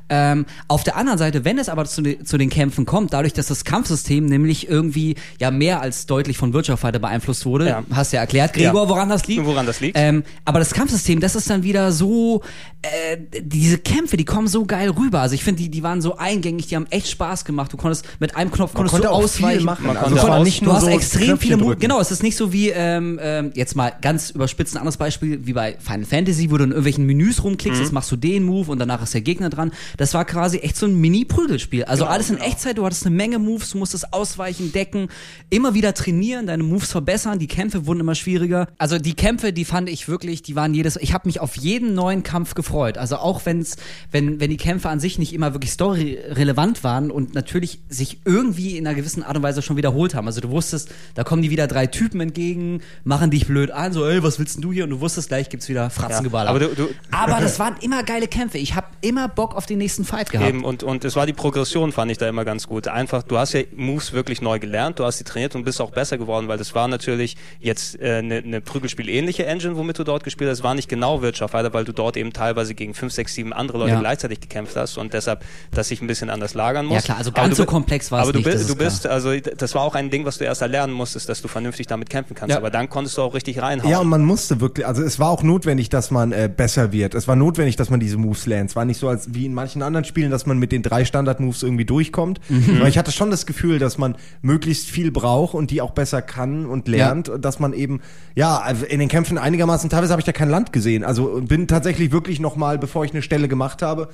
[0.09, 3.33] Ähm, auf der anderen Seite, wenn es aber zu, de zu den Kämpfen kommt, dadurch,
[3.33, 7.83] dass das Kampfsystem nämlich irgendwie ja mehr als deutlich von Virtua Fighter beeinflusst wurde, Ja.
[7.93, 8.89] hast du ja erklärt, Gregor, Ja.
[8.89, 9.45] woran das liegt.
[9.45, 9.97] Woran das liegt.
[9.99, 12.43] Ähm, aber das Kampfsystem, das ist dann wieder so,
[12.83, 15.21] äh, diese Kämpfe, die kommen so geil rüber.
[15.21, 17.73] Also ich finde, die, die waren so eingängig, die haben echt Spaß gemacht.
[17.73, 19.59] Du konntest mit einem Knopf konntest konnte du auch ausweichen.
[19.59, 19.87] viel machen.
[19.87, 21.81] Man Also konnte aus- nicht Du nur hast so extrem Knöpfchen viele drücken.
[21.81, 25.41] Genau, es ist nicht so wie, ähm, ähm, jetzt mal ganz überspitzt ein anderes Beispiel,
[25.47, 27.85] wie bei Final Fantasy, wo du in irgendwelchen Menüs rumklickst, Mhm.
[27.85, 29.73] jetzt machst du den Move und danach ist der Gegner dran.
[29.97, 31.85] Das war quasi echt so ein Mini-Prügelspiel.
[31.85, 32.49] Also Genau, alles in genau.
[32.49, 35.09] Echtzeit, du hattest eine Menge Moves, du musstest ausweichen, decken,
[35.51, 38.69] immer wieder trainieren, deine Moves verbessern, die Kämpfe wurden immer schwieriger.
[38.79, 41.95] Also die Kämpfe, die fand ich wirklich, die waren jedes, ich habe mich auf jeden
[41.95, 42.99] neuen Kampf gefreut.
[42.99, 43.77] Also auch wenn's,
[44.11, 48.77] wenn, wenn die Kämpfe an sich nicht immer wirklich storyrelevant waren und natürlich sich irgendwie
[48.77, 50.27] in einer gewissen Art und Weise schon wiederholt haben.
[50.27, 54.07] Also du wusstest, da kommen die wieder drei Typen entgegen, machen dich blöd an, so,
[54.07, 54.85] ey, was willst denn du hier?
[54.85, 56.51] Und du wusstest, gleich gibt's wieder Fratzengeballer.
[56.51, 58.59] aber du- du- aber das waren immer geile Kämpfe.
[58.59, 60.49] Ich habe immer Bock auf den nächsten Fight gehabt.
[60.49, 62.89] Eben, und, und es war die Progression, fand ich da immer ganz gut.
[62.89, 65.91] Einfach, du hast ja Moves wirklich neu gelernt, du hast sie trainiert und bist auch
[65.91, 70.05] besser geworden, weil das war natürlich jetzt eine äh, ne, ne Prügelspiel-ähnliche Engine, womit du
[70.05, 70.59] dort gespielt hast.
[70.59, 73.79] Es war nicht genau Wirtschaft weil du dort eben teilweise gegen fünf, sechs, sieben andere
[73.79, 74.01] Leute Ja.
[74.01, 76.97] gleichzeitig gekämpft hast und deshalb das sich ein bisschen anders lagern muss.
[76.97, 78.61] Ja, klar, also Aber ganz du so komplex war es Aber du, nicht, bi- das
[78.63, 81.43] ist du bist, also das war auch ein Ding, was du erst erlernen musstest, dass
[81.43, 82.53] du vernünftig damit kämpfen kannst.
[82.53, 82.57] Ja.
[82.59, 83.91] Aber dann konntest du auch richtig reinhauen.
[83.91, 87.15] Ja, und man musste wirklich, also es war auch notwendig, dass man äh, besser wird.
[87.15, 88.71] Es war notwendig, dass man diese Moves lernt.
[88.71, 91.07] Es war nicht so als wie in manchen anderen Spielen, dass man mit den drei
[91.07, 92.41] Standard-Moves irgendwie durchkommt.
[92.79, 96.21] Aber ich hatte schon das Gefühl, dass man möglichst viel braucht und die auch besser
[96.21, 97.31] kann und lernt.
[97.31, 98.01] Und Dass man eben,
[98.35, 101.05] ja, in den Kämpfen einigermaßen, teilweise habe ich da kein Land gesehen.
[101.05, 104.09] Also bin tatsächlich wirklich nochmal, bevor ich eine Stelle gemacht habe,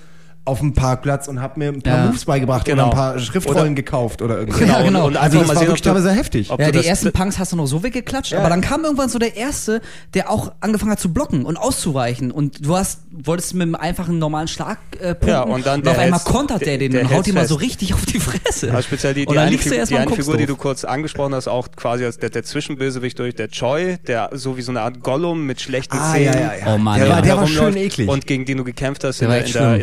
[0.49, 2.07] auf dem Parkplatz und habe mir ein paar Ja.
[2.07, 2.85] Moves beigebracht Genau.
[2.89, 4.61] oder ein paar Schriftrollen Oder- gekauft oder irgendwas.
[4.69, 5.01] Ja, genau.
[5.07, 6.51] Und, und Also einfach das mal war wirklich du, teilweise heftig.
[6.51, 9.19] ob Ja, die ersten Punks hast du noch so weggeklatscht, aber dann kam irgendwann so
[9.19, 9.81] der erste,
[10.15, 14.19] der auch angefangen hat zu blocken und auszuweichen und du hast wolltest mit einem einfachen
[14.19, 17.01] normalen Schlag äh, punkten Ja, und dann auf der einmal kontert der, der- den der
[17.03, 18.69] und haut ihm mal so richtig auf die Fresse.
[18.69, 20.85] Ja, speziell die, und die dann eine, Figur, die eine und Figur, die du kurz
[20.85, 24.73] angesprochen hast, auch quasi als der, der Zwischenbösewicht durch, der Choi, der so wie so
[24.73, 26.35] eine Art Gollum mit schlechten Ah, Zähnen.
[26.35, 26.75] ja, ja, ja.
[26.75, 27.15] Oh Mann, der, ja.
[27.15, 28.09] war, der war herumläuft schön eklig.
[28.09, 29.81] Und gegen den du gekämpft hast in der, echt in, der, schlimm.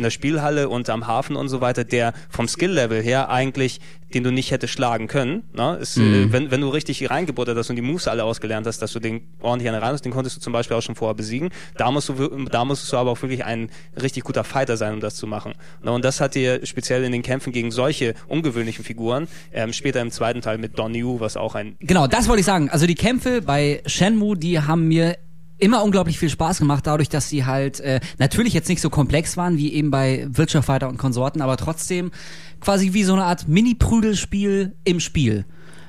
[0.56, 3.80] Spielhalle und am Hafen und so weiter, der vom Skill-Level her eigentlich,
[4.14, 5.44] den du nicht hättest schlagen können.
[5.54, 5.78] Ne?
[5.82, 6.14] Ist, Mhm.
[6.30, 9.00] äh, wenn, wenn du richtig reingebuttert hast und die Moves alle ausgelernt hast, dass du
[9.00, 11.50] den ordentlich an rein hast, den konntest du zum Beispiel auch schon vorher besiegen.
[11.78, 12.14] Da musst du,
[12.50, 13.70] da musstest du aber auch wirklich ein
[14.02, 15.54] richtig guter Fighter sein, um das zu machen.
[15.84, 15.92] Ne?
[15.92, 20.12] Und das hat dir speziell in den Kämpfen gegen solche ungewöhnlichen Figuren, ähm, später im
[20.12, 22.70] zweiten Teil mit Don Yu, was auch ein Genau, das wollte ich sagen.
[22.70, 25.18] Also die Kämpfe bei Shenmue, die haben mir
[25.58, 29.38] immer unglaublich viel Spaß gemacht, dadurch, dass sie halt äh, natürlich jetzt nicht so komplex
[29.38, 32.12] waren wie eben bei Wirtschaftsfighter und Konsorten, aber trotzdem
[32.60, 35.46] quasi wie so eine Art Mini-Prügelspiel im Spiel.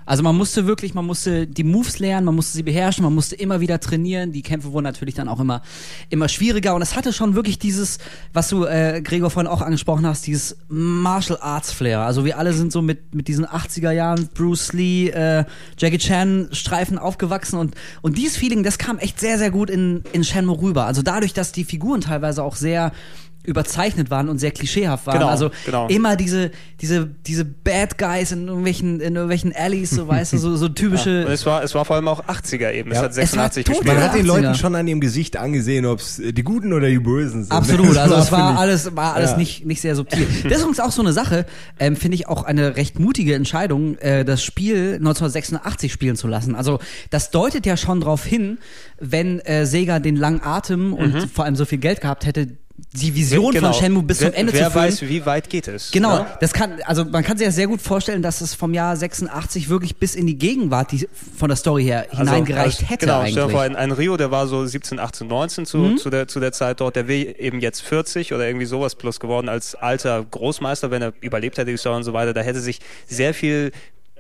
[0.07, 3.35] Also man musste wirklich, man musste die Moves lernen, man musste sie beherrschen, man musste
[3.35, 4.33] immer wieder trainieren.
[4.33, 5.63] Die Kämpfe wurden natürlich dann auch immer
[6.09, 7.99] immer schwieriger und es hatte schon wirklich dieses,
[8.33, 12.01] was du äh, Gregor vorhin auch angesprochen hast, dieses Martial Arts Flair.
[12.01, 15.45] Also wir alle sind so mit mit diesen 80er Jahren Bruce Lee, äh,
[15.77, 20.05] Jackie Chan Streifen aufgewachsen und und dieses Feeling, das kam echt sehr sehr gut in
[20.13, 20.87] in Shenmue rüber.
[20.87, 22.93] Also dadurch, dass die Figuren teilweise auch sehr
[23.47, 25.19] überzeichnet waren und sehr klischeehaft waren.
[25.19, 25.89] Genau, also genau.
[25.89, 30.57] immer diese diese diese Bad Guys in irgendwelchen in irgendwelchen Alleys, so weißt du, so
[30.57, 32.91] so typische Und es war, es war vor allem auch 80er eben.
[32.91, 33.05] Es Ja.
[33.05, 33.95] hat Es war 86 tot- gespielt.
[33.95, 34.27] Man hat den 80er.
[34.27, 37.53] Leuten schon an ihrem Gesicht angesehen, ob es die Guten oder die Bösen sind.
[37.53, 39.37] Absolut, also Das es war alles, war alles Ja.
[39.39, 40.27] nicht, nicht sehr subtil.
[40.45, 41.47] Das ist übrigens auch so eine Sache,
[41.79, 46.55] ähm, finde ich auch eine recht mutige Entscheidung, äh, das Spiel 1986 spielen zu lassen.
[46.55, 46.79] Also
[47.11, 48.59] das deutet ja schon darauf hin,
[48.99, 52.49] wenn äh, Sega den langen Atem und vor allem so viel Geld gehabt hätte,
[52.93, 53.73] die Vision Genau.
[53.73, 54.85] von Shenmue bis wer, zum Ende wer zu führen.
[54.85, 55.91] weiß, wie weit geht es.
[55.91, 56.27] Genau, ne?
[56.41, 59.69] das kann, also man kann sich ja sehr gut vorstellen, dass es vom Jahr 86
[59.69, 63.51] wirklich bis in die Gegenwart die, von der Story her hineingereicht also, hätte genau, eigentlich.
[63.51, 65.97] Vor, ein, ein Rio, der war so 17, 18, 19 zu, Mhm.
[65.99, 69.21] zu, der, zu der Zeit dort, der wäre eben jetzt 40 oder irgendwie sowas plus
[69.21, 72.33] geworden als alter Großmeister, wenn er überlebt hätte die Story und so weiter.
[72.35, 73.73] Da hätte sich sehr viel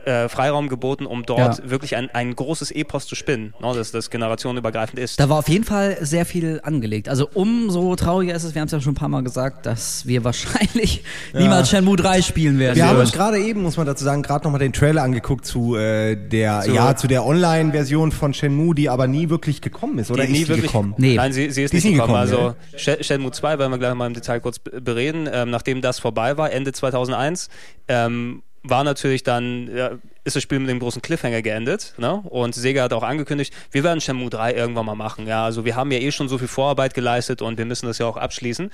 [0.07, 1.71] äh, Freiraum geboten, um dort Ja.
[1.71, 5.19] wirklich ein, ein großes Epos zu spinnen, ne, dass das generationenübergreifend ist.
[5.21, 7.09] Da war auf jeden Fall sehr viel angelegt.
[7.09, 10.07] Also umso trauriger ist es, wir haben es ja schon ein paar Mal gesagt, dass
[10.07, 11.03] wir wahrscheinlich
[11.35, 12.77] niemals Shenmue 3 spielen werden.
[12.77, 13.07] Wir haben würden.
[13.07, 16.61] uns gerade eben, muss man dazu sagen, gerade nochmal den Trailer angeguckt zu der, der
[16.63, 20.11] Zu- ja, zu der Online-Version von Shenmue, die aber nie wirklich gekommen ist.
[20.11, 20.95] Oder die nie ist die wirklich, gekommen?
[20.99, 21.17] Nee.
[21.17, 22.27] Nein, sie, sie ist Die nicht nie gekommen.
[22.27, 25.29] gekommen, also Sh- Shenmue 2 werden wir gleich mal im Detail kurz bereden.
[25.33, 27.49] Ähm, nachdem das vorbei war, Ende 2001,
[27.89, 29.91] ähm, war natürlich dann, ja,
[30.25, 31.95] ist das Spiel mit dem großen Cliffhanger geendet.
[31.99, 32.15] Ne?
[32.15, 35.27] Und Sega hat auch angekündigt, wir werden Shenmue 3 irgendwann mal machen.
[35.27, 37.99] Ja, also wir haben ja eh schon so viel Vorarbeit geleistet und wir müssen das
[37.99, 38.71] ja auch abschließen.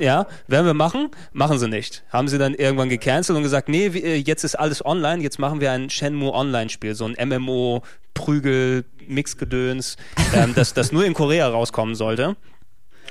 [0.00, 1.10] Ja, werden wir machen?
[1.32, 2.02] Machen sie nicht.
[2.10, 5.70] Haben sie dann irgendwann gecancelt und gesagt, nee, jetzt ist alles online, jetzt machen wir
[5.70, 7.82] ein Shenmue Online-Spiel, so ein MMO,
[8.14, 9.96] Prügel, Mixgedöns,
[10.34, 12.36] ähm, das, das nur in Korea rauskommen sollte.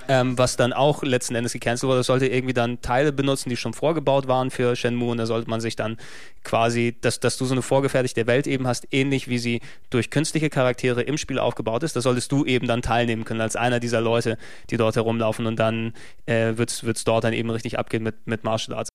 [0.07, 3.55] Ähm, was dann auch letzten Endes gecancelt wurde, das sollte irgendwie dann Teile benutzen, die
[3.55, 5.97] schon vorgebaut waren für Shenmue und da sollte man sich dann
[6.43, 10.49] quasi, dass, dass du so eine vorgefertigte Welt eben hast, ähnlich wie sie durch künstliche
[10.49, 14.01] Charaktere im Spiel aufgebaut ist, da solltest du eben dann teilnehmen können als einer dieser
[14.01, 14.37] Leute,
[14.69, 15.93] die dort herumlaufen und dann
[16.25, 18.89] äh, wird's wird's dort dann eben richtig abgehen mit, mit Martial Arts.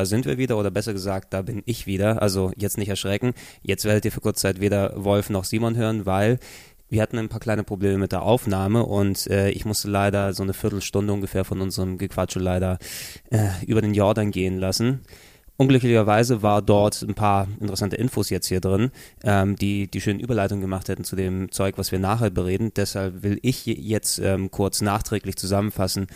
[0.00, 2.22] Da sind wir wieder, oder besser gesagt, da bin ich wieder.
[2.22, 3.34] Also jetzt nicht erschrecken.
[3.60, 6.38] Jetzt werdet ihr für kurze Zeit weder Wolf noch Simon hören, weil
[6.88, 10.42] wir hatten ein paar kleine Probleme mit der Aufnahme und äh, ich musste leider so
[10.42, 12.78] eine Viertelstunde ungefähr von unserem Gequatsche leider
[13.30, 15.02] äh, über den Jordan gehen lassen.
[15.60, 18.90] Unglücklicherweise war dort ein paar interessante Infos jetzt hier drin,
[19.22, 22.72] ähm, die die schöne Überleitung gemacht hätten zu dem Zeug, was wir nachher bereden.
[22.74, 26.06] Deshalb will ich jetzt ähm, kurz nachträglich zusammenfassen,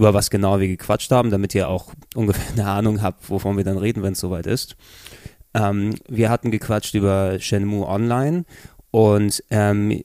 [0.00, 3.64] über was genau wir gequatscht haben, damit ihr auch ungefähr eine Ahnung habt, wovon wir
[3.64, 4.76] dann reden, wenn es soweit ist.
[5.52, 8.46] Ähm, wir hatten gequatscht über Shenmue Online
[8.90, 10.00] und ähm,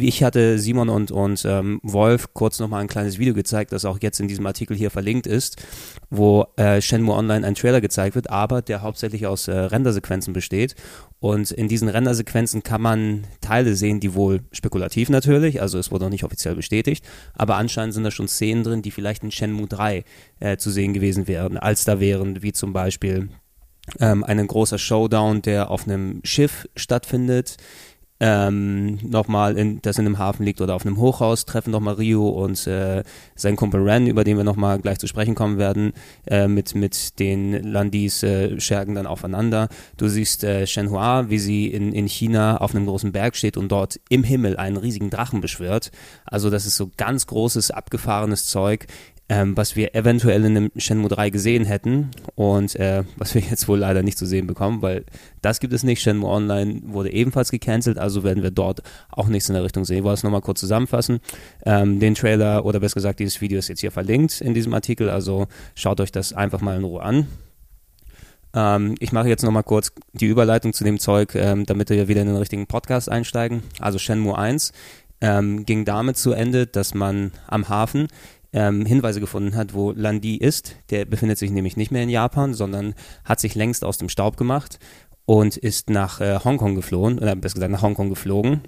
[0.00, 3.98] ich hatte Simon und, und ähm, Wolf kurz nochmal ein kleines Video gezeigt, das auch
[4.00, 5.56] jetzt in diesem Artikel hier verlinkt ist,
[6.10, 10.74] wo äh, Shenmue Online ein Trailer gezeigt wird, aber der hauptsächlich aus äh, Rendersequenzen besteht.
[11.20, 16.04] Und in diesen Rendersequenzen kann man Teile sehen, die wohl spekulativ natürlich, also es wurde
[16.04, 19.66] noch nicht offiziell bestätigt, aber anscheinend sind da schon Szenen drin, die vielleicht in Shenmue
[19.66, 20.04] 3
[20.40, 23.28] äh, zu sehen gewesen wären, als da wären, wie zum Beispiel
[24.00, 27.56] ähm, ein großer Showdown, der auf einem Schiff stattfindet,
[28.20, 32.28] ähm, nochmal, in, das in einem Hafen liegt oder auf einem Hochhaus, treffen nochmal Rio
[32.28, 33.02] und äh,
[33.36, 35.92] sein Kumpel Ren, über den wir nochmal gleich zu sprechen kommen werden,
[36.26, 39.68] äh, mit, mit den Landis äh, schergen dann aufeinander.
[39.96, 43.70] Du siehst äh, Shenhua, wie sie in, in China auf einem großen Berg steht und
[43.70, 45.90] dort im Himmel einen riesigen Drachen beschwört.
[46.24, 48.86] Also das ist so ganz großes, abgefahrenes Zeug
[49.28, 53.68] ähm, was wir eventuell in einem Shenmue 3 gesehen hätten und äh, was wir jetzt
[53.68, 55.04] wohl leider nicht zu sehen bekommen, weil
[55.42, 56.00] das gibt es nicht.
[56.00, 59.98] Shenmue Online wurde ebenfalls gecancelt, also werden wir dort auch nichts in der Richtung sehen.
[59.98, 61.20] Ich wollte es nochmal kurz zusammenfassen.
[61.66, 65.10] Ähm, den Trailer oder besser gesagt, dieses Video ist jetzt hier verlinkt in diesem Artikel,
[65.10, 67.26] also schaut euch das einfach mal in Ruhe an.
[68.54, 72.22] Ähm, ich mache jetzt nochmal kurz die Überleitung zu dem Zeug, ähm, damit wir wieder
[72.22, 73.62] in den richtigen Podcast einsteigen.
[73.78, 74.72] Also Shenmue 1
[75.20, 78.08] ähm, ging damit zu Ende, dass man am Hafen
[78.52, 80.76] ähm, Hinweise gefunden hat, wo Landi ist.
[80.90, 82.94] Der befindet sich nämlich nicht mehr in Japan, sondern
[83.24, 84.78] hat sich längst aus dem Staub gemacht
[85.26, 88.62] und ist nach äh, Hongkong geflohen, oder besser gesagt nach Hongkong geflogen.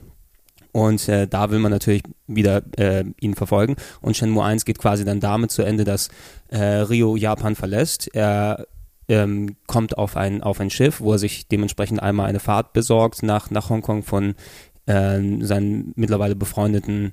[0.73, 3.77] Und äh, da will man natürlich wieder äh, ihn verfolgen.
[4.01, 6.11] Und Shenmue 1 geht quasi dann damit zu Ende, dass
[6.49, 8.09] äh, Rio Japan verlässt.
[8.15, 8.67] Er
[9.09, 13.23] ähm, kommt auf ein, auf ein Schiff, wo er sich dementsprechend einmal eine Fahrt besorgt
[13.23, 14.35] nach, nach Hongkong von
[14.87, 17.13] ähm, seinen mittlerweile befreundeten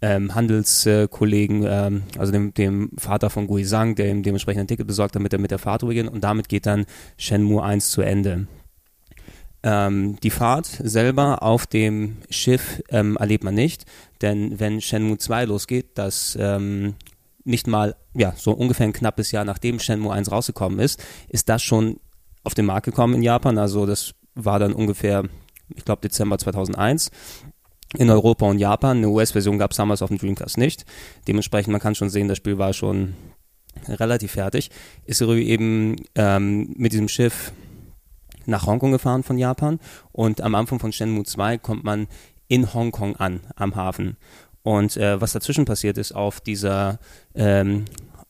[0.00, 4.86] ähm, Handelskollegen, ähm, also dem, dem Vater von Gui Zhang, der ihm dementsprechend ein Ticket
[4.86, 6.86] besorgt, damit er mit der Fahrt rübergeht und damit geht dann
[7.16, 8.46] Shenmue 1 zu Ende.
[9.64, 13.86] Ähm, die Fahrt selber auf dem Schiff ähm, erlebt man nicht,
[14.22, 16.94] denn wenn Shenmue 2 losgeht, das ähm,
[17.44, 21.62] nicht mal, ja, so ungefähr ein knappes Jahr nachdem Shenmue 1 rausgekommen ist, ist das
[21.62, 21.98] schon
[22.44, 23.58] auf den Markt gekommen in Japan.
[23.58, 25.24] Also das war dann ungefähr,
[25.74, 27.10] ich glaube, Dezember 2001
[27.96, 28.98] in Europa und Japan.
[28.98, 30.84] Eine US-Version gab es damals auf dem Dreamcast nicht.
[31.26, 33.14] Dementsprechend, man kann schon sehen, das Spiel war schon
[33.86, 34.70] relativ fertig.
[35.04, 37.52] Ist eben ähm, mit diesem Schiff
[38.46, 39.78] nach Hongkong gefahren von Japan
[40.12, 42.08] und am Anfang von Shenmue 2 kommt man
[42.48, 44.16] in Hongkong an, am Hafen.
[44.62, 46.98] Und äh, was dazwischen passiert ist auf dieser,
[47.34, 47.84] ähm,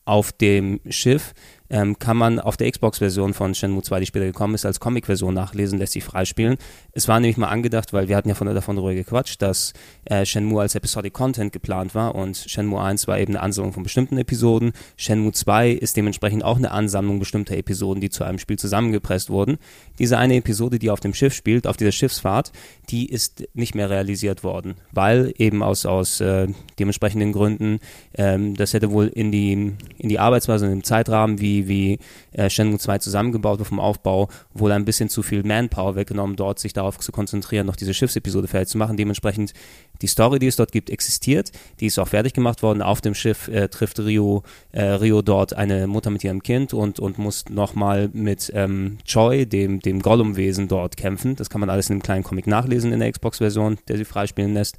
[0.04, 1.34] auf dem Schiff,
[1.70, 5.34] ähm, kann man auf der Xbox-Version von Shenmue 2, die später gekommen ist, als Comic-Version
[5.34, 6.56] nachlesen, lässt sich freispielen.
[6.92, 9.72] Es war nämlich mal angedacht, weil wir hatten ja von, davon darüber gequatscht, dass
[10.04, 13.82] äh, Shenmue als Episodic Content geplant war und Shenmue 1 war eben eine Ansammlung von
[13.82, 14.72] bestimmten Episoden.
[14.96, 19.58] Shenmue 2 ist dementsprechend auch eine Ansammlung bestimmter Episoden, die zu einem Spiel zusammengepresst wurden.
[19.98, 22.52] Diese eine Episode, die auf dem Schiff spielt, auf dieser Schiffsfahrt,
[22.91, 27.80] die ist nicht mehr realisiert worden, weil eben aus, aus äh, dementsprechenden Gründen,
[28.14, 31.99] ähm, das hätte wohl in die, in die Arbeitsweise, in dem Zeitrahmen, wie wie,
[32.32, 36.59] äh, Shenmue 2 zusammengebaut wird vom Aufbau, wohl ein bisschen zu viel Manpower weggenommen, dort
[36.59, 38.97] sich darauf zu konzentrieren, noch diese Schiffsepisode fertig zu machen.
[38.97, 39.53] Dementsprechend
[40.01, 41.51] die Story, die es dort gibt, existiert.
[41.80, 42.82] Die ist auch fertig gemacht worden.
[42.82, 47.01] Auf dem Schiff äh, trifft Rio, äh, Rio dort eine Mutter mit ihrem Kind und,
[47.01, 51.36] und muss nochmal mit ähm, Choi, dem, dem Gollum-Wesen, dort kämpfen.
[51.36, 54.54] Das kann man alles in einem kleinen Comic nachlesen in der Xbox-Version, der sie freispielen
[54.54, 54.78] lässt.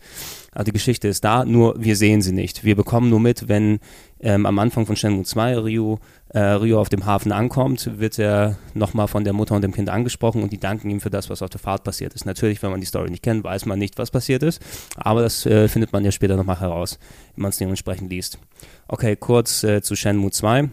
[0.51, 2.63] Also die Geschichte ist da, nur wir sehen sie nicht.
[2.63, 3.79] Wir bekommen nur mit, wenn
[4.19, 5.99] ähm, am Anfang von Shenmue 2 Rio,
[6.29, 9.89] äh, Rio auf dem Hafen ankommt, wird er nochmal von der Mutter und dem Kind
[9.89, 12.25] angesprochen und die danken ihm für das, was auf der Fahrt passiert ist.
[12.25, 14.61] Natürlich, wenn man die Story nicht kennt, weiß man nicht, was passiert ist,
[14.95, 16.99] aber das äh, findet man ja später nochmal heraus,
[17.35, 18.39] wenn man es dementsprechend liest.
[18.87, 20.69] Okay, kurz äh, zu Shenmue 2.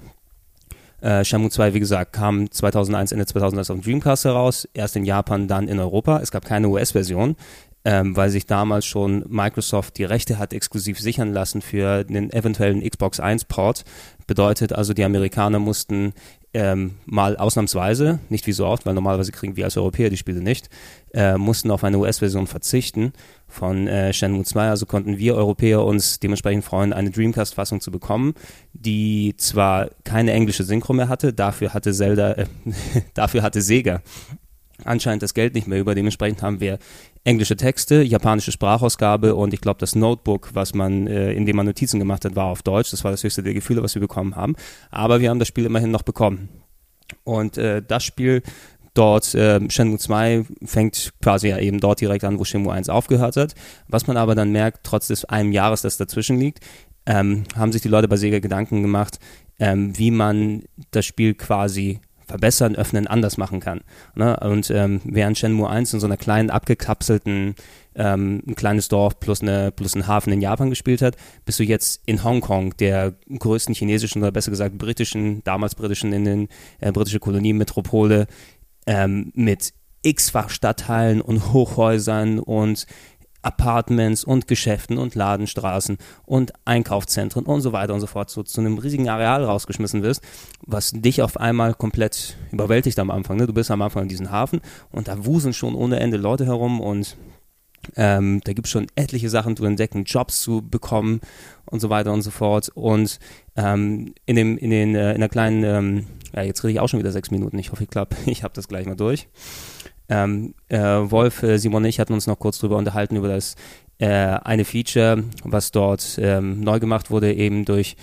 [1.07, 5.47] Äh, Shenmue 2, wie gesagt, kam 2001, Ende 2001 auf Dreamcast heraus, erst in Japan,
[5.47, 6.19] dann in Europa.
[6.20, 7.37] Es gab keine US-Version.
[7.85, 12.83] ähm, weil sich damals schon Microsoft die Rechte hat exklusiv sichern lassen für den eventuellen
[12.83, 13.85] Xbox 1 Port.
[14.27, 16.12] Bedeutet also, die Amerikaner mussten
[16.53, 20.41] ähm, mal ausnahmsweise, nicht wie so oft, weil normalerweise kriegen wir als Europäer die Spiele
[20.41, 20.69] nicht,
[21.15, 23.12] äh, mussten auf eine US-Version verzichten
[23.57, 24.69] von äh, Shenmue 2.
[24.69, 28.35] Also konnten wir Europäer uns dementsprechend freuen, eine Dreamcast-Fassung zu bekommen,
[28.73, 32.47] die zwar keine englische Synchro mehr hatte, dafür hatte Zelda, äh,
[33.15, 34.03] dafür hatte Sega
[34.85, 35.95] anscheinend das Geld nicht mehr über.
[35.95, 36.78] Dementsprechend haben wir
[37.24, 41.66] englische Texte, japanische Sprachausgabe und ich glaube, das Notebook, was man, äh, in dem man
[41.66, 42.91] Notizen gemacht hat, war auf Deutsch.
[42.91, 44.55] Das war das höchste der Gefühle, was wir bekommen haben.
[44.91, 46.49] Aber wir haben das Spiel immerhin noch bekommen.
[47.24, 48.43] Und äh, das Spiel
[48.98, 53.36] dort, äh, Shenmue 2 fängt quasi ja eben dort direkt an, wo Shenmue 1 aufgehört
[53.36, 53.55] hat.
[53.89, 56.60] Was man aber dann merkt, trotz des einem Jahres, das dazwischen liegt,
[57.06, 59.18] ähm, haben sich die Leute bei Sega Gedanken gemacht,
[59.59, 63.82] ähm, wie man das Spiel quasi verbessern, öffnen, anders machen kann.
[64.14, 64.36] Ne?
[64.40, 67.55] Und ähm, während Shenmue 1 in so einer kleinen, abgekapselten,
[67.94, 71.64] ähm, ein kleines Dorf plus, eine, plus ein Hafen in Japan gespielt hat, bist du
[71.64, 76.48] jetzt in Hongkong, der größten chinesischen oder besser gesagt britischen, damals britischen, in den
[76.81, 78.27] äh, britische Kolonienmetropole,
[78.87, 79.73] ähm, mit
[80.03, 82.87] x-fach Stadtteilen und Hochhäusern und
[83.47, 88.61] Apartments und Geschäften und Ladenstraßen und Einkaufszentren und so weiter und so fort so zu
[88.61, 90.21] einem riesigen Areal rausgeschmissen wirst,
[90.67, 93.37] was dich auf einmal komplett überwältigt am Anfang.
[93.37, 93.47] Ne?
[93.47, 94.61] Du bist am Anfang in diesem Hafen
[94.91, 97.17] und da wuseln schon ohne Ende Leute herum und
[97.97, 101.21] ähm, da gibt es schon etliche Sachen zu entdecken, Jobs zu bekommen
[101.67, 102.71] und so weiter und so fort.
[102.75, 103.19] Und
[103.57, 106.89] ähm, in, dem, in, den, äh, in der kleinen, ähm, ja, jetzt rede ich auch
[106.89, 107.59] schon wieder sechs Minuten.
[107.59, 109.29] Ich hoffe, ich klappe, ich habe das gleich mal durch.
[110.09, 113.57] Ähm, äh, Wolf, äh, Simon und ich hatten uns noch kurz drüber unterhalten, über das
[113.99, 117.97] äh, eine Feature, was dort ähm, neu gemacht wurde, eben durch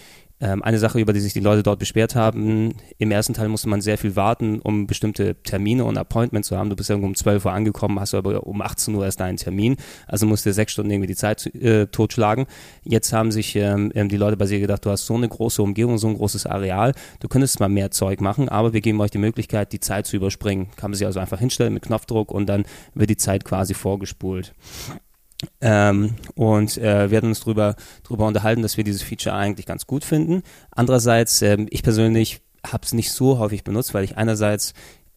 [0.43, 2.73] eine Sache, über die sich die Leute dort beschwert haben.
[2.97, 6.69] Im ersten Teil musste man sehr viel warten, um bestimmte Termine und Appointments zu haben.
[6.69, 9.77] Du bist irgendwo um 12 Uhr angekommen, hast aber um 18 Uhr erst einen Termin.
[10.07, 12.45] Also musst du sechs Stunden irgendwie die Zeit äh, totschlagen.
[12.83, 15.61] Jetzt haben sich ähm, ähm, die Leute bei sich gedacht, du hast so eine große
[15.61, 16.93] Umgebung, so ein großes Areal.
[17.19, 20.15] Du könntest mal mehr Zeug machen, aber wir geben euch die Möglichkeit, die Zeit zu
[20.15, 20.69] überspringen.
[20.75, 24.53] Kann man sich also einfach hinstellen mit Knopfdruck und dann wird die Zeit quasi vorgespult.
[25.61, 30.03] Ähm, und äh, hatten uns drüber, drüber unterhalten, dass wir dieses Feature eigentlich ganz gut
[30.03, 30.43] finden.
[30.71, 34.73] Andererseits, ähm, ich persönlich habe es nicht so häufig benutzt, weil ich einerseits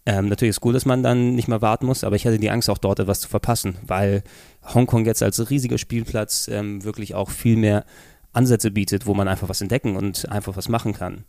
[0.06, 2.50] ähm, natürlich ist gut, dass man dann nicht mehr warten muss, aber ich hatte die
[2.50, 4.22] Angst, auch dort etwas zu verpassen, weil
[4.72, 7.84] Hongkong jetzt als riesiger Spielplatz ähm, wirklich auch viel mehr
[8.32, 11.24] Ansätze bietet, wo man einfach was entdecken und einfach was machen kann.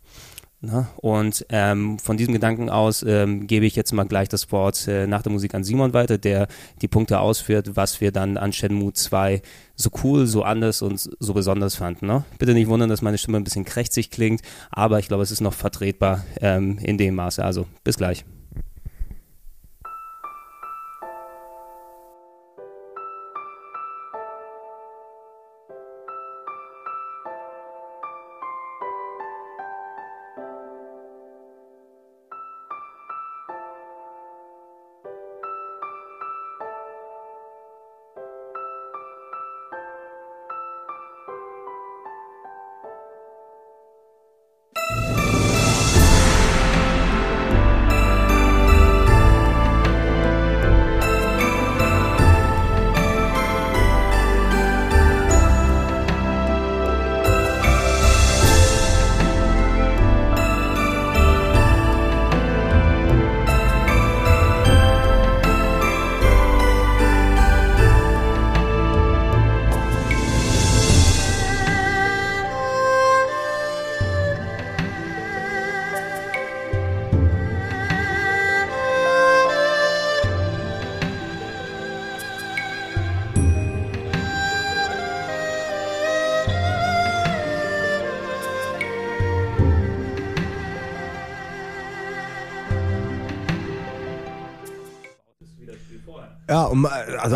[0.60, 4.88] Na, und ähm, von diesem Gedanken aus ähm, gebe ich jetzt mal gleich das Wort
[4.88, 6.48] äh, nach der Musik an Simon weiter, der
[6.82, 9.40] die Punkte ausführt, was wir dann an Shenmue 2
[9.76, 12.08] so cool, so anders und so besonders fanden.
[12.08, 12.24] Ne?
[12.40, 15.40] Bitte nicht wundern, dass meine Stimme ein bisschen krächzig klingt, aber ich glaube, es ist
[15.40, 17.44] noch vertretbar ähm, in dem Maße.
[17.44, 18.24] Also bis gleich.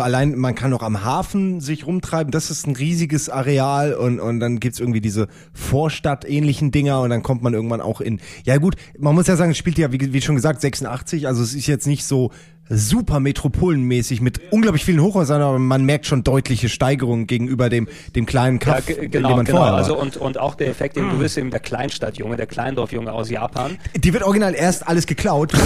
[0.03, 4.39] Allein, man kann auch am Hafen sich rumtreiben, das ist ein riesiges Areal und, und
[4.39, 8.75] dann gibt's irgendwie diese Vorstadt-ähnlichen Dinger und dann kommt man irgendwann auch in, ja gut,
[8.97, 11.67] man muss ja sagen, es spielt ja, wie, wie schon gesagt, 86, also es ist
[11.67, 12.31] jetzt nicht so
[12.69, 18.25] super metropolenmäßig mit unglaublich vielen Hochhäusern, aber man merkt schon deutliche Steigerungen gegenüber dem, dem
[18.25, 19.57] kleinen Ja, Kaff, den genau, man genau.
[19.59, 19.99] vorher Also war.
[20.01, 23.77] und, und auch der Effekt, den du bist eben der Kleinstadtjunge, der Kleindorfjunge aus Japan.
[23.95, 25.51] Die wird original erst alles geklaut.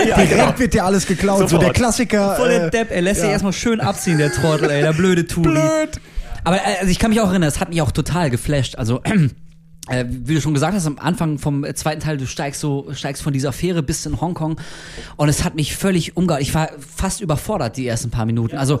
[0.00, 0.58] Ja, direkt genau.
[0.58, 1.40] wird dir alles geklaut.
[1.40, 1.62] So Sofort.
[1.62, 2.36] der Klassiker.
[2.36, 3.32] Voll der äh, Depp, er lässt sich ja.
[3.32, 5.48] erstmal schön abziehen, der Trottel, ey, der blöde Turi.
[5.50, 6.00] Blöd.
[6.44, 8.76] Aber äh, also ich kann mich auch erinnern, das hat mich auch total geflasht.
[8.76, 9.02] Also
[9.90, 12.88] äh, wie du schon gesagt hast, am Anfang vom äh, zweiten Teil, du steigst so,
[12.92, 14.58] steigst von dieser Fähre bis in Hongkong
[15.16, 16.42] und es hat mich völlig umgehauen.
[16.42, 18.56] Ich war fast überfordert die ersten paar Minuten.
[18.56, 18.80] Also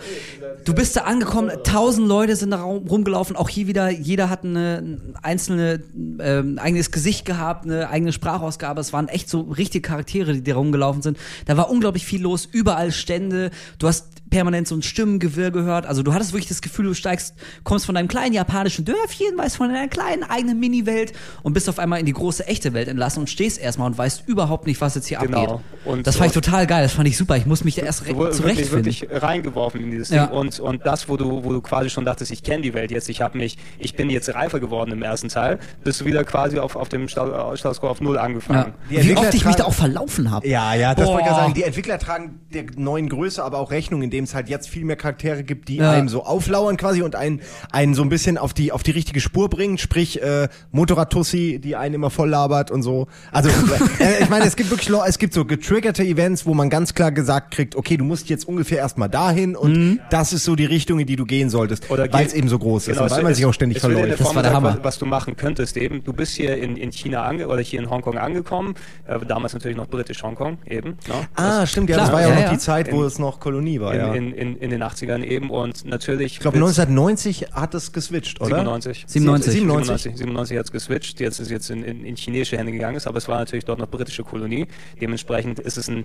[0.64, 4.44] du bist da angekommen, tausend Leute sind da rum- rumgelaufen, auch hier wieder, jeder hat
[4.44, 5.82] eine ein einzelne
[6.20, 8.80] ähm, eigenes Gesicht gehabt, eine eigene Sprachausgabe.
[8.80, 11.18] Es waren echt so richtige Charaktere, die da rumgelaufen sind.
[11.46, 13.50] Da war unglaublich viel los, überall Stände.
[13.78, 15.86] Du hast permanent so ein Stimmengewirr gehört.
[15.86, 17.34] Also du hattest wirklich das Gefühl, du steigst,
[17.64, 20.99] kommst von deinem kleinen japanischen Dörfchen, weißt von deiner kleinen eigenen Mini-Welt
[21.42, 24.24] und bist auf einmal in die große echte Welt entlassen und stehst erstmal und weißt
[24.28, 25.42] überhaupt nicht, was jetzt hier Genau.
[25.44, 25.60] abgeht.
[25.84, 27.36] Und- das fand ich total geil, das fand ich super.
[27.36, 29.10] Ich muss mich da erst Du wurdest wirklich, zurechtfinden.
[29.10, 30.26] wirklich reingeworfen in dieses Ja.
[30.26, 32.90] Ding und, und das, wo du, wo du quasi schon dachtest, ich kenne die Welt
[32.90, 36.24] jetzt, ich habe mich, ich bin jetzt reifer geworden im ersten Teil, bist du wieder
[36.24, 38.22] quasi auf, auf dem Sta- Status Quo auf Null Ja.
[38.22, 38.72] angefangen.
[38.90, 40.46] Die Wie oft ich mich da auch verlaufen habe.
[40.48, 41.14] Ja, ja, das Boah.
[41.14, 41.54] wollte ich ja sagen.
[41.54, 44.96] Die Entwickler tragen der neuen Größe aber auch Rechnung, indem es halt jetzt viel mehr
[44.96, 45.92] Charaktere gibt, die Ja.
[45.92, 47.40] einem so auflauern quasi und einen,
[47.72, 49.78] einen so ein bisschen auf die, auf die richtige Spur bringen.
[49.78, 50.48] Sprich, äh,
[50.80, 53.06] Motorradtussi, die einen immer voll labert und so.
[53.32, 53.50] Also,
[54.00, 57.12] äh, ich meine, es gibt wirklich, es gibt so getriggerte Events, wo man ganz klar
[57.12, 60.98] gesagt kriegt, okay, du musst jetzt ungefähr erstmal dahin und das ist so die Richtung,
[60.98, 63.32] in die du gehen solltest, weil es eben so groß ist Genau, und weil man
[63.32, 64.20] es- sich auch ständig verläuft.
[64.20, 64.78] Das war der Hammer.
[64.82, 67.90] Was du machen könntest eben, du bist hier in, in China ange oder hier in
[67.90, 68.74] Hongkong angekommen,
[69.06, 70.90] äh, damals natürlich noch britisch Hongkong eben.
[71.08, 71.14] Ne?
[71.34, 72.52] Ah, stimmt, ja, Klar, das war ja, ja, auch noch ja.
[72.52, 74.14] die Zeit, wo In- es noch Kolonie war, in, ja.
[74.14, 76.34] in, in, in den 80ern eben und natürlich.
[76.34, 78.56] ich glaube, 1990 hat es geswitcht, oder?
[78.56, 79.04] 97.
[79.06, 79.52] 97.
[79.52, 83.06] 97, 97 hat es geswitcht, jetzt ist jetzt in, in, in chinesische Hände gegangen ist,
[83.06, 84.66] aber es war natürlich dort noch britische Kolonie.
[85.00, 86.04] Dementsprechend ist es ein,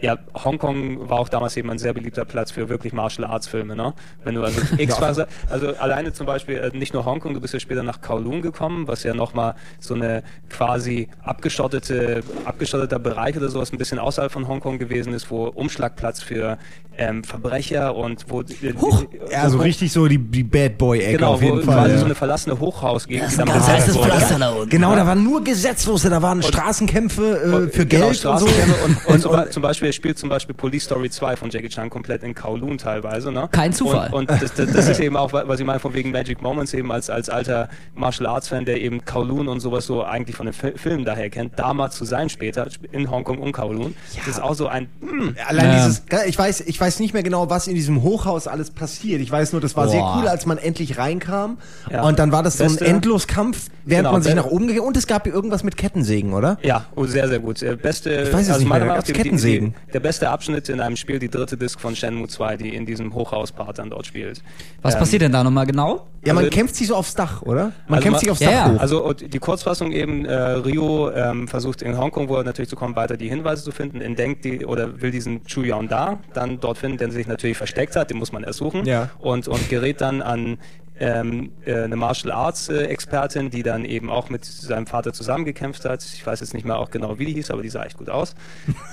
[0.00, 3.74] ja, Hongkong war auch damals eben ein sehr beliebter Platz für wirklich Martial Arts Filme,
[3.74, 3.94] ne?
[4.24, 7.60] Wenn du also X-Phase, also alleine zum Beispiel äh, nicht nur Hongkong, du bist ja
[7.60, 13.72] später nach Kowloon gekommen, was ja nochmal so eine quasi abgeschottete, abgeschotteter Bereich oder sowas
[13.72, 16.58] ein bisschen außerhalb von Hongkong gewesen ist, wo Umschlagplatz für
[16.98, 19.04] ähm, Verbrecher und wo Huch!
[19.30, 21.74] Ja, so richtig so die, die Bad Boy-Ecke Genau, auf jeden wo Fall.
[21.74, 21.98] quasi ja.
[21.98, 23.68] so eine verlassene Hochhausgegend, Das ist dann ein ganz
[24.10, 24.68] unten.
[24.70, 28.46] Genau, da waren nur Gesetzlose, da waren Straßenkämpfe äh, für Genau, Geld und so.
[28.46, 28.52] Und,
[28.84, 31.50] und, Und- zum, und- Be- zum Beispiel er spielt zum Beispiel Police Story 2 von
[31.50, 33.32] Jackie Chan komplett in Kowloon teilweise.
[33.32, 33.48] Ne?
[33.52, 34.08] Kein Zufall.
[34.12, 36.74] Und, und das, das, das ist eben auch, was ich meine, von wegen Magic Moments
[36.74, 40.46] eben als, als alter Martial Arts Fan, der eben Kowloon und sowas so eigentlich von
[40.46, 43.94] den Fi Filmen daher kennt, da mal zu sein später in Hongkong und Kowloon.
[44.16, 45.74] Das ist auch so ein, hm, Allein Ja.
[45.86, 49.20] dieses, ich weiß, ich weiß nicht mehr genau, was in diesem Hochhaus alles passiert.
[49.20, 50.18] Ich weiß nur, das war sehr Boah.
[50.20, 51.58] cool, als man endlich reinkam.
[51.90, 52.02] Ja.
[52.02, 54.86] Und dann war das so ein Beste- Endloskampf, während Genau, man sich nach oben gegangen
[54.86, 56.58] Und es gab irgendwas mit Kettensägen, oder?
[56.62, 57.60] Ja, oh, sehr, sehr gut.
[57.82, 59.74] Beste, Ich weiß es nicht meiner mehr, die- die- Kettensägen.
[59.88, 62.86] Die, der beste Abschnitt in einem Spiel, die dritte Disc von Shenmue 2, die in
[62.86, 64.42] diesem Hochhauspart dann dort spielt.
[64.82, 66.06] Was Ähm, passiert denn da nochmal genau?
[66.24, 67.72] Ja, man Also- kämpft sich so aufs Dach, oder?
[67.88, 68.74] Man Also kämpft man- sich aufs Ja, Dach ja.
[68.74, 68.80] hoch.
[68.80, 72.96] Also die Kurzfassung eben, äh, Rio ähm, versucht in Hongkong, wo er natürlich zu kommen,
[72.96, 76.78] weiter die Hinweise zu finden, entdeckt die oder will diesen Chu Yaon da dann dort
[76.78, 79.10] finden, der sich natürlich versteckt hat, den muss man ersuchen Ja.
[79.20, 80.58] und, und gerät dann an
[80.98, 85.84] ähm, äh, eine Martial Arts äh, Expertin, die dann eben auch mit seinem Vater zusammengekämpft
[85.84, 86.02] hat.
[86.04, 88.10] Ich weiß jetzt nicht mehr auch genau, wie die hieß, aber die sah echt gut
[88.10, 88.34] aus.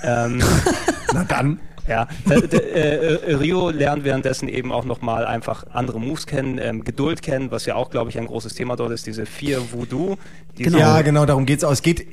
[0.02, 0.42] ähm,
[1.12, 1.60] Na dann.
[1.88, 6.58] Ja, äh, d- äh, äh, Rio lernt währenddessen eben auch nochmal einfach andere Moves kennen,
[6.62, 9.60] ähm, Geduld kennen, was ja auch, glaube ich, ein großes Thema dort ist, diese vier
[9.72, 10.16] Voodoo.
[10.58, 10.78] Die Genau.
[10.78, 11.72] Ja, genau, darum geht's auch.
[11.72, 12.06] Es geht,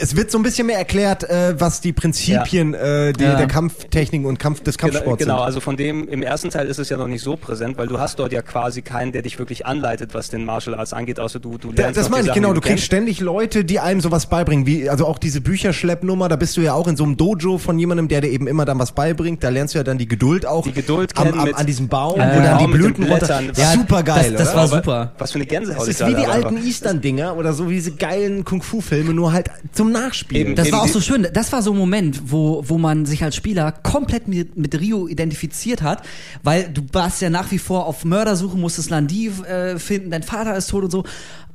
[0.00, 3.34] es wird so ein bisschen mehr erklärt, äh, was die Prinzipien äh, die, Ja.
[3.34, 5.44] der Kampftechnik und Kampf des Genau, Kampfsports genau, sind.
[5.46, 7.98] also von dem, im ersten Teil ist es ja noch nicht so präsent, weil du
[7.98, 11.40] hast dort ja quasi keinen, der dich wirklich anleitet, was den Martial Arts angeht, außer
[11.40, 12.54] du, du Da, lernst das noch meine ich, Sachen, genau.
[12.54, 12.84] Du kriegst kennst.
[12.84, 14.64] ständig Leute, die einem sowas beibringen.
[14.64, 17.80] Wie, also auch diese Bücherschleppnummer, da bist du ja auch in so einem Dojo von
[17.80, 19.17] jemandem, der dir eben immer dann was beibringt.
[19.40, 20.62] Da lernst du ja dann die Geduld auch.
[20.64, 23.42] Die Geduld am, am, an diesem Baum, Ja, wo dann die Blüten runter.
[23.56, 25.12] Ja, super geil, das, das war super.
[25.18, 25.80] Was für eine Gänsehaut.
[25.82, 26.56] Das ist wie die alten.
[26.64, 30.48] Eastern-Dinger oder so wie diese geilen Kung-Fu-Filme, nur halt zum Nachspielen.
[30.48, 30.56] Eben.
[30.56, 31.26] Das war auch so schön.
[31.32, 35.08] Das war so ein Moment, wo, wo man sich als Spieler komplett mit, mit Rio
[35.08, 36.02] identifiziert hat,
[36.42, 40.56] weil du warst ja nach wie vor auf Mördersuche, musstest Landi äh, finden, dein Vater
[40.56, 41.04] ist tot und so.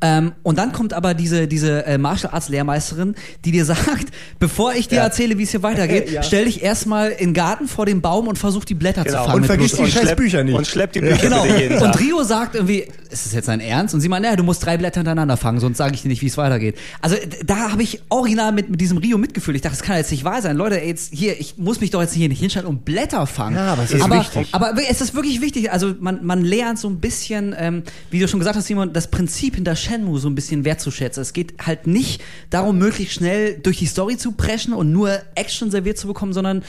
[0.02, 3.16] Ähm, und dann kommt aber diese, diese äh, Martial Arts Lehrmeisterin,
[3.46, 4.08] die dir sagt,
[4.38, 5.04] bevor ich dir Ja.
[5.04, 6.24] erzähle, wie es hier weitergeht, Ja.
[6.24, 9.18] stell dich erstmal in den Garten vor dem Baum und versuch die Blätter Genau.
[9.20, 9.36] zu fangen.
[9.36, 9.88] Und mit vergiss Blut.
[9.88, 10.56] die scheiß Bücher nicht.
[10.56, 11.44] Und schleppt die Bücher Genau.
[11.44, 11.88] bitte jeden Tag.
[11.94, 13.94] Und Rio sagt irgendwie, ist es jetzt dein Ernst?
[13.94, 16.22] Und sie meint, naja, du musst drei Blätter hintereinander fangen, sonst sage ich dir nicht,
[16.24, 16.78] wie es weitergeht.
[17.02, 17.16] Also
[17.46, 19.56] da habe ich original mit, mit diesem Rio mitgefühlt.
[19.56, 20.58] Ich dachte, das kann jetzt nicht wahr sein.
[20.58, 23.56] Leute, ey, jetzt hier, ich muss mich doch jetzt hier nicht hinstellen und Blätter fangen.
[23.56, 24.48] Ja, aber es ist aber, wichtig.
[24.52, 25.72] Aber es ist wirklich wichtig.
[25.72, 29.10] Also man, man lernt so ein bisschen, ähm, wie du schon gesagt hast, Simon, das
[29.12, 31.22] Prinzip hinter Shenmue so ein bisschen wertzuschätzen.
[31.22, 35.70] Es geht halt nicht darum, möglichst schnell durch die Story zu preschen und nur Action
[35.70, 36.64] serviert zu bekommen, sondern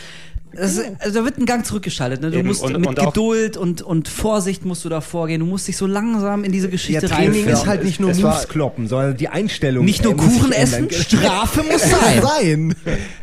[0.56, 2.20] Das ist, also da wird ein Gang zurückgeschaltet.
[2.20, 2.30] Ne?
[2.30, 5.40] Du Eben, musst und- mit und Geduld und, und Vorsicht musst du da vorgehen.
[5.40, 7.52] Du musst dich so langsam in diese Ja, Geschichte Training reinführen.
[7.52, 9.84] ist halt nicht nur Es Moves kloppen, sondern die Einstellung.
[9.84, 10.88] Nicht nur äh, Kuchen ändern.
[10.88, 12.22] essen, Strafe muss sein.
[12.22, 12.74] sein.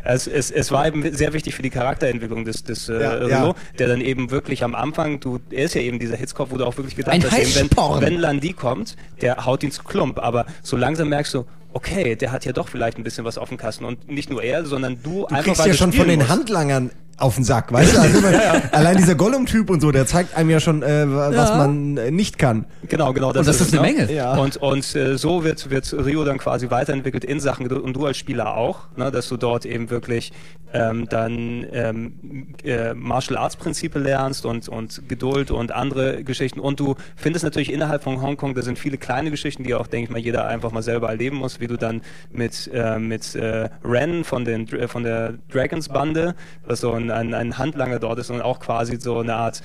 [0.04, 3.28] Es, es, es war eben sehr wichtig für die Charakterentwicklung des, des äh, Ja, Rio,
[3.28, 3.54] ja.
[3.78, 6.64] der dann eben wirklich am Anfang, du, er ist ja eben dieser Hitzkopf, wo du
[6.64, 10.18] auch wirklich gedacht Ein hast, eben, wenn, wenn Landi kommt, der haut ihn zu Klump,
[10.18, 13.48] aber so langsam merkst du, okay, der hat ja doch vielleicht ein bisschen was auf
[13.48, 15.92] dem Kasten und nicht nur er, sondern du, Du einfach kriegst weil ja du schon
[15.92, 16.30] von den musst.
[16.30, 18.00] Handlangern auf den Sack, weißt du?
[18.00, 21.56] Also immer, Allein dieser Gollum-Typ und so, der zeigt einem ja schon, äh, was Ja.
[21.56, 22.64] man äh, nicht kann.
[22.88, 23.28] Genau, genau.
[23.28, 23.92] Und das es, ist eine ne?
[23.94, 24.12] Menge.
[24.12, 24.34] Ja.
[24.36, 28.06] Und, und äh, so wird, wird Rio dann quasi weiterentwickelt in Sachen Geduld und du
[28.06, 30.32] als Spieler auch, ne, dass du dort eben wirklich
[30.72, 36.58] ähm, dann ähm, äh, Martial Arts Prinzipe lernst und, und Geduld und andere Geschichten.
[36.60, 40.04] Und du findest natürlich innerhalb von Hongkong, da sind viele kleine Geschichten, die auch, denke
[40.04, 43.70] ich mal, jeder einfach mal selber erleben muss, wie du dann mit, äh, mit äh,
[43.82, 46.34] Ren von, den, von der Dragons Bande,
[46.66, 49.62] was so ein, ein, Handlanger dort ist und auch quasi so eine Art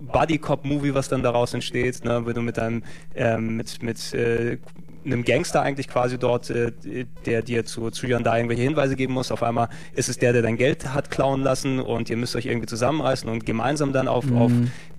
[0.00, 2.82] Buddy Cop Movie, was dann daraus entsteht, ne, wenn du mit einem
[3.14, 4.56] ähm, mit mit äh,
[5.04, 6.72] einem Gangster eigentlich quasi dort, äh,
[7.26, 9.30] der dir zu zu da irgendwelche Hinweise geben muss.
[9.32, 12.46] Auf einmal ist es der, der dein Geld hat klauen lassen und ihr müsst euch
[12.46, 14.52] irgendwie zusammenreißen und gemeinsam dann auf auf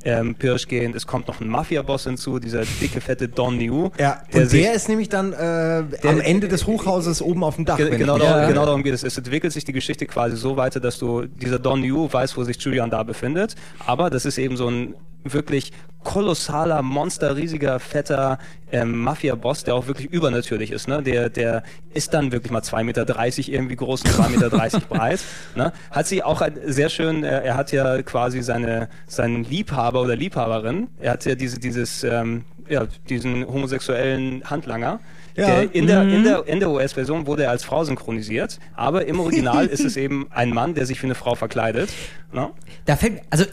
[0.04, 0.94] ähm, Pirsch gehen.
[0.96, 3.90] Es kommt noch ein Mafia-Boss hinzu, dieser dicke fette Don Liu.
[4.00, 7.56] Ja, der und sich- der ist nämlich dann äh, am Ende des Hochhauses oben auf
[7.58, 7.78] dem Dach.
[7.78, 8.48] Ge genau, darum, Ja.
[8.48, 9.04] genau darum geht es.
[9.04, 12.44] Es entwickelt sich die Geschichte quasi so weiter, dass du dieser Don Yu weiß, wo
[12.44, 13.56] sich Julian da befindet.
[13.86, 15.72] Aber das ist eben so ein wirklich
[16.04, 18.40] kolossaler, monster, riesiger, fetter
[18.72, 20.88] ähm, Mafia-Boss, der auch wirklich übernatürlich ist.
[20.88, 21.04] Ne?
[21.04, 24.50] Der, der ist dann wirklich mal 2,30 Meter irgendwie groß und 2,30 Meter
[24.90, 25.20] breit.
[25.56, 25.72] Ne?
[25.92, 30.16] Hat sie auch ein, sehr schön, äh, er hat ja quasi seine, seinen Liebhaber oder
[30.16, 35.00] Liebhaberin, er hat ja diese, dieses, ähm, ja, diesen homosexuellen Handlanger.
[35.36, 35.62] Ja.
[35.62, 39.66] In der, in der, in der US-Version wurde er als Frau synchronisiert, aber im Original
[39.66, 41.90] ist es eben ein Mann, der sich wie eine Frau verkleidet.
[42.34, 42.50] Ne?
[42.86, 43.46] Da fällt mir, also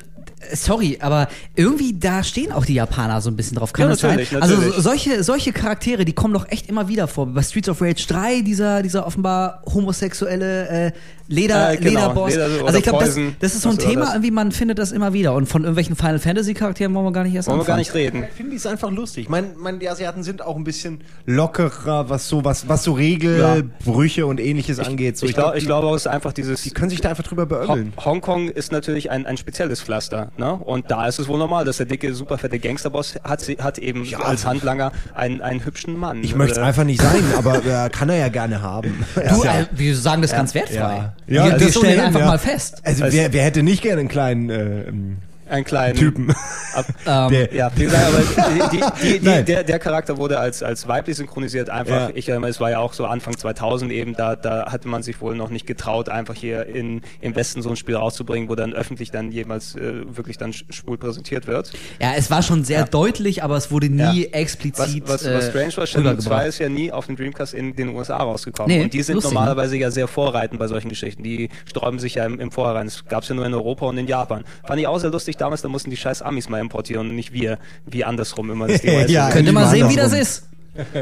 [0.52, 3.72] sorry, aber irgendwie da stehen auch die Japaner so ein bisschen drauf.
[3.72, 4.16] Kann Ja, das sein?
[4.16, 7.26] natürlich, Also so- solche solche Charaktere, die kommen doch echt immer wieder vor.
[7.26, 10.92] Bei Streets of Rage 3 dieser dieser offenbar homosexuelle äh,
[11.30, 12.32] Leder Äh, genau, Lederboss.
[12.34, 14.10] Leder- also ich glaube, das, das ist so ein Thema, das.
[14.14, 17.24] irgendwie man findet das immer wieder und von irgendwelchen Final Fantasy Charakteren wollen wir gar
[17.24, 17.76] nicht erst Wollen wir anfangen.
[17.76, 18.24] gar nicht reden.
[18.30, 19.24] Ich finde es einfach lustig.
[19.24, 22.92] Ich meine, mein, die Asiaten sind auch ein bisschen lockerer, was so, was, was so
[22.92, 25.18] Regelbrüche und ähnliches angeht.
[25.18, 26.62] So, Ich, glaub, ich glaube, es ist einfach dieses.
[26.62, 27.92] die können sich da einfach drüber Ho beömmeln.
[28.02, 30.52] Hongkong ist natürlich ein, ein spezielles Pflaster, ne?
[30.52, 34.06] Und da ist es wohl normal, dass der dicke, super fette Gangsterboss hat, hat eben
[34.22, 36.22] als Handlanger einen, einen hübschen Mann.
[36.22, 39.04] Ich möchte es Äh, einfach nicht sein, aber äh, kann er ja gerne haben.
[39.14, 39.60] Du, ja.
[39.60, 40.76] äh, wir sagen das ganz wertfrei.
[40.76, 41.14] Ja.
[41.26, 42.26] wir, Ja, wir das stellen einfach ja.
[42.26, 42.80] mal fest.
[42.84, 45.18] Also wer, wer hätte nicht gerne einen kleinen äh, ähm,
[45.50, 46.30] einen kleinen Typen?
[46.74, 48.04] Ab, Ähm, Der- ja, gesagt,
[48.42, 51.70] aber die, die, die, der, der Charakter wurde als, als weiblich synchronisiert.
[51.70, 52.10] Einfach, Ja.
[52.14, 55.20] ich, ähm, es war ja auch so Anfang 2000 eben, da, da hatte man sich
[55.20, 58.74] wohl noch nicht getraut, einfach hier in, im Westen so ein Spiel rauszubringen, wo dann
[58.74, 61.72] öffentlich dann jemals äh, wirklich dann sch- schwul präsentiert wird.
[62.00, 62.84] Ja, es war schon sehr Ja.
[62.86, 64.30] deutlich, aber es wurde nie Ja.
[64.32, 66.46] explizit Was, was, äh, was strange war, Shenmue 2 rübergebracht.
[66.48, 68.76] ist ja nie auf dem Dreamcast in den USA rausgekommen.
[68.76, 69.34] Nee, und die sind lustig, ne?
[69.40, 71.22] normalerweise ja sehr vorreitend bei solchen Geschichten.
[71.22, 72.86] Die sträuben sich ja im, im Vorhinein.
[72.86, 74.44] Das gab es ja nur in Europa und in Japan.
[74.66, 77.32] Fand ich auch sehr lustig damals, da mussten die scheiß Amis mal importieren und nicht
[77.32, 78.68] wir, wie andersrum immer.
[78.68, 80.48] Das die US Ja, Könnt ihr mal Lieber sehen, wie das ist.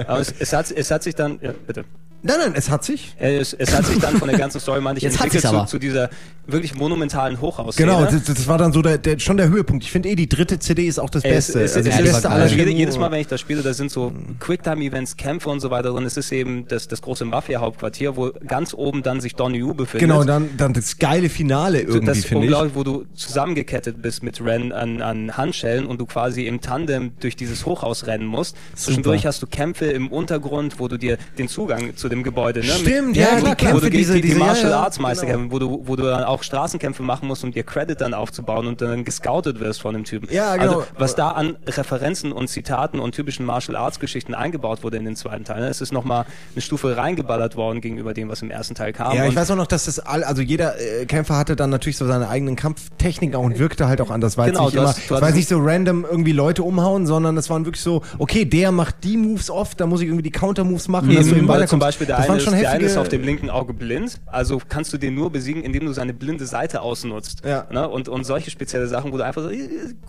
[0.07, 1.85] Aber es, es, hat, es hat sich dann, ja, bitte.
[2.23, 3.15] Nein, nein, es hat sich.
[3.21, 5.65] Äh, Es, es hat sich dann von der ganzen Story, meinte ich, Jetzt entwickelt zu,
[5.67, 6.11] zu dieser
[6.47, 7.77] wirklich monumentalen Hochhaus.
[7.77, 9.85] Genau, das, das war dann so der, der, schon der Höhepunkt.
[9.85, 11.63] Ich finde eh, die dritte CD ist auch das es, Beste.
[11.63, 13.91] es, also das es, Beste aller jede, jedes Mal, wenn ich das spiele, da sind
[13.91, 16.05] so Quicktime-Events, Kämpfe und so weiter drin.
[16.05, 20.09] Es ist eben das, das große Mafia-Hauptquartier, wo ganz oben dann sich Don Yu befindet.
[20.09, 22.53] Genau, dann, dann das geile Finale irgendwie, das finde ich.
[22.53, 27.13] unglaublich, wo du zusammengekettet bist mit Ren an, an Handschellen und du quasi im Tandem
[27.21, 28.57] durch dieses Hochhaus rennen musst.
[28.75, 32.67] Zwischendurch hast du Kämpfe im Untergrund, wo du dir den Zugang zu dem Gebäude, ne?
[32.67, 34.47] Stimmt, mit, ja, wo, klar, du- wo Kämpfe, du die, diese- die, die diese- ja,
[34.47, 35.55] Martial ja, Arts Meisterkämpfe, genau.
[35.55, 38.81] wo du, wo du dann auch Straßenkämpfe machen musst, um dir Credit dann aufzubauen und
[38.81, 40.29] dann gescoutet wirst von dem Typen.
[40.33, 40.81] Ja, genau.
[40.81, 45.05] Also, was da an Referenzen und Zitaten und typischen Martial Arts Geschichten eingebaut wurde in
[45.05, 45.69] den zweiten Teil, ne?
[45.69, 46.25] es ist nochmal
[46.55, 49.15] eine Stufe reingeballert worden gegenüber dem, was im ersten Teil kam.
[49.17, 51.97] Ja, ich weiß auch noch, dass das all, also jeder äh, Kämpfer hatte dann natürlich
[51.97, 54.37] so seine eigenen Kampftechniken auch und wirkte halt auch anders.
[54.37, 56.63] War Genau, jetzt nicht du immer, hast- du es war nicht so random irgendwie Leute
[56.63, 60.07] umhauen, sondern es waren wirklich so, okay, der macht die Moves oft, da muss ich
[60.07, 61.83] irgendwie die Counter-Moves machen, dass du Eben, weil weiterkommst.
[61.97, 64.21] Beispiel der das eine, ist, schon der eine heftige, ist auf dem linken Auge blind,
[64.27, 67.43] also kannst du den nur besiegen, indem du seine blinde Seite ausnutzt.
[67.45, 67.67] Ja.
[67.71, 67.89] Ne?
[67.89, 69.51] Und, und solche spezielle Sachen, wo du einfach so,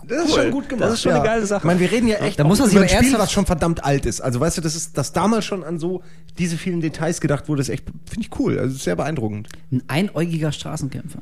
[0.06, 0.84] Das ist schon gut gemacht.
[0.84, 1.18] Das ist schon ja.
[1.18, 1.60] eine geile Sache.
[1.60, 3.32] Ich meine, wir reden ja echt Da muss man sich über aber ein Spiel, was
[3.32, 4.20] schon verdammt alt ist.
[4.20, 6.02] Also weißt du, das ist, dass damals schon an so
[6.38, 8.58] diese vielen Details gedacht wurde, ist echt, finde ich cool.
[8.58, 9.48] Also ist sehr beeindruckend.
[9.72, 11.20] Ein einäugiger Straßenkämpfer.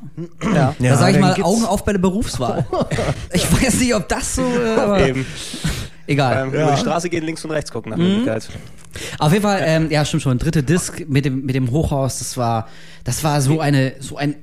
[0.53, 0.75] ja.
[0.79, 2.65] Ja, da sage ich mal gibt's- Augen auf bei der Berufswahl.
[3.33, 5.25] ich weiß nicht, ob das so, äh, aber Eben.
[6.07, 6.47] Egal.
[6.47, 8.49] Ähm, Über die Straße gehen, links und rechts gucken nach Möglichkeit.
[9.19, 10.37] Auf jeden Fall, ähm, ja, stimmt schon.
[10.39, 12.67] Dritte Disc mit dem mit dem Hochhaus, das war,
[13.03, 14.35] das war so eine, so ein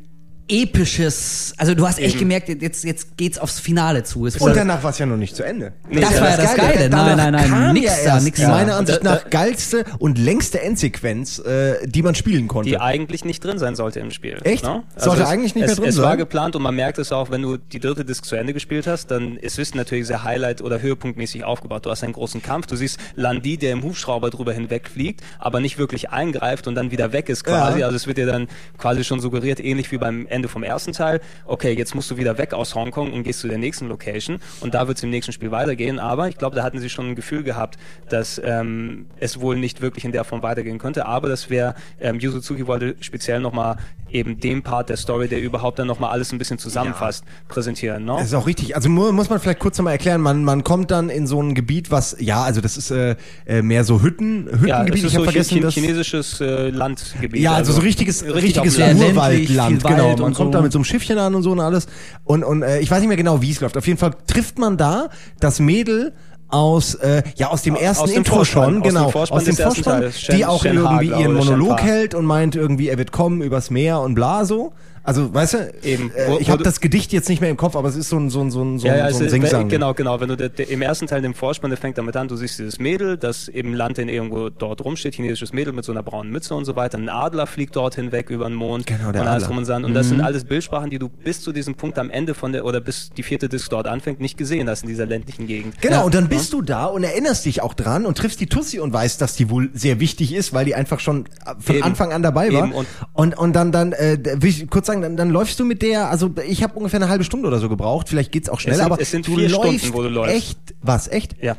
[0.48, 2.20] episches, also du hast echt Eben.
[2.20, 4.26] gemerkt, jetzt, jetzt geht's aufs Finale zu.
[4.26, 5.72] Es Und danach war es ja noch nicht zu Ende.
[5.92, 6.88] Das war ja das Geile.
[6.90, 8.48] Danach Nein, nein, nein, kam nix ja da, nix da.
[8.48, 12.68] meiner Ansicht Da- da- nach geilste und längste Endsequenz, äh, die man spielen konnte.
[12.70, 14.38] die eigentlich nicht drin sein sollte im Spiel.
[14.44, 14.64] Echt?
[14.64, 14.82] Ne?
[14.96, 16.04] Sollte es, eigentlich nicht es, mehr drin es sein?
[16.04, 18.86] war geplant und man merkt es auch, wenn du die dritte Disc zu Ende gespielt
[18.86, 21.86] hast, dann ist es natürlich sehr Highlight- oder Höhepunktmäßig aufgebaut.
[21.86, 25.78] Du hast einen großen Kampf, du siehst Landi, der im Hubschrauber drüber hinwegfliegt, aber nicht
[25.78, 27.80] wirklich eingreift und dann wieder weg ist quasi.
[27.80, 27.86] Ja.
[27.86, 28.48] Also es wird dir dann
[28.78, 31.20] quasi schon suggeriert, ähnlich wie beim Ende vom ersten Teil.
[31.46, 34.74] Okay, jetzt musst du wieder weg aus Hongkong und gehst zu der nächsten Location und
[34.74, 35.98] da wird es im nächsten Spiel weitergehen.
[35.98, 37.78] Aber ich glaube, da hatten sie schon ein Gefühl gehabt,
[38.08, 41.06] dass ähm, es wohl nicht wirklich in der Form weitergehen könnte.
[41.06, 43.76] Aber das wäre, ähm, Yu Suzuki wollte speziell nochmal
[44.14, 48.04] eben den Part der Story, der überhaupt dann nochmal alles ein bisschen zusammenfasst, präsentieren.
[48.04, 48.14] Ne?
[48.18, 48.76] Das ist auch richtig.
[48.76, 51.54] Also mu muss man vielleicht kurz nochmal erklären, man, man kommt dann in so ein
[51.54, 53.16] Gebiet, was, ja, also das ist äh,
[53.46, 54.94] äh, mehr so Hütten, ja, Hüttengebiet.
[54.94, 55.74] ist ich so habe vergessen, das.
[55.74, 57.40] chinesisches äh, Landgebiet.
[57.40, 60.16] Ja, also so richtiges, richtig richtiges Urwaldland, genau.
[60.16, 60.58] Man kommt so.
[60.58, 61.86] da mit so einem Schiffchen an und so und alles.
[62.24, 63.76] Und, und äh, ich weiß nicht mehr genau, wie es läuft.
[63.76, 65.08] Auf jeden Fall trifft man da
[65.40, 66.12] das Mädel
[66.48, 69.44] aus, äh, ja, aus dem ersten aus dem Intro Vorspann, schon, aus dem genau, aus
[69.44, 70.12] dem Vorspann.
[70.12, 73.42] Shen- die auch Shen irgendwie glaube ihren Monolog hält und meint irgendwie, er wird kommen
[73.42, 74.72] übers Meer und bla so.
[75.06, 76.10] Also, weißt du, Eben.
[76.14, 78.16] äh, Wo- ich habe das Gedicht jetzt nicht mehr im Kopf, aber es ist so
[78.18, 79.68] ein, so ein, so ein, so Ja, ein, ja, so ein Singsang.
[79.68, 80.18] genau, genau.
[80.18, 82.58] Wenn du de, de, im ersten Teil den Vorspann, der fängt damit an, du siehst
[82.58, 86.32] dieses Mädel, das im Land in irgendwo dort rumsteht, chinesisches Mädel mit so einer braunen
[86.32, 86.96] Mütze und so weiter.
[86.96, 88.86] Ein Adler fliegt dort hinweg über den Mond.
[88.86, 89.58] Genau, der und alles Adler.
[89.58, 89.84] und dran.
[89.84, 92.64] Und das sind alles Bildsprachen, die du bis zu diesem Punkt am Ende von der,
[92.64, 95.82] oder bis die vierte Disc dort anfängt, nicht gesehen hast in dieser ländlichen Gegend.
[95.82, 96.02] Genau, Ja.
[96.04, 98.94] und dann bist du da und erinnerst dich auch dran und triffst die Tussi und
[98.94, 101.84] weißt, dass die wohl sehr wichtig ist, weil die einfach schon äh, von Eben.
[101.84, 102.64] Anfang an dabei war.
[102.64, 105.64] Eben, und- und, und dann, dann äh, will ich kurz sagen, dann, dann läufst du
[105.64, 108.60] mit der, also ich habe ungefähr eine halbe Stunde oder so gebraucht, vielleicht geht's auch
[108.60, 110.34] schneller, sind- aber es sind du vier läufst Stunden, wo du läufst.
[110.36, 111.36] echt, was, echt?
[111.42, 111.56] Ja.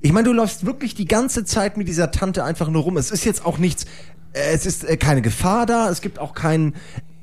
[0.00, 2.96] Ich meine, du läufst wirklich die ganze Zeit mit dieser Tante einfach nur rum.
[2.96, 3.84] Es ist jetzt auch nichts,
[4.34, 6.74] äh, es ist äh, keine Gefahr da, es gibt auch keinen.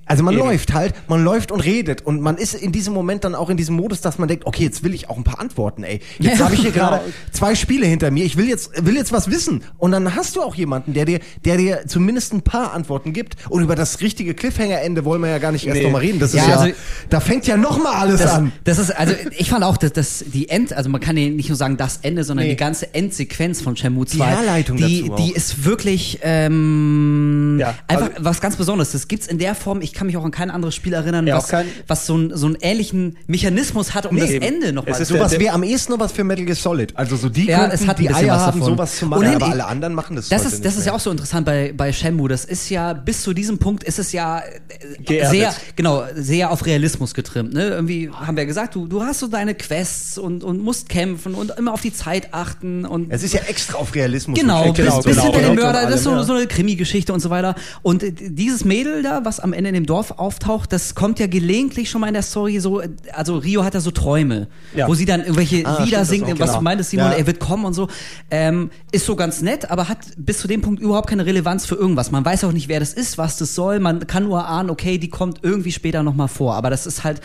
[0.05, 0.43] Also man Eben.
[0.43, 3.55] läuft halt, man läuft und redet und man ist in diesem Moment dann auch in
[3.57, 6.01] diesem Modus, dass man denkt, okay, jetzt will ich auch ein paar Antworten, ey.
[6.19, 6.89] Jetzt Ja, habe ich hier genau.
[6.89, 10.35] gerade zwei Spiele hinter mir, ich will jetzt will jetzt was wissen und dann hast
[10.35, 14.01] du auch jemanden, der dir der dir zumindest ein paar Antworten gibt und über das
[14.01, 15.85] richtige Cliffhanger Ende wollen wir ja gar nicht erst Nee.
[15.85, 16.19] noch mal reden.
[16.19, 16.75] Das ist Ja, ja, also-
[17.09, 18.51] da fängt ja noch mal alles Das, an.
[18.65, 21.47] das ist, also ich fand auch, dass das die End, also man kann ja nicht
[21.49, 22.51] nur sagen das Ende, sondern Nee.
[22.51, 24.25] die ganze Endsequenz von Shenmue 2.
[24.25, 25.15] Herleitung die, dazu auch.
[25.17, 28.91] die ist wirklich ähm, Ja, einfach also- was ganz Besonderes.
[28.91, 31.37] Das gibt's in der Form, ich kann mich auch an kein anderes Spiel erinnern, Ja,
[31.37, 34.45] was, kein- was so, ein, so einen ähnlichen Mechanismus hat, um Nee, das eben.
[34.45, 36.95] Ende nochmal Es ist zu Sowas wäre am ehesten noch was für Metal Gear Solid.
[36.97, 38.73] Also so die Ja, könnten es hat ein die Eier haben, davon.
[38.73, 40.93] sowas zu machen, Ohnehin, aber ich- alle anderen machen das Das ist, das ist ja
[40.93, 42.27] auch so interessant bei, bei Shenmue.
[42.29, 45.31] Das ist ja, bis zu diesem Punkt ist es ja äh, Geerdet.
[45.31, 47.53] sehr, genau, sehr auf Realismus getrimmt.
[47.53, 47.67] Ne?
[47.69, 51.33] Irgendwie haben wir ja gesagt, du, du hast so deine Quests und, und musst kämpfen
[51.33, 54.39] und immer auf die Zeit achten und Es ist ja extra auf Realismus.
[54.39, 54.77] Genau, geschickt.
[54.77, 56.23] genau, bis, bis genau, hinter den genau, Mörder, genau, das ist so, ja.
[56.23, 57.55] so eine Krimi-Geschichte und so weiter.
[57.81, 61.27] Und äh, dieses Mädel da, was am Ende in dem Dorf auftaucht, das kommt ja
[61.27, 62.81] gelegentlich schon mal in der Story so,
[63.13, 64.87] also Rio hat ja so Träume, Ja.
[64.87, 66.57] wo sie dann irgendwelche Ah, Lieder singt, was genau.
[66.57, 67.17] du meintest, Simon, Ja.
[67.17, 67.87] er wird kommen und so.
[68.31, 71.75] Ähm, ist so ganz nett, aber hat bis zu dem Punkt überhaupt keine Relevanz für
[71.75, 72.11] irgendwas.
[72.11, 73.79] Man weiß auch nicht, wer das ist, was das soll.
[73.79, 76.55] Man kann nur ahnen, okay, die kommt irgendwie später nochmal vor.
[76.55, 77.21] Aber das ist halt,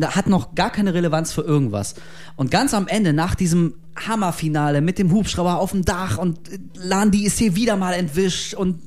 [0.00, 1.94] hat noch gar keine Relevanz für irgendwas.
[2.36, 6.38] Und ganz am Ende, nach diesem Hammerfinale mit dem Hubschrauber auf dem Dach und
[6.74, 8.78] Landi ist hier wieder mal entwischt und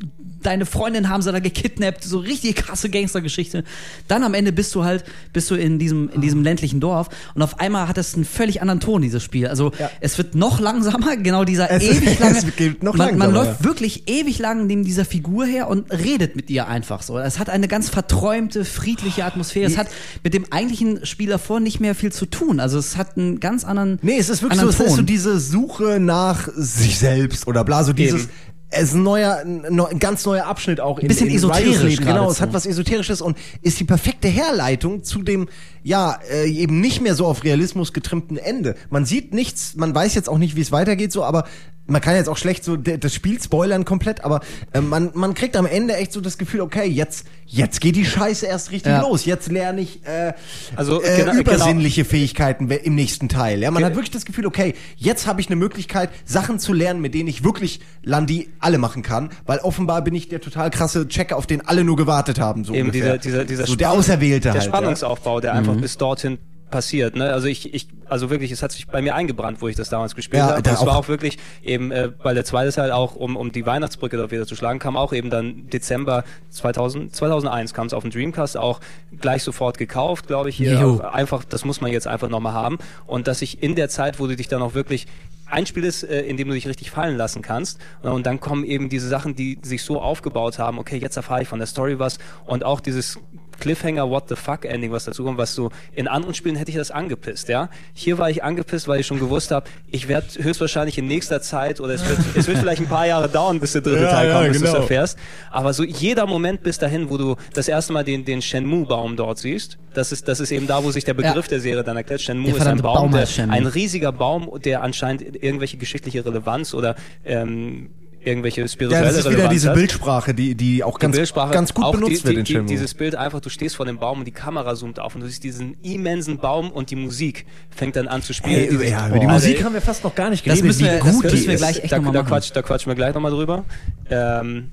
[0.45, 3.63] deine Freundin haben sie da gekidnappt, so richtig krasse Gangstergeschichte.
[4.07, 5.03] Dann am Ende bist du halt,
[5.33, 8.61] bist du in diesem, in diesem ländlichen Dorf und auf einmal hat es einen völlig
[8.61, 9.47] anderen Ton, dieses Spiel.
[9.47, 9.89] Also Ja.
[10.01, 12.37] es wird noch langsamer, genau dieser Es- ewig lange.
[12.37, 13.65] es geht noch man, man langsamer, läuft ja.
[13.65, 17.17] wirklich ewig lang neben dieser Figur her und redet mit ihr einfach so.
[17.19, 19.69] Es hat eine ganz verträumte, friedliche Atmosphäre.
[19.69, 19.87] Es hat
[20.23, 22.59] mit dem eigentlichen Spiel davor nicht mehr viel zu tun.
[22.59, 23.99] Also es hat einen ganz anderen.
[24.01, 27.83] Nee, es ist wirklich so, es ist so diese Suche nach sich selbst oder bla,
[27.83, 28.23] so dieses.
[28.23, 28.29] Eben.
[28.69, 31.97] Es ist ein neuer, ein, ein ganz neuer Abschnitt auch in, Bisschen in esoterisch.
[31.97, 35.47] Genau, es hat was Esoterisches und ist die perfekte Herleitung zu dem,
[35.83, 38.75] ja, äh, eben nicht mehr so auf Realismus getrimmten Ende.
[38.89, 41.45] Man sieht nichts, man weiß jetzt auch nicht, wie es weitergeht, so, aber
[41.87, 44.39] man kann jetzt auch schlecht so das Spiel spoilern komplett, aber
[44.73, 48.05] äh, man, man kriegt am Ende echt so das Gefühl, okay, jetzt, jetzt geht die
[48.05, 49.01] Scheiße erst richtig Ja.
[49.01, 49.25] los.
[49.25, 50.33] Jetzt lerne ich äh,
[50.75, 53.61] Also, äh, genau- übersinnliche Fähigkeiten we- im nächsten Teil.
[53.61, 56.73] Ja, man Ge- hat wirklich das Gefühl, okay, jetzt habe ich eine Möglichkeit, Sachen zu
[56.73, 60.71] lernen, mit denen ich wirklich Landi alle machen kann, weil offenbar bin ich der total
[60.71, 62.63] krasse Checker, auf den alle nur gewartet haben.
[62.63, 63.17] So eben ungefähr.
[63.19, 64.63] dieser, dieser, dieser so der Auserwählte der halt.
[64.63, 66.39] Spannungsaufbau, der einfach bis dorthin
[66.75, 67.15] passiert.
[67.15, 67.31] Ne?
[67.31, 70.13] Also ich, ich, also wirklich, es hat sich bei mir eingebrannt, wo ich das damals
[70.13, 70.61] gespielt Ja, habe.
[70.61, 73.53] da Und es war auch- wirklich eben, äh, weil der zweite Teil auch, um, um
[73.53, 77.93] die Weihnachtsbrücke dort wieder zu schlagen, kam auch eben dann Dezember 2000, 2001 kam es
[77.93, 78.81] auf den Dreamcast auch
[79.21, 80.57] gleich sofort gekauft, glaube ich.
[80.57, 82.77] Hier einfach, das muss man jetzt einfach nochmal haben.
[83.07, 85.07] Und dass ich in der Zeit, wo du dich dann auch wirklich
[85.47, 87.79] ein Spiel ist, äh, in dem du dich richtig fallen lassen kannst.
[88.01, 91.41] Und, und dann kommen eben diese Sachen, die sich so aufgebaut haben, okay, jetzt erfahre
[91.41, 93.19] ich von der Story was und auch dieses
[93.59, 96.77] Cliffhanger What the fuck Ending, was dazu kommt, was so in anderen Spielen hätte ich
[96.77, 97.69] das angepisst, ja.
[97.93, 101.79] Hier war ich angepisst, weil ich schon gewusst habe, ich werde höchstwahrscheinlich in nächster Zeit
[101.79, 104.27] oder es wird, es wird vielleicht ein paar Jahre dauern, bis der dritte Ja, Teil
[104.29, 104.81] ja, kommt, bis du es genau.
[104.81, 105.17] erfährst.
[105.51, 109.37] Aber so jeder Moment bis dahin, wo du das erste Mal den, den Shenmue-Baum dort
[109.39, 111.49] siehst, das ist, das ist eben da, wo sich der Begriff Ja.
[111.51, 112.21] der Serie dann erklärt.
[112.21, 116.95] Shenmue ist ein Baum, Baum der, ein riesiger Baum, der anscheinend irgendwelche geschichtliche Relevanz oder
[117.23, 117.89] ähm,
[118.23, 119.75] irgendwelche Ja, spirituelle das ist wieder Relevanz diese hat.
[119.75, 122.73] Bildsprache, die, die auch ganz, Bildsprache, ganz gut auch benutzt die, wird die, in die.
[122.73, 125.27] Dieses Bild einfach, du stehst vor dem Baum und die Kamera zoomt auf und du
[125.27, 128.55] siehst diesen immensen Baum und die Musik fängt dann an zu spielen.
[128.79, 130.85] Hey, ja, über die Boah, Musik haben wir fast noch gar nicht Das geredet, müssen
[130.85, 132.29] wir- wie das gut müssen die wir gleich echt da, noch mal da, machen.
[132.29, 133.63] quatsch, da quatschen wir gleich nochmal drüber.
[134.09, 134.71] Ähm,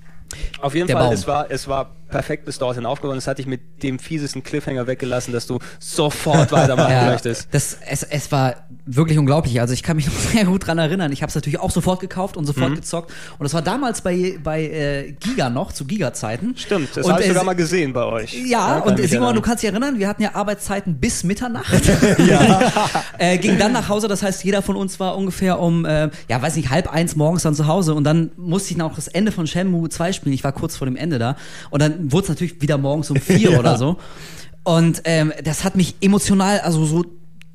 [0.63, 1.15] auf jeden Der Fall, Baum.
[1.15, 3.17] es war, es war perfekt bis dorthin aufgebaut.
[3.17, 7.49] Das hatte ich mit dem fiesesten Cliffhanger weggelassen, dass du sofort weitermachen Ja, möchtest.
[7.51, 8.55] das, es, es war
[8.87, 9.61] wirklich unglaublich.
[9.61, 11.11] Also ich kann mich noch sehr gut dran erinnern.
[11.13, 12.75] Ich habe es natürlich auch sofort gekauft und sofort Mhm.
[12.77, 13.11] gezockt.
[13.39, 16.55] Und das war damals bei, bei äh, Giga noch, zu Giga-Zeiten.
[16.57, 18.35] Stimmt, das Und, habe ich äh, sogar mal gesehen bei euch.
[18.47, 21.73] Ja, kann und Simon, du kannst dich erinnern, wir hatten ja Arbeitszeiten bis Mitternacht.
[23.19, 26.41] äh, ging dann nach Hause, das heißt, jeder von uns war ungefähr um, äh, ja,
[26.43, 29.33] weiß nicht, halb eins morgens dann zu Hause und dann musste ich noch das Ende
[29.33, 30.33] von Shenmue 2 spielen.
[30.35, 31.37] Ich war kurz vor dem Ende da.
[31.71, 33.99] Und dann wurde es natürlich wieder morgens um vier oder so.
[34.65, 37.05] Und ähm, das hat mich emotional, also so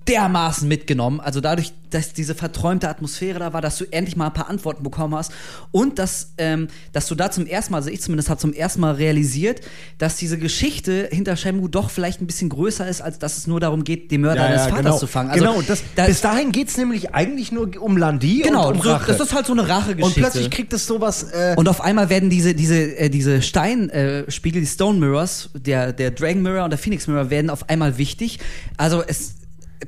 [0.08, 1.20] dermaßen mitgenommen.
[1.20, 4.84] Also dadurch, dass diese verträumte Atmosphäre da war, dass du endlich mal ein paar Antworten
[4.84, 5.32] bekommen hast
[5.72, 8.82] und dass, ähm, dass du da zum ersten Mal, also ich zumindest habe zum ersten
[8.82, 9.62] Mal realisiert,
[9.98, 13.60] dass diese Geschichte hinter Shenmue doch vielleicht ein bisschen größer ist, als dass es nur
[13.60, 15.30] darum geht, den Mörder deines Vaters zu fangen.
[15.30, 18.82] Also, genau, das, da, bis dahin geht's nämlich eigentlich nur um Landi genau, und um
[18.82, 19.12] so, Rache.
[19.12, 20.06] das ist halt so eine Rachegeschichte.
[20.06, 21.24] und plötzlich kriegt es sowas...
[21.32, 25.94] Äh, Und auf einmal werden diese, diese, äh, diese Steinspiegel, äh, die Stone Mirrors, der,
[25.94, 28.40] der Dragon Mirror und der Phoenix Mirror werden auf einmal wichtig.
[28.78, 29.36] Also es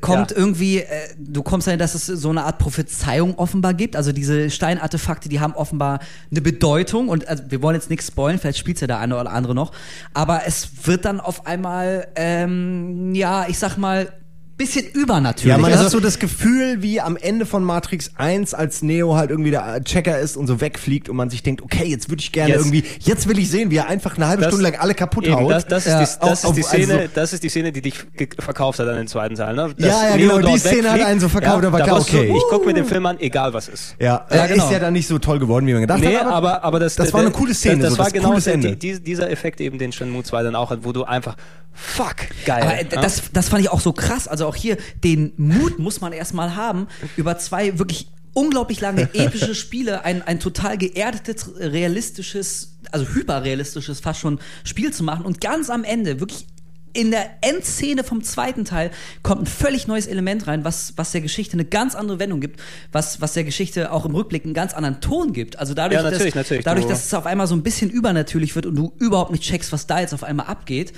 [0.02, 0.38] kommt Ja.
[0.38, 0.86] irgendwie, äh,
[1.18, 3.96] du kommst dahin, dass es so eine Art Prophezeiung offenbar gibt.
[3.96, 6.00] Also diese Steinartefakte, die haben offenbar
[6.32, 9.32] eine Bedeutung und also wir wollen jetzt nichts spoilen, vielleicht spielt ja der eine oder
[9.32, 9.72] andere noch.
[10.14, 14.12] Aber es wird dann auf einmal, ähm, ja, ich sag mal,
[14.60, 15.50] bisschen übernatürlich.
[15.50, 19.16] ja, man also, hat so das Gefühl, wie am Ende von Matrix 1, als Neo
[19.16, 22.22] halt irgendwie der Checker ist und so wegfliegt und man sich denkt, okay, jetzt würde
[22.22, 24.70] ich gerne Jetzt- irgendwie, jetzt will ich sehen, wie er einfach eine halbe Das- Stunde
[24.70, 25.52] lang alle kaputt Eben, haut.
[25.52, 27.72] das, das, ist Ja, die, das, auf- ist die Szene, also- das ist die Szene,
[27.72, 27.96] die dich
[28.38, 29.56] verkauft hat an den zweiten Teil.
[29.56, 29.74] Ne?
[29.76, 31.06] Dass Ja, ja, Neo genau, die Szene hat wegfliegt.
[31.08, 32.32] einen so verkauft, aber da klar, okay.
[32.36, 33.96] Ich gucke mir den Film an, egal was ist.
[34.00, 34.66] ja, Ja, äh, genau.
[34.66, 36.28] ist ja dann nicht so toll geworden, wie man gedacht Nee, hat.
[36.28, 38.44] aber, aber das, das war eine coole Szene, Das, das so, war das genau cooles
[38.44, 38.76] die, Ende.
[38.76, 41.38] die, dieser Effekt eben, den Shenmue 2 dann auch hat, wo du einfach,
[41.74, 42.16] fuck,
[42.46, 42.62] geil.
[42.62, 43.02] Aber äh, ja?
[43.02, 44.28] das, das fand ich auch so krass.
[44.28, 49.56] Also auch hier, den Mut muss man erstmal haben, über zwei wirklich unglaublich lange epische
[49.64, 55.70] Spiele ein, ein total geerdetes, realistisches, also hyperrealistisches fast schon Spiel zu machen und ganz
[55.70, 56.46] am Ende wirklich
[56.92, 58.90] in der Endszene vom zweiten Teil
[59.22, 62.60] kommt ein völlig neues Element rein, was, was der Geschichte eine ganz andere Wendung gibt,
[62.92, 65.60] was, was der Geschichte auch im Rückblick einen ganz anderen Ton gibt.
[65.60, 66.66] Also dadurch, Ja, natürlich, dass, natürlich.
[66.66, 69.44] dadurch Du- dass es auf einmal so ein bisschen übernatürlich wird und du überhaupt nicht
[69.44, 70.94] checkst, was da jetzt auf einmal abgeht,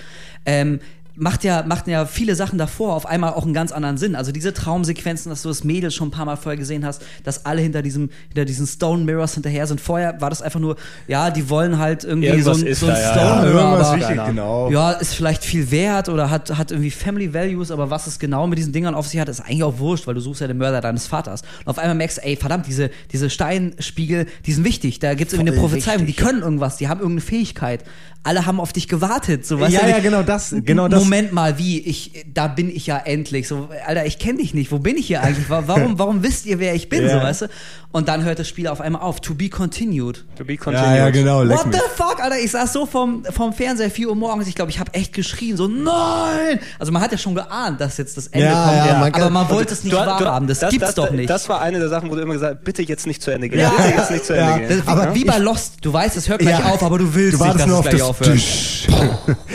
[0.45, 0.79] ähm,
[1.15, 4.15] macht ja, macht ja viele Sachen davor auf einmal auch einen ganz anderen Sinn.
[4.15, 7.45] Also diese Traumsequenzen, dass du das Mädel schon ein paar Mal vorher gesehen hast, dass
[7.45, 9.81] alle hinter diesem, hinter diesen Stone Mirrors hinterher sind.
[9.81, 10.77] Vorher war das einfach nur,
[11.07, 13.41] ja, die wollen halt irgendwie Irgendwas so ein, so ein da, ja, Stone ja.
[13.41, 14.71] Mirror, irgendwas aber wichtig, genau.
[14.71, 18.47] ja, ist vielleicht viel wert oder hat, hat irgendwie Family Values, aber was es genau
[18.47, 20.57] mit diesen Dingern auf sich hat, ist eigentlich auch wurscht, weil du suchst ja den
[20.57, 21.41] Mörder deines Vaters.
[21.59, 24.99] Und auf einmal merkst du, ey, verdammt, diese, diese Steinspiegel, die sind wichtig.
[24.99, 26.17] Da gibt's irgendwie eine Prophezeiung, wichtig.
[26.17, 27.83] die können irgendwas, die haben irgendeine Fähigkeit.
[28.23, 29.47] Alle haben auf dich gewartet.
[29.47, 31.03] So, weißt Ja, du, ja, genau das, genau das.
[31.03, 31.79] Moment mal, wie?
[31.79, 33.47] Ich, da bin ich ja endlich.
[33.47, 34.71] So, Alter, ich kenne dich nicht.
[34.71, 35.49] Wo bin ich hier eigentlich?
[35.49, 37.01] Wa- Warum, warum wisst ihr, wer ich bin?
[37.03, 37.09] Ja.
[37.13, 37.45] So, weißt du?
[37.93, 39.19] Und dann hört das Spiel auf einmal auf.
[39.21, 40.23] To be continued.
[40.37, 40.85] to be continued.
[40.87, 41.39] ja, ja, genau.
[41.49, 41.75] What mich.
[41.75, 42.37] the fuck, Alter?
[42.39, 44.47] Ich saß so vom, vom Fernseher 4 Uhr morgens.
[44.47, 45.57] Ich glaube, ich habe echt geschrien.
[45.57, 46.59] So, nein!
[46.79, 48.85] Also man hat ja schon geahnt, dass jetzt das Ende Ja, kommt.
[48.87, 50.47] ja, man aber man wollte es nicht wahrhaben.
[50.47, 51.29] Das, gibt's das, doch nicht.
[51.29, 53.49] Das war eine der Sachen, wo du immer gesagt hast, bitte jetzt nicht zu Ende
[53.49, 53.59] gehen.
[53.59, 54.57] Ja, bitte jetzt nicht zu Ende ja.
[54.59, 54.83] gehen.
[54.85, 55.73] Das aber wie bei Lost.
[55.81, 56.65] Du weißt, es hört gleich Ja.
[56.71, 58.10] auf, aber du willst Du nicht, nur dass auf es das gleich aufhört.
[58.19, 58.87] Tsch.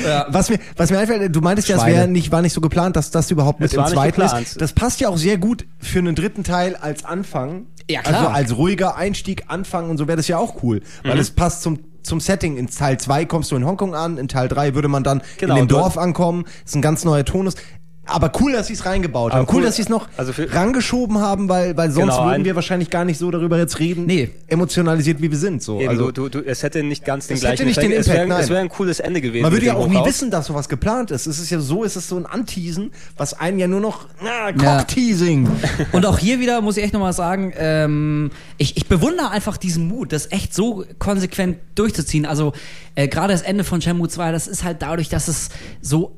[0.06, 0.26] Ja.
[0.28, 1.96] Was mir, was mir einfällt, du meintest ja, es Schweine.
[1.96, 4.60] wäre nicht, war nicht so geplant, dass das überhaupt mit Es nicht zweiten ist.
[4.60, 7.66] Das passt ja auch sehr gut für einen dritten Teil als Anfang.
[7.90, 8.14] Ja, klar.
[8.16, 10.82] Also als ruhiger Einstieg, Anfang und so wäre das ja auch cool.
[11.02, 11.08] Mhm.
[11.08, 12.56] Weil es passt zum, zum Setting.
[12.56, 15.54] In Teil 2 kommst du in Hongkong an, in Teil 3 würde man dann Genau,
[15.54, 16.44] in dem Dorf ankommen.
[16.44, 17.54] Das ist ein ganz neuer Tonus.
[18.06, 19.48] Aber cool, dass sie es reingebaut Aber haben.
[19.48, 22.34] Cool, cool, dass sie es noch also für- rangeschoben haben, weil, weil sonst Genau, würden
[22.42, 24.30] ein- wir wahrscheinlich gar nicht so darüber jetzt reden, Nee.
[24.46, 25.62] emotionalisiert wie wir sind.
[25.62, 25.80] So.
[25.80, 27.96] Eben, also, du, du, es hätte nicht ganz den Es hätte gleichen nicht den Effekt.
[27.96, 28.40] Impact, es wäre nein.
[28.44, 29.42] es wäre ein cooles Ende gewesen.
[29.42, 31.26] Man würde ja auch nie wissen, dass sowas geplant ist.
[31.26, 34.50] Es ist ja so, es ist so ein Anteasen, was einen ja nur noch, na,
[34.50, 34.76] Ja.
[34.78, 35.48] Cockteasing.
[35.92, 39.88] Und auch hier wieder muss ich echt nochmal sagen, ähm, ich, ich bewundere einfach diesen
[39.88, 42.24] Mut, das echt so konsequent durchzuziehen.
[42.26, 42.52] Also
[42.94, 45.48] äh, gerade das Ende von Shenmue 2, das ist halt dadurch, dass es
[45.80, 46.16] so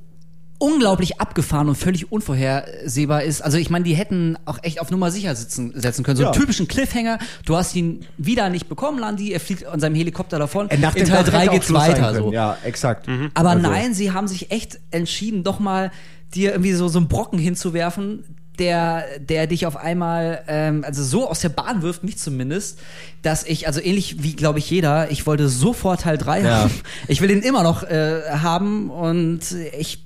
[0.59, 3.43] unglaublich abgefahren und völlig unvorhersehbar ist.
[3.43, 6.17] Also ich meine, die hätten auch echt auf Nummer sicher sitzen, setzen können.
[6.17, 6.41] So einen Ja.
[6.41, 7.19] typischen Cliffhanger.
[7.45, 9.33] Du hast ihn wieder nicht bekommen, Landi.
[9.33, 10.69] Er fliegt an seinem Helikopter davon.
[10.71, 12.15] Äh, nach In Teil Dach 3 hätte auch geht's weiter.
[12.15, 12.33] So.
[12.33, 13.07] Ja, exakt.
[13.35, 15.93] Aber Also- nein, sie haben sich echt entschieden, doch mal
[16.35, 18.25] dir irgendwie so, so einen Brocken hinzuwerfen,
[18.59, 22.81] der, der dich auf einmal, ähm, also so aus der Bahn wirft, mich zumindest,
[23.23, 26.57] dass ich, also ähnlich wie, glaube ich, jeder, ich wollte sofort Teil 3 Ja.
[26.63, 26.71] haben.
[27.07, 29.41] Ich will den immer noch äh, haben und
[29.79, 30.05] ich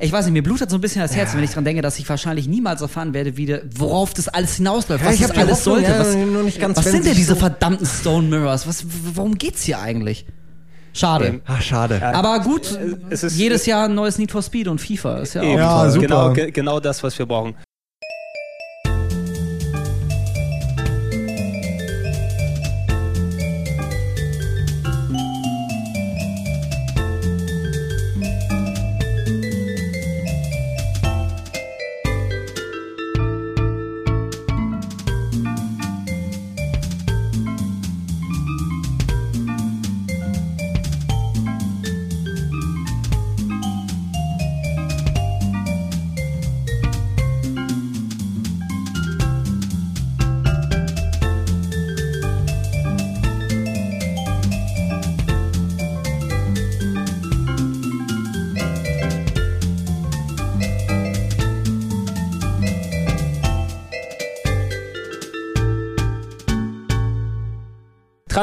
[0.00, 1.98] ich weiß nicht, mir blutet so ein bisschen das Herz, wenn ich dran denke, dass
[1.98, 5.30] ich wahrscheinlich niemals erfahren werde, wie der, worauf das alles hinausläuft, Ja, was ich das
[5.32, 5.90] alles Hoffnung, sollte.
[5.90, 8.66] ja, was nur nicht ganz, was sind denn diese so- verdammten Stone Mirrors?
[8.66, 10.26] Was, worum geht's hier eigentlich?
[10.92, 11.26] Schade.
[11.26, 12.02] Ähm, Ach, schade.
[12.02, 12.76] Aber gut,
[13.10, 15.56] es ist- jedes Jahr ein neues Need for Speed und FIFA ist ja auch.
[15.56, 15.90] Ja, toll.
[15.92, 16.06] super.
[16.06, 17.54] Genau, ge genau das, was wir brauchen.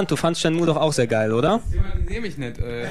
[0.07, 1.59] Trant, du fandst Shenmue doch auch sehr geil, oder?
[2.09, 2.57] Nehme ich nicht.
[2.59, 2.83] Äh,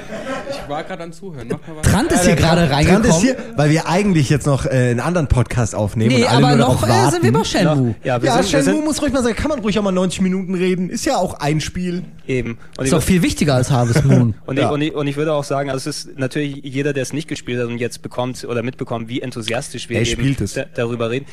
[0.49, 1.47] ich war gerade am Zuhören.
[1.49, 1.87] Mach mal was.
[1.91, 3.21] Trant ist hier gerade Trant ist reingekommen.
[3.21, 6.55] hier, weil wir eigentlich jetzt noch äh, einen anderen Podcast aufnehmen Nee, und alle aber
[6.55, 7.95] nur noch äh, sind wir bei Shenmue.
[8.03, 9.83] Ja, wir ja, sind, wir Shenmue sind muss ruhig mal sagen, kann man ruhig auch
[9.83, 10.89] mal 90 Minuten reden.
[10.89, 12.03] Ist ja auch ein Spiel.
[12.27, 12.57] eben.
[12.77, 14.35] Und Ist doch viel wichtiger als Harvest Moon.
[14.45, 14.65] und, Ja.
[14.67, 17.13] ich, und, ich, und ich würde auch sagen, also es ist natürlich jeder, der es
[17.13, 20.53] nicht gespielt hat und jetzt bekommt oder mitbekommt, wie enthusiastisch wir Er eben spielt es.
[20.53, 21.25] da, darüber reden.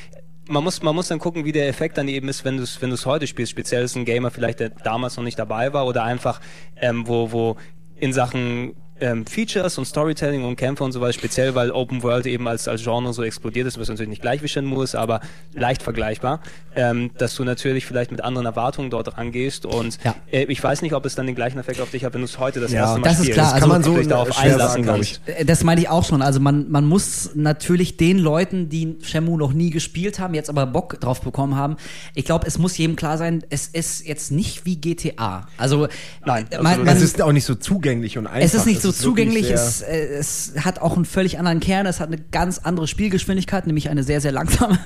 [0.47, 2.81] Man muss, man muss dann gucken, wie der Effekt dann eben ist, wenn du es
[2.83, 3.53] wenn du's heute spielst.
[3.53, 6.41] Speziell ist ein Gamer vielleicht, der damals noch nicht dabei war oder einfach,
[6.77, 7.57] ähm, wo, wo
[7.97, 12.27] in Sachen ähm, Features und Storytelling und Kämpfe und so weiter, speziell weil Open World
[12.27, 15.21] eben als, als Genre so explodiert ist, was natürlich nicht gleich wie Shenmue ist, aber
[15.53, 16.41] leicht vergleichbar,
[16.77, 20.15] ähm, dass du natürlich vielleicht mit anderen Erwartungen dort rangehst und Ja.
[20.31, 22.27] äh, ich weiß nicht, ob es dann den gleichen Effekt auf dich hat, wenn du
[22.27, 24.03] es heute das Ja, erste Mal das ist klar, Das also kann man Ob du
[24.05, 25.21] so darauf einlassen sagen, kannst.
[25.27, 25.41] ich.
[25.41, 26.23] Äh, Das meine ich auch schon.
[26.23, 30.67] Also man, man muss natürlich den Leuten, die Shenmue noch nie gespielt haben, jetzt aber
[30.67, 31.77] Bock drauf bekommen haben,
[32.15, 35.47] ich glaube, es muss jedem klar sein, es ist jetzt nicht wie GTA.
[35.59, 35.89] Also
[36.25, 38.41] Nein, man, man, es ist auch nicht so zugänglich und einfach.
[38.41, 41.87] es ist nicht so wirklich zugänglich, es, äh, es hat auch einen völlig anderen Kern,
[41.87, 44.79] es hat eine ganz andere Spielgeschwindigkeit, nämlich eine sehr, sehr langsame.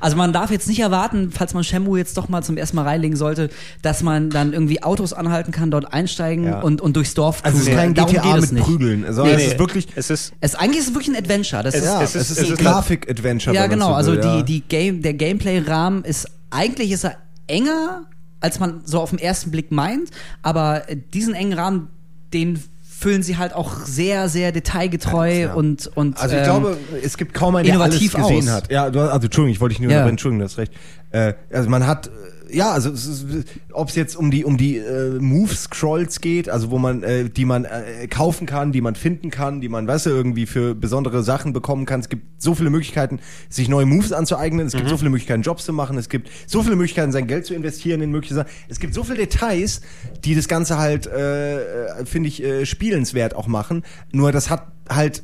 [0.00, 2.82] Also man darf jetzt nicht erwarten, falls man Shenmue jetzt doch mal zum ersten Mal
[2.84, 3.50] reinlegen sollte,
[3.82, 6.60] dass man dann irgendwie Autos anhalten kann, dort einsteigen Ja.
[6.60, 7.78] und, und durchs Dorf Also es ist cruisen.
[7.78, 8.64] kein Darum GTA geht mit nicht.
[8.64, 9.04] Prügeln.
[9.04, 9.88] Also Nee, es nee, ist wirklich.
[9.96, 11.62] es ist Es, eigentlich ist es wirklich ein Adventure.
[11.62, 13.54] Das ist, Ja, es es ist- ist, es ein ist- Grafik-Adventure.
[13.54, 13.88] Ja, genau.
[13.88, 14.36] so Also will, ja.
[14.42, 17.16] die, die Game, der Gameplay-Rahmen ist eigentlich ist er
[17.46, 18.02] enger,
[18.40, 20.10] als man so auf den ersten Blick meint,
[20.42, 20.82] aber
[21.14, 21.88] diesen engen Rahmen,
[22.32, 22.62] den
[23.06, 25.54] füllen sie halt auch sehr, sehr detailgetreu Ja.
[25.54, 28.50] und und Also ich ähm, glaube, es gibt kaum einen, der alles gesehen aus.
[28.50, 28.72] hat.
[28.72, 29.98] Ja, du, also Entschuldigung, ich wollte dich nur Ja.
[29.98, 30.72] unterbrechen, Entschuldigung, du hast recht.
[31.12, 32.10] Äh, also man hat, äh,
[32.50, 32.90] ja, also
[33.72, 37.44] ob es jetzt um die um die äh, Move-Scrolls geht, also wo man, äh, die
[37.44, 41.22] man äh, kaufen kann, die man finden kann, die man, weißt du, irgendwie für besondere
[41.22, 42.00] Sachen bekommen kann.
[42.00, 44.66] Es gibt so viele Möglichkeiten, sich neue Moves anzueignen.
[44.66, 45.98] Es gibt so viele Möglichkeiten, Jobs zu machen.
[45.98, 48.50] Es gibt so viele Möglichkeiten, sein Geld zu investieren in mögliche Sachen.
[48.68, 49.80] Es gibt so viele Details,
[50.24, 53.82] die das Ganze halt, äh, äh, finde ich, äh, spielenswert auch machen.
[54.12, 55.22] Nur das hat halt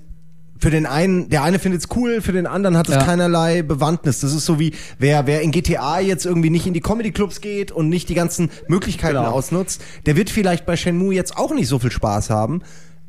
[0.62, 3.02] für den einen, der eine findet es cool, für den anderen hat es Ja.
[3.02, 4.20] keinerlei Bewandtnis.
[4.20, 7.72] Das ist so wie, wer, wer in GTA jetzt irgendwie nicht in die Comedy-Clubs geht
[7.72, 9.32] und nicht die ganzen Möglichkeiten Genau.
[9.32, 12.62] ausnutzt, der wird vielleicht bei Shenmue jetzt auch nicht so viel Spaß haben.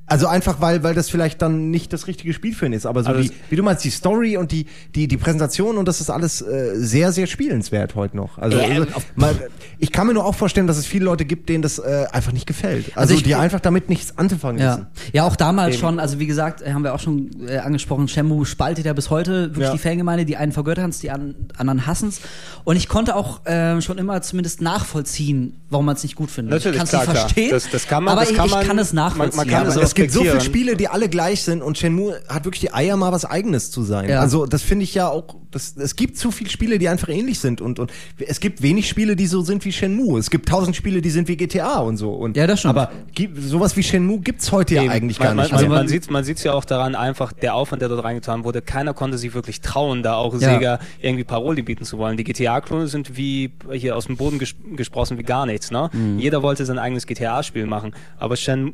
[0.05, 2.85] Also einfach, weil, weil das vielleicht dann nicht das richtige Spiel für ihn ist.
[2.85, 4.65] Aber so Also die, wie du meinst, die Story und die,
[4.95, 8.37] die, die Präsentation und das ist alles äh, sehr, sehr spielenswert heute noch.
[8.37, 8.85] Also, Ja, also
[9.15, 9.33] mal,
[9.79, 12.33] ich kann mir nur auch vorstellen, dass es viele Leute gibt, denen das äh, einfach
[12.33, 12.95] nicht gefällt.
[12.97, 14.73] Also, ich- die einfach damit nichts anzufangen Ja.
[14.73, 14.87] wissen.
[15.13, 15.81] ja, auch damals Eben.
[15.81, 19.09] schon, also wie gesagt, äh, haben wir auch schon äh, angesprochen, Shenmue spaltet ja bis
[19.09, 19.71] heute wirklich Ja.
[19.71, 22.19] die Fangemeinde, die einen vergöttern es, die an, anderen hassen es.
[22.65, 26.53] Und ich konnte auch äh, schon immer zumindest nachvollziehen, warum man es nicht gut findet.
[26.55, 28.67] Natürlich, ich kann es verstehen, Das- das kann man- aber das ich, kann ich man-
[28.67, 29.37] kann es man- nachvollziehen.
[29.37, 30.41] man kann Ja, es es gibt so viele.
[30.41, 33.83] Spiele, die alle gleich sind und Shenmue hat wirklich die Eier, mal was Eigenes zu
[33.83, 34.09] sein.
[34.09, 34.19] Ja.
[34.19, 37.39] Also das finde ich ja auch, das, es gibt zu viele Spiele, die einfach ähnlich
[37.39, 40.19] sind und, und es gibt wenig Spiele, die so sind wie Shenmue.
[40.19, 42.11] Es gibt tausend Spiele, die sind wie GTA und so.
[42.13, 42.75] Und, Ja, das stimmt.
[42.77, 42.91] Aber
[43.39, 44.91] sowas wie Shenmue gibt's heute ja Eben.
[44.91, 45.51] eigentlich man, gar nicht.
[45.51, 47.89] Man, Also man, man- man sieht man sieht's ja auch daran, einfach der Aufwand, der
[47.89, 48.61] dort reingetan wurde.
[48.61, 50.53] Keiner konnte sich wirklich trauen, da auch Ja.
[50.53, 52.17] Sega irgendwie Paroli bieten zu wollen.
[52.17, 55.71] Die GTA-Klone sind wie hier aus dem Boden ges gesprossen wie gar nichts.
[55.71, 55.89] Ne?
[55.93, 56.19] Mhm.
[56.19, 57.93] Jeder wollte sein eigenes GTA-Spiel machen.
[58.17, 58.73] Aber Shen,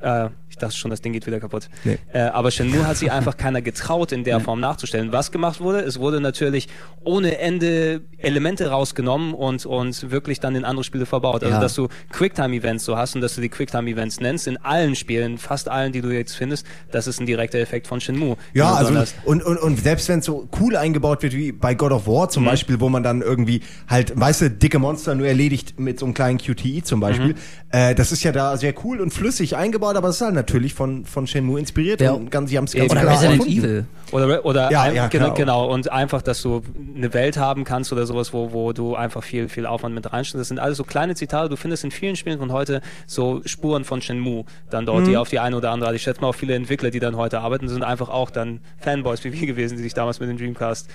[0.00, 0.28] äh,
[0.58, 1.68] ich dachte schon, das Ding geht wieder kaputt.
[1.84, 1.98] Nee.
[2.12, 5.12] Äh, aber Shenmue hat sich einfach keiner getraut, in der Form nachzustellen.
[5.12, 6.68] Was gemacht wurde, es wurde natürlich
[7.04, 11.42] ohne Ende Elemente rausgenommen und, und wirklich dann in andere Spiele verbaut.
[11.44, 11.60] Also, Ja.
[11.60, 15.68] dass du Quicktime-Events so hast und dass du die Quicktime-Events nennst, in allen Spielen, fast
[15.68, 18.36] allen, die du jetzt findest, das ist ein direkter Effekt von Shenmue.
[18.54, 18.92] Ja, also
[19.24, 22.26] und, und, und selbst wenn es so cool eingebaut wird wie bei God of War
[22.26, 22.30] Mhm.
[22.30, 26.06] zum Beispiel, wo man dann irgendwie halt, weißt du, dicke Monster nur erledigt mit so
[26.06, 27.34] einem kleinen QTE zum Beispiel, Mhm.
[27.70, 30.74] äh, das ist ja da sehr cool und flüssig eingebaut, aber es ist halt natürlich
[30.74, 32.12] von, von Shenmue inspiriert Ja.
[32.12, 33.58] und ganz, sie haben es ganz Oder klar Resident erfunden.
[33.64, 33.84] Evil.
[34.12, 35.70] Oder, oder Ja, ein, ja, genau, genau.
[35.72, 36.62] Und einfach, dass du
[36.96, 40.40] eine Welt haben kannst oder sowas, wo, wo du einfach viel, viel Aufwand mit reinstellst.
[40.40, 41.48] Das sind alles so kleine Zitate.
[41.50, 45.08] Du findest in vielen Spielen von heute so Spuren von Shenmue dann dort, Mhm.
[45.10, 45.94] die auf die eine oder andere.
[45.94, 49.22] Ich schätze mal auch viele Entwickler, die dann heute arbeiten, sind einfach auch dann Fanboys
[49.24, 50.88] wie wir gewesen, die sich damals mit dem Dreamcast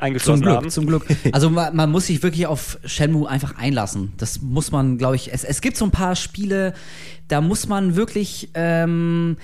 [0.00, 0.70] Zum eingeschlossen Glück, haben.
[0.70, 1.06] zum Glück.
[1.32, 4.12] Also man, man muss sich wirklich auf Shenmue einfach einlassen.
[4.16, 5.32] Das muss man, glaube ich.
[5.32, 6.74] Es, es gibt so ein paar Spiele,
[7.28, 9.36] da muss man wirklich, ähm,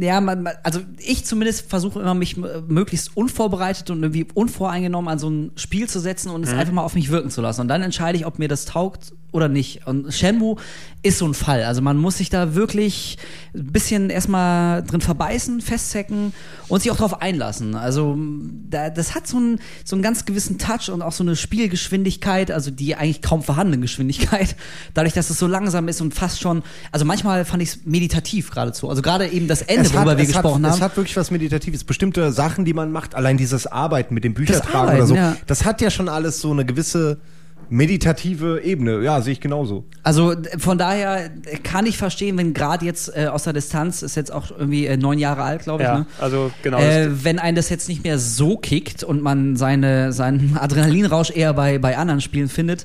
[0.00, 5.28] ja, man, also ich zumindest versuche immer mich möglichst unvorbereitet und irgendwie unvoreingenommen an so
[5.28, 6.58] ein Spiel zu setzen und es Mhm.
[6.58, 7.62] einfach mal auf mich wirken zu lassen.
[7.62, 9.84] Und dann entscheide ich, ob mir das taugt oder nicht.
[9.86, 10.56] Und Shenmue
[11.02, 11.64] ist so ein Fall.
[11.64, 13.18] Also man muss sich da wirklich
[13.52, 16.32] ein bisschen erstmal drin verbeißen, festzecken
[16.68, 17.74] und sich auch darauf einlassen.
[17.74, 18.16] Also
[18.70, 22.52] da, das hat so einen, so einen ganz gewissen Touch und auch so eine Spielgeschwindigkeit,
[22.52, 24.54] also die eigentlich kaum vorhandene Geschwindigkeit,
[24.94, 26.62] dadurch, dass es so langsam ist und fast schon,
[26.92, 28.88] also manchmal fand ich es meditativ geradezu.
[28.88, 30.78] Also gerade eben das Ende, worüber wir es gesprochen hat, haben.
[30.78, 31.82] Es hat wirklich was Meditatives.
[31.82, 35.36] Bestimmte Sachen, die man macht, allein dieses Arbeiten mit dem Büchertragen Arbeiten, oder so, ja.
[35.48, 37.18] das hat ja schon alles so eine gewisse
[37.70, 39.02] meditative Ebene.
[39.02, 39.84] Ja, sehe ich genauso.
[40.02, 41.30] Also von daher
[41.62, 44.96] kann ich verstehen, wenn gerade jetzt äh, aus der Distanz, ist jetzt auch irgendwie äh,
[44.96, 46.06] neun Jahre alt, glaube ich, Ja, ne?
[46.20, 46.78] also genau.
[46.78, 51.30] Äh, das- wenn einen das jetzt nicht mehr so kickt und man seine, seinen Adrenalinrausch
[51.30, 52.84] eher bei, bei anderen Spielen findet.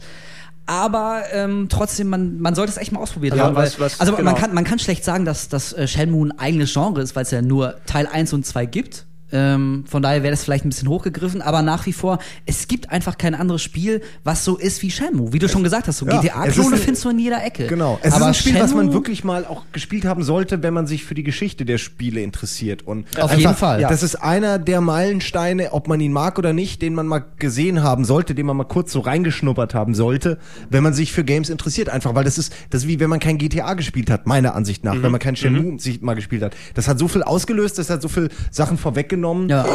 [0.65, 3.55] Aber ähm, trotzdem, man, man sollte es echt mal ausprobiert Ja, haben.
[3.55, 4.31] Weil, was- was- also genau.
[4.31, 7.23] man, kann, man kann schlecht sagen, dass, dass äh, Shenmue ein eigenes Genre ist, weil
[7.23, 9.05] es ja nur Teil 1 und 2 gibt.
[9.31, 12.91] Ähm, von daher wäre das vielleicht ein bisschen hochgegriffen, aber nach wie vor, es gibt
[12.91, 15.33] einfach kein anderes Spiel, was so ist wie Shenmue.
[15.33, 17.67] Wie du schon gesagt hast, so Ja, es GTA-Klone findest du in jeder Ecke.
[17.67, 17.99] Genau.
[18.01, 20.73] Es aber ist ein Spiel, was man Shenmue- wirklich mal auch gespielt haben sollte, wenn
[20.73, 22.81] man sich für die Geschichte der Spiele interessiert.
[22.81, 23.81] Und Auf einfach, jeden Fall.
[23.81, 27.83] Das ist einer der Meilensteine, ob man ihn mag oder nicht, den man mal gesehen
[27.83, 30.39] haben sollte, den man mal kurz so reingeschnuppert haben sollte,
[30.69, 31.89] wenn man sich für Games interessiert.
[31.89, 34.83] Einfach, weil das ist, das ist wie wenn man kein GTA gespielt hat, meiner Ansicht
[34.83, 36.55] nach, wenn man kein Shenmue sich mal gespielt hat.
[36.73, 39.18] Das hat so viel ausgelöst, das hat so viel Sachen vorweggenommen.
[39.49, 39.65] Ja.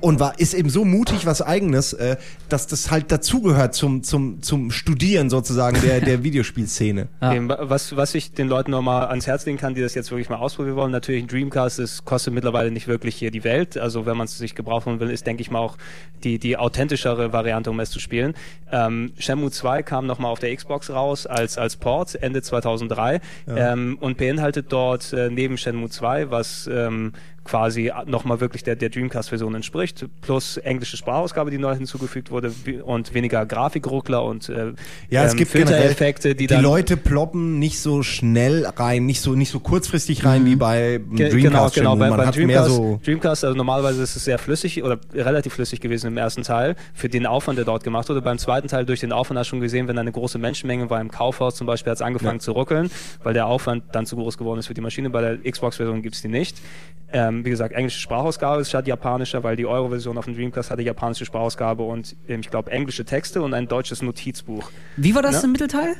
[0.00, 2.16] Und war, ist eben so mutig was eigenes, äh,
[2.48, 7.08] dass das halt dazugehört zum, zum, zum Studieren sozusagen der, der Videospielszene.
[7.22, 7.70] Ja.
[7.70, 10.36] Was, was ich den Leuten nochmal ans Herz legen kann, die das jetzt wirklich mal
[10.36, 13.78] ausprobieren wollen, natürlich ein Dreamcast, das kostet mittlerweile nicht wirklich hier die Welt.
[13.78, 15.76] Also wenn man es sich gebrauchen will, ist, denke ich mal, auch
[16.22, 18.34] die, die authentischere Variante, um es zu spielen.
[18.70, 23.98] Ähm, Shenmue 2 kam nochmal auf der Xbox raus als, als Port Ende 2003 ähm,
[24.00, 27.12] und beinhaltet dort äh, neben Shenmue 2, was ähm,
[27.44, 32.52] quasi nochmal wirklich der, der Dreamcast-Version entspricht, plus englische Sprachausgabe, die neu hinzugefügt wurde
[32.84, 34.72] und weniger Grafikruckler und äh,
[35.10, 39.20] Ja, es ähm, gibt Filtereffekte, die, die, dann Leute ploppen nicht so schnell rein, nicht
[39.20, 41.16] so nicht so kurzfristig rein wie bei Mhm.
[41.16, 41.74] Ge- Dreamcast.
[41.74, 41.96] Genau, genau.
[41.96, 44.98] Bei, Man beim hat mehr Dreamcast, so Dreamcast, also normalerweise ist es sehr flüssig oder
[45.14, 48.22] relativ flüssig gewesen im ersten Teil für den Aufwand, der dort gemacht wurde.
[48.22, 51.00] Beim zweiten Teil durch den Aufwand hast du schon gesehen, wenn eine große Menschenmenge war
[51.00, 52.90] im Kaufhaus zum Beispiel, hat es angefangen zu ruckeln,
[53.22, 55.10] weil der Aufwand dann zu groß geworden ist für die Maschine.
[55.10, 56.56] Bei der Xbox-Version gibt es die nicht.
[57.12, 60.82] Ähm, wie gesagt, englische Sprachausgabe ist statt japanischer, weil die Euro-Version auf dem Dreamcast hatte
[60.82, 64.70] japanische Sprachausgabe und ähm, ich glaube englische Texte und ein deutsches Notizbuch.
[64.98, 65.44] Wie war das Ja.
[65.44, 65.94] im Mittelteil?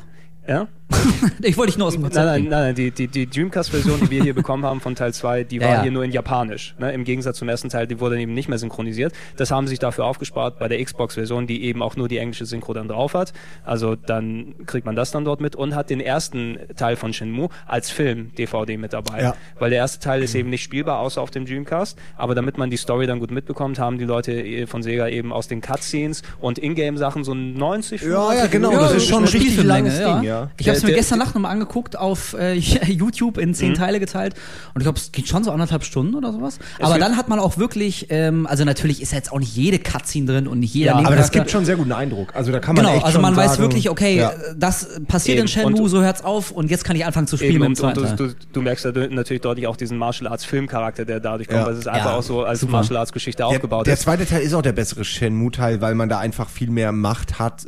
[0.46, 0.68] Ja?
[1.42, 4.00] ich wollte dich nur aus dem Nein, Konzept nein, nein, nein, die, die, die Dreamcast-Version,
[4.00, 5.82] die wir hier bekommen haben von Teil 2, die Ja, war ja.
[5.82, 6.74] hier nur in Japanisch.
[6.78, 6.92] Ne?
[6.92, 9.12] Im Gegensatz zum ersten Teil, die wurde eben nicht mehr synchronisiert.
[9.36, 12.44] Das haben sie sich dafür aufgespart bei der Xbox-Version, die eben auch nur die englische
[12.46, 13.32] Synchro dann drauf hat.
[13.64, 17.48] Also dann kriegt man das dann dort mit und hat den ersten Teil von Shenmue
[17.66, 19.22] als Film-DVD mit dabei.
[19.22, 19.34] Ja.
[19.58, 21.98] Weil der erste Teil ist eben nicht spielbar, außer auf dem Dreamcast.
[22.16, 25.32] Aber damit man die Story dann gut mitbekommt, haben die Leute eh von Sega eben
[25.32, 29.28] aus den Cutscenes und Ingame-Sachen so 90 Ja, ja, 95 genau, das ist schon ein
[29.28, 30.33] richtig langes Ding, ja.
[30.58, 32.52] Ich habe es Der- mir der- gestern Nacht nochmal angeguckt auf äh,
[32.88, 33.54] YouTube in Mhm.
[33.54, 34.34] zehn Teile geteilt
[34.74, 36.58] und ich glaube, es geht schon so anderthalb Stunden oder sowas.
[36.80, 39.78] Aber dann hat man auch wirklich, ähm, also natürlich ist ja jetzt auch nicht jede
[39.78, 42.34] Cutscene drin und nicht jeder Ja, aber das gibt schon einen sehr guten Eindruck.
[42.34, 44.32] Also da kann man Genau, echt also schon man weiß sagen, wirklich, okay, ja.
[44.56, 45.48] das passiert in Eben.
[45.48, 47.84] Shenmue, Und- so hört's auf und jetzt kann ich anfangen zu spielen Eben, mit dem
[47.86, 48.16] und, und Teil.
[48.16, 51.66] du, du, du merkst natürlich deutlich auch diesen Martial Arts Filmcharakter, der dadurch kommt, Ja.
[51.66, 52.72] weil es ist einfach Ja, auch so als super.
[52.72, 54.02] Martial Arts Geschichte Der, aufgebaut der ist.
[54.02, 57.66] zweite Teil ist auch der bessere Shenmue-Teil, weil man da einfach viel mehr Macht hat.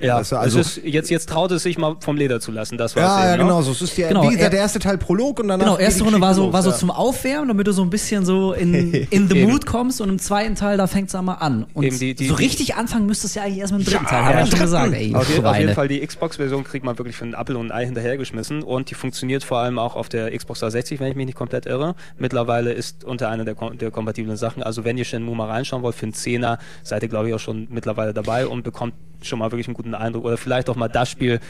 [0.00, 2.76] äh, Ja, also es ist, jetzt, jetzt traut es sich mal vom Leder zu lassen.
[2.78, 3.42] Das war's Ja, eben, ja, ne?
[3.44, 3.62] genau.
[3.62, 5.64] So, es ist der, Genau, wie gesagt, er- der erste Teil Prolog und danach.
[5.64, 7.90] Genau, erste Runde war so, Geschichte war so los, zum Aufwärmen, damit du so ein
[7.90, 11.66] bisschen so in, in the mood kommst und im zweiten Teil, da fängt's einmal an.
[11.74, 14.04] Und die- die- so die- richtig anfangen müsstest du ja eigentlich erst mit dem dritten
[14.04, 14.92] Ja, Teil, haben wir ja schon gesagt.
[14.94, 17.70] Ey, Auf, je, auf jeden Fall, die Xbox-Version kriegt man wirklich für einen Apfel und
[17.70, 21.16] ein Ei hinterhergeschmissen und die funktioniert vor allem auch auf der Xbox 360, wenn ich
[21.16, 21.94] mich nicht komplett irre.
[22.18, 24.62] Mittlerweile ist unter einer der, der kompatiblen Sachen.
[24.62, 27.38] Also wenn ihr Shenmue mal reinschauen wollt, für einen Zehner seid ihr, glaube ich, auch
[27.40, 28.94] schon mittlerweile dabei und bekommt
[29.26, 30.24] schon mal wirklich einen guten Eindruck.
[30.24, 31.40] Oder vielleicht auch mal das Spiel,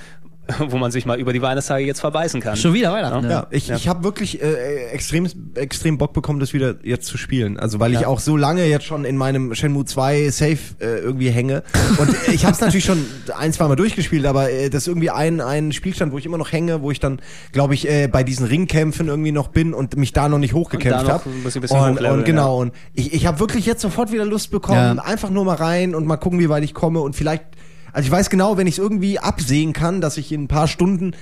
[0.59, 2.57] wo man sich mal über die Weihnachtstage jetzt verbeißen kann.
[2.57, 3.24] Schon wieder Weihnachten.
[3.27, 3.31] Ja.
[3.31, 3.36] Ja.
[3.43, 3.77] Ja, ich, Ja.
[3.77, 7.61] ich habe wirklich äh, extrem, extrem Bock bekommen, das wieder jetzt zu spielen.
[7.61, 8.09] Also weil ich Ja.
[8.09, 11.62] auch so lange jetzt schon in meinem Shenmue 2 Safe äh, irgendwie hänge.
[11.99, 13.07] Und ich habe es natürlich schon
[13.39, 16.39] ein, zwei Mal durchgespielt, aber äh, das ist irgendwie ein, ein Spielstand, wo ich immer
[16.39, 17.20] noch hänge, wo ich dann,
[17.53, 21.05] glaube ich, äh, bei diesen Ringkämpfen irgendwie noch bin und mich da noch nicht hochgekämpft
[21.05, 21.31] Und habe.
[21.31, 24.24] ein bisschen- bisschen Und, hochleveln, und genau, und ich, ich habe wirklich jetzt sofort wieder
[24.24, 25.05] Lust bekommen, Ja.
[25.05, 27.44] einfach nur mal rein und mal gucken, wie weit ich komme und vielleicht
[27.93, 30.69] also ich weiß genau, wenn ich es irgendwie absehen kann, dass ich in ein paar
[30.69, 31.12] Stunden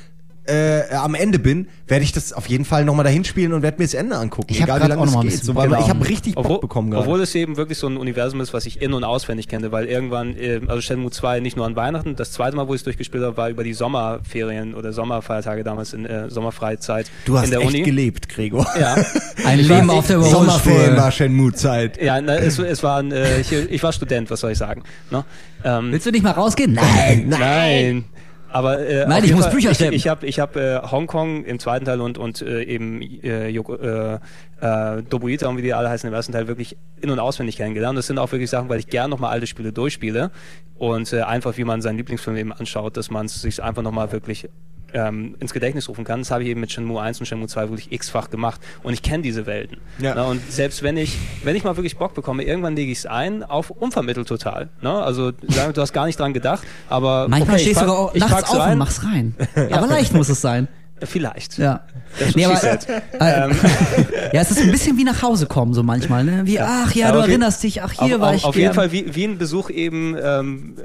[0.46, 3.78] äh, am Ende bin, werde ich das auf jeden Fall nochmal dahin spielen und werde
[3.78, 4.48] mir das Ende angucken.
[4.50, 5.32] Ich hab egal grad wie lange auch es noch mal ein geht.
[5.32, 7.02] bisschen So, weil Bock ich habe richtig Bock Obwohl, bekommen gerade.
[7.04, 9.86] obwohl es eben wirklich so ein Universum ist, was ich in- und auswendig kenne, weil
[9.86, 12.84] irgendwann, äh, also Shenmue 2 nicht nur an Weihnachten, das zweite Mal, wo ich es
[12.84, 17.50] durchgespielt habe, war über die Sommerferien oder Sommerfeiertage damals in äh, Sommerfreizeit Du hast in
[17.50, 17.82] der echt Uni.
[17.82, 18.66] gelebt, Gregor.
[18.80, 18.96] Ja,
[19.44, 21.12] Ein Leben auf der ich- Sommerferien war Überholspur.
[21.12, 22.02] Shenmue-Zeit.
[22.02, 24.82] ja na, es, es war ein, äh, ich, ich war Student, was soll ich sagen.
[25.10, 25.24] Ne?
[25.64, 26.72] Ähm, Willst du nicht mal rausgehen?
[26.72, 27.26] Nein.
[27.28, 28.04] Nein.
[28.52, 29.94] Aber äh, Nein, ich muss Fall, Bücher ich, schleppen.
[29.94, 34.18] ich habe ich hab, äh, Hongkong im zweiten Teil und und äh, eben äh, äh,
[34.60, 37.96] äh, Dobuita und wie die alle heißen im ersten Teil wirklich in und auswendig kennengelernt.
[37.96, 40.30] Das sind auch wirklich Sachen, weil ich gerne nochmal alte Spiele durchspiele
[40.76, 44.12] und äh, einfach wie man seinen Lieblingsfilm eben anschaut, dass man es sich einfach nochmal
[44.12, 44.48] wirklich
[44.94, 46.20] ähm, ins Gedächtnis rufen kann.
[46.20, 49.02] Das habe ich eben mit Shenmue 1 und Shenmue 2 wirklich x-fach gemacht und ich
[49.02, 49.78] kenne diese Welten.
[49.98, 50.14] Ja.
[50.14, 53.06] Na, und selbst wenn ich, wenn ich mal wirklich Bock bekomme, irgendwann lege ich es
[53.06, 54.68] ein, auf unvermittelt total.
[54.82, 54.90] Ne?
[54.92, 58.16] Also sagen, du hast gar nicht dran gedacht, aber Manchmal okay, ich stehst du sogar
[58.16, 58.72] nachts pack's auf rein.
[58.72, 59.34] und mach's rein.
[59.70, 60.68] Aber leicht muss es sein.
[61.02, 61.58] Vielleicht.
[61.58, 61.80] Ja.
[62.18, 62.86] Das Nee, aber, said.
[62.88, 63.48] äh,
[64.32, 66.42] ja, es ist ein bisschen wie nach Hause kommen, so manchmal, ne?
[66.44, 68.62] Wie, ach ja, du erinnerst dich, ach, hier auf, war ich auf gern.
[68.62, 70.76] jeden Fall wie, wie ein Besuch eben, ähm,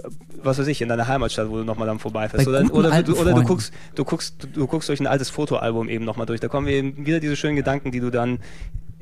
[0.44, 2.46] was weiß ich, in deiner Heimatstadt, wo du nochmal dann vorbeifährst.
[2.46, 5.30] Bei Oder, oder, du, oder du guckst, du guckst, du, du guckst durch ein altes
[5.30, 6.40] Fotoalbum eben nochmal durch.
[6.40, 8.40] Da kommen eben wieder diese schönen Gedanken, die du dann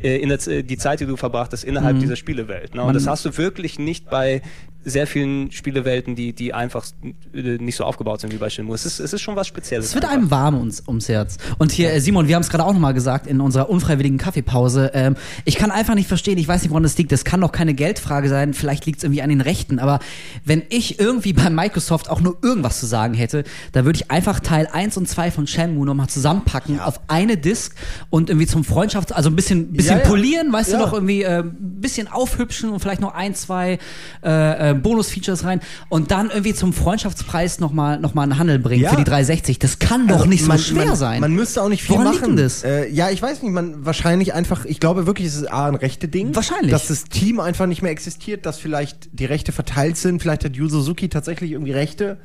[0.01, 2.73] äh, in der, die Zeit, die du verbracht hast, innerhalb dieser Spielewelt.
[2.75, 2.81] Ne?
[2.81, 2.93] Und Mhm.
[2.93, 4.41] Man- das hast du wirklich nicht bei
[4.85, 6.85] sehr vielen Spielewelten, die, die einfach
[7.33, 8.75] äh, nicht so aufgebaut sind wie bei Shenmue.
[8.75, 9.87] Es ist, es ist schon was Spezielles.
[9.87, 10.17] Es wird einfach.
[10.17, 11.37] einem warm ums, ums Herz.
[11.57, 14.91] Und hier, äh, Simon, wir haben es gerade auch nochmal gesagt in unserer unfreiwilligen Kaffeepause.
[14.93, 15.15] Ähm,
[15.45, 17.11] ich kann einfach nicht verstehen, ich weiß nicht, woran das liegt.
[17.11, 18.53] Das kann doch keine Geldfrage sein.
[18.53, 19.79] Vielleicht liegt es irgendwie an den Rechten.
[19.79, 19.99] Aber
[20.45, 24.39] wenn ich irgendwie bei Microsoft auch nur irgendwas zu sagen hätte, da würde ich einfach
[24.39, 27.75] Teil 1 und 2 von Shenmue nochmal zusammenpacken auf eine Disk
[28.09, 30.09] und irgendwie zum Freundschafts-, also ein bisschen, bisschen Ja, ja.
[30.09, 30.79] polieren, weißt Ja.
[30.79, 33.79] du, noch irgendwie äh, ein bisschen aufhübschen und vielleicht noch ein, zwei
[34.23, 35.59] äh, äh, Bonus-Features rein
[35.89, 38.89] und dann irgendwie zum Freundschaftspreis nochmal noch mal einen Handel bringen Ja.
[38.91, 39.59] für die 360.
[39.59, 41.21] Das kann doch Also nicht so man, schwer man, sein.
[41.21, 42.15] Man müsste auch nicht viel Woran machen.
[42.15, 42.63] liegt denn das?
[42.63, 45.75] Äh, ja, ich weiß nicht, man wahrscheinlich einfach, ich glaube wirklich, es ist A, ein
[45.75, 46.35] rechte Ding.
[46.35, 46.71] Wahrscheinlich.
[46.71, 50.55] Dass das Team einfach nicht mehr existiert, dass vielleicht die Rechte verteilt sind, vielleicht hat
[50.55, 52.17] Yu Suzuki tatsächlich irgendwie Rechte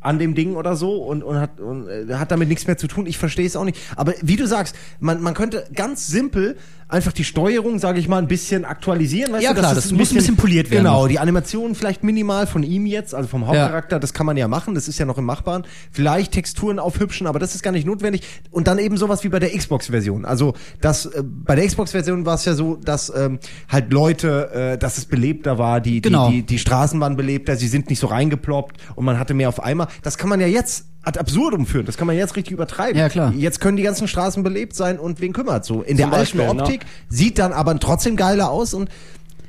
[0.00, 2.88] an dem Ding oder so und, und, hat, und äh, hat damit nichts mehr zu
[2.88, 3.06] tun.
[3.06, 3.78] Ich verstehe es auch nicht.
[3.94, 6.56] Aber wie du sagst, man, man könnte ganz simpel
[6.92, 9.32] einfach die Steuerung, sage ich mal, ein bisschen aktualisieren.
[9.32, 11.74] Weißt Ja, du, klar, dass das es muss ein bisschen poliert werden Genau, die Animationen
[11.74, 14.98] vielleicht minimal von ihm jetzt, also vom Hauptcharakter, das kann man ja machen, das ist
[14.98, 15.64] ja noch im Machbaren.
[15.90, 18.22] Vielleicht Texturen aufhübschen, aber das ist gar nicht notwendig.
[18.50, 20.24] Und dann eben sowas wie bei der Xbox-Version.
[20.24, 23.38] Also das, äh, bei der Xbox-Version war es ja so, dass ähm,
[23.68, 26.28] halt Leute, äh, dass es belebter war, die, Genau.
[26.28, 29.48] die, die, die Straßen waren belebter, sie sind nicht so reingeploppt und man hatte mehr
[29.48, 29.88] auf einmal.
[30.02, 32.98] Das kann man ja jetzt ad absurdum führen, das kann man jetzt richtig übertreiben.
[32.98, 33.32] Ja, klar.
[33.36, 35.82] Jetzt können die ganzen Straßen belebt sein und wen kümmert so.
[35.82, 36.62] In der Beispiel, alten ne?
[36.62, 38.88] Optik sieht dann aber trotzdem geiler aus und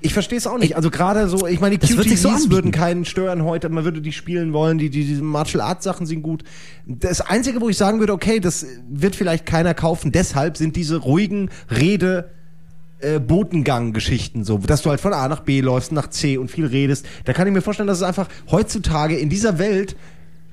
[0.01, 0.75] ich verstehe es auch nicht.
[0.75, 4.11] Also gerade so, ich meine, die sich so würden keinen stören heute, man würde die
[4.11, 6.43] spielen wollen, die, die, diese Martial Arts Sachen sind gut.
[6.85, 10.97] Das Einzige, wo ich sagen würde, okay, das wird vielleicht keiner kaufen, deshalb sind diese
[10.97, 12.31] ruhigen Rede,
[12.99, 16.65] äh, Botengang-Geschichten so, dass du halt von A nach B läufst, nach C und viel
[16.65, 17.05] redest.
[17.25, 19.95] Da kann ich mir vorstellen, dass es einfach heutzutage in dieser Welt,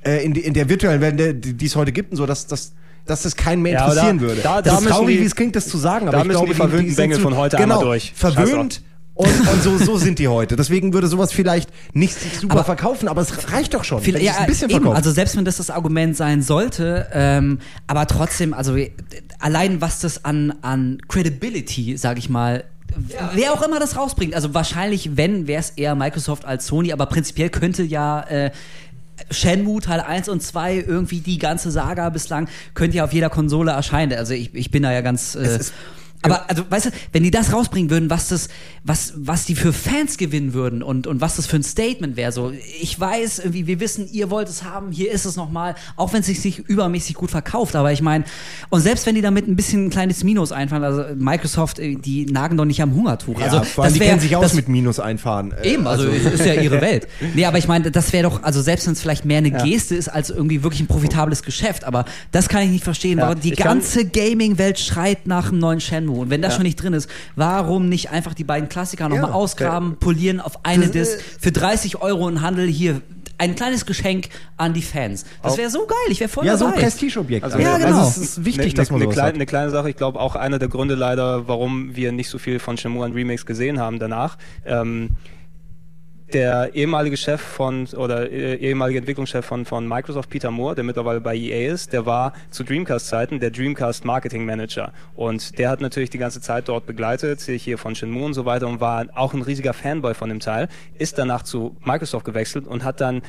[0.05, 2.47] äh, in, die, in der virtuellen Welt, die die es heute gibt und so, dass,
[2.47, 2.73] dass,
[3.07, 4.41] dass das keinen mehr Ja, interessieren da- würde.
[4.43, 6.23] da- das da ist müssen traurig, die- wie es klingt, das zu sagen, aber da
[6.23, 8.13] ich müssen glaube, die verwöhnten sind Bengel von heute genau, einmal durch.
[8.15, 8.83] Verwöhnt
[9.15, 10.57] und, und so, so sind die heute.
[10.57, 14.01] Deswegen würde sowas vielleicht nicht sich super Aber- verkaufen, aber es reicht doch schon.
[14.01, 14.97] Viel, ja, ein bisschen eben, verkauft.
[14.97, 18.77] also selbst wenn das das Argument sein sollte, ähm, aber trotzdem, also
[19.39, 22.65] allein was das an, an Credibility, sag ich mal,
[23.35, 27.07] wer auch immer das rausbringt, also wahrscheinlich, wenn, wäre es eher Microsoft als Sony, aber
[27.07, 28.51] prinzipiell könnte ja äh,
[29.31, 33.73] Shenmue Teil 1 und 2, irgendwie die ganze Saga bislang, könnte ja auf jeder Konsole
[33.73, 34.19] erscheinen.
[34.19, 35.35] Also ich, ich bin da ja ganz...
[35.35, 35.59] Äh,
[36.23, 38.49] Aber also, weißt du, wenn die das rausbringen würden, was das,
[38.85, 42.31] was, was die für Fans gewinnen würden und, und was das für ein Statement wäre,
[42.31, 46.13] so, ich weiß, irgendwie, wir wissen, ihr wollt es haben, hier ist es nochmal, auch
[46.13, 48.25] wenn es sich nicht übermäßig gut verkauft, aber ich meine,
[48.69, 52.27] und selbst wenn die damit ein bisschen ein kleines Minus einfahren, also Microsoft, äh, die
[52.27, 53.39] nagen doch nicht am Hungertuch.
[53.41, 55.53] Ja, also, vor allem, die wär- kennen sich aus mit Minus einfahren.
[55.53, 57.09] Äh, Eben, also, es ist ja ihre Welt.
[57.35, 59.95] Nee, aber ich meine, das wäre doch, also selbst wenn es vielleicht mehr eine Geste
[59.95, 63.19] ist, als irgendwie wirklich ein profitables Geschäft, aber das kann ich nicht verstehen.
[63.19, 66.10] Ja, die ganze Gaming-Welt schreit nach einem neuen Shenmue.
[66.19, 69.35] Und wenn das schon nicht drin ist, warum nicht einfach die beiden Klassiker nochmal Ja,
[69.35, 73.01] ausgraben, polieren auf eine Das, Disc für 30 Euro im Handel hier.
[73.39, 74.28] Ein kleines Geschenk
[74.59, 75.24] an die Fans.
[75.43, 76.82] Das wäre so geil, ich wäre voll ja, so ein dabei.
[76.82, 77.43] Prestigeobjekt.
[77.43, 78.01] Also, Ja, genau.
[78.01, 79.35] Also es ist wichtig, eine, dass man eine, sowas kleine, hat.
[79.37, 82.59] eine kleine Sache, ich glaube auch einer der Gründe leider, warum wir nicht so viel
[82.59, 84.37] von Shenmue an Remakes gesehen haben danach.
[84.66, 85.12] Ähm,
[86.35, 91.20] der ehemalige Chef von oder äh, ehemalige Entwicklungschef von, von Microsoft, Peter Moore, der mittlerweile
[91.20, 94.93] bei EA ist, der war zu Dreamcast-Zeiten der Dreamcast Marketing Manager.
[95.15, 98.69] Und der hat natürlich die ganze Zeit dort begleitet, hier von Shenmue und so weiter
[98.69, 102.85] und war auch ein riesiger Fanboy von dem Teil, ist danach zu Microsoft gewechselt und
[102.85, 103.23] hat dann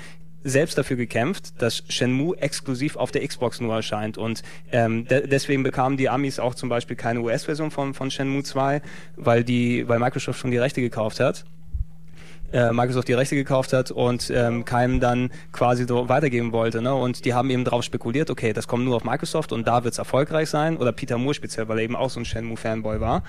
[0.43, 4.17] selbst dafür gekämpft, dass Shenmue exklusiv auf der Xbox nur erscheint.
[4.17, 4.41] Und
[4.71, 8.81] ähm, de deswegen bekamen die Amis auch zum Beispiel keine US-Version von, von Shenmue 2,
[9.17, 11.45] weil, die, weil Microsoft schon die Rechte gekauft hat
[12.53, 16.81] äh, Microsoft die Rechte gekauft hat und ähm, keinem dann quasi so weitergeben wollte.
[16.81, 16.93] Ne?
[16.93, 19.93] Und die haben eben darauf spekuliert, okay, das kommt nur auf Microsoft und da wird
[19.93, 20.77] es erfolgreich sein.
[20.77, 23.23] Oder Peter Moore speziell, weil er eben auch so ein Shenmue-Fanboy war,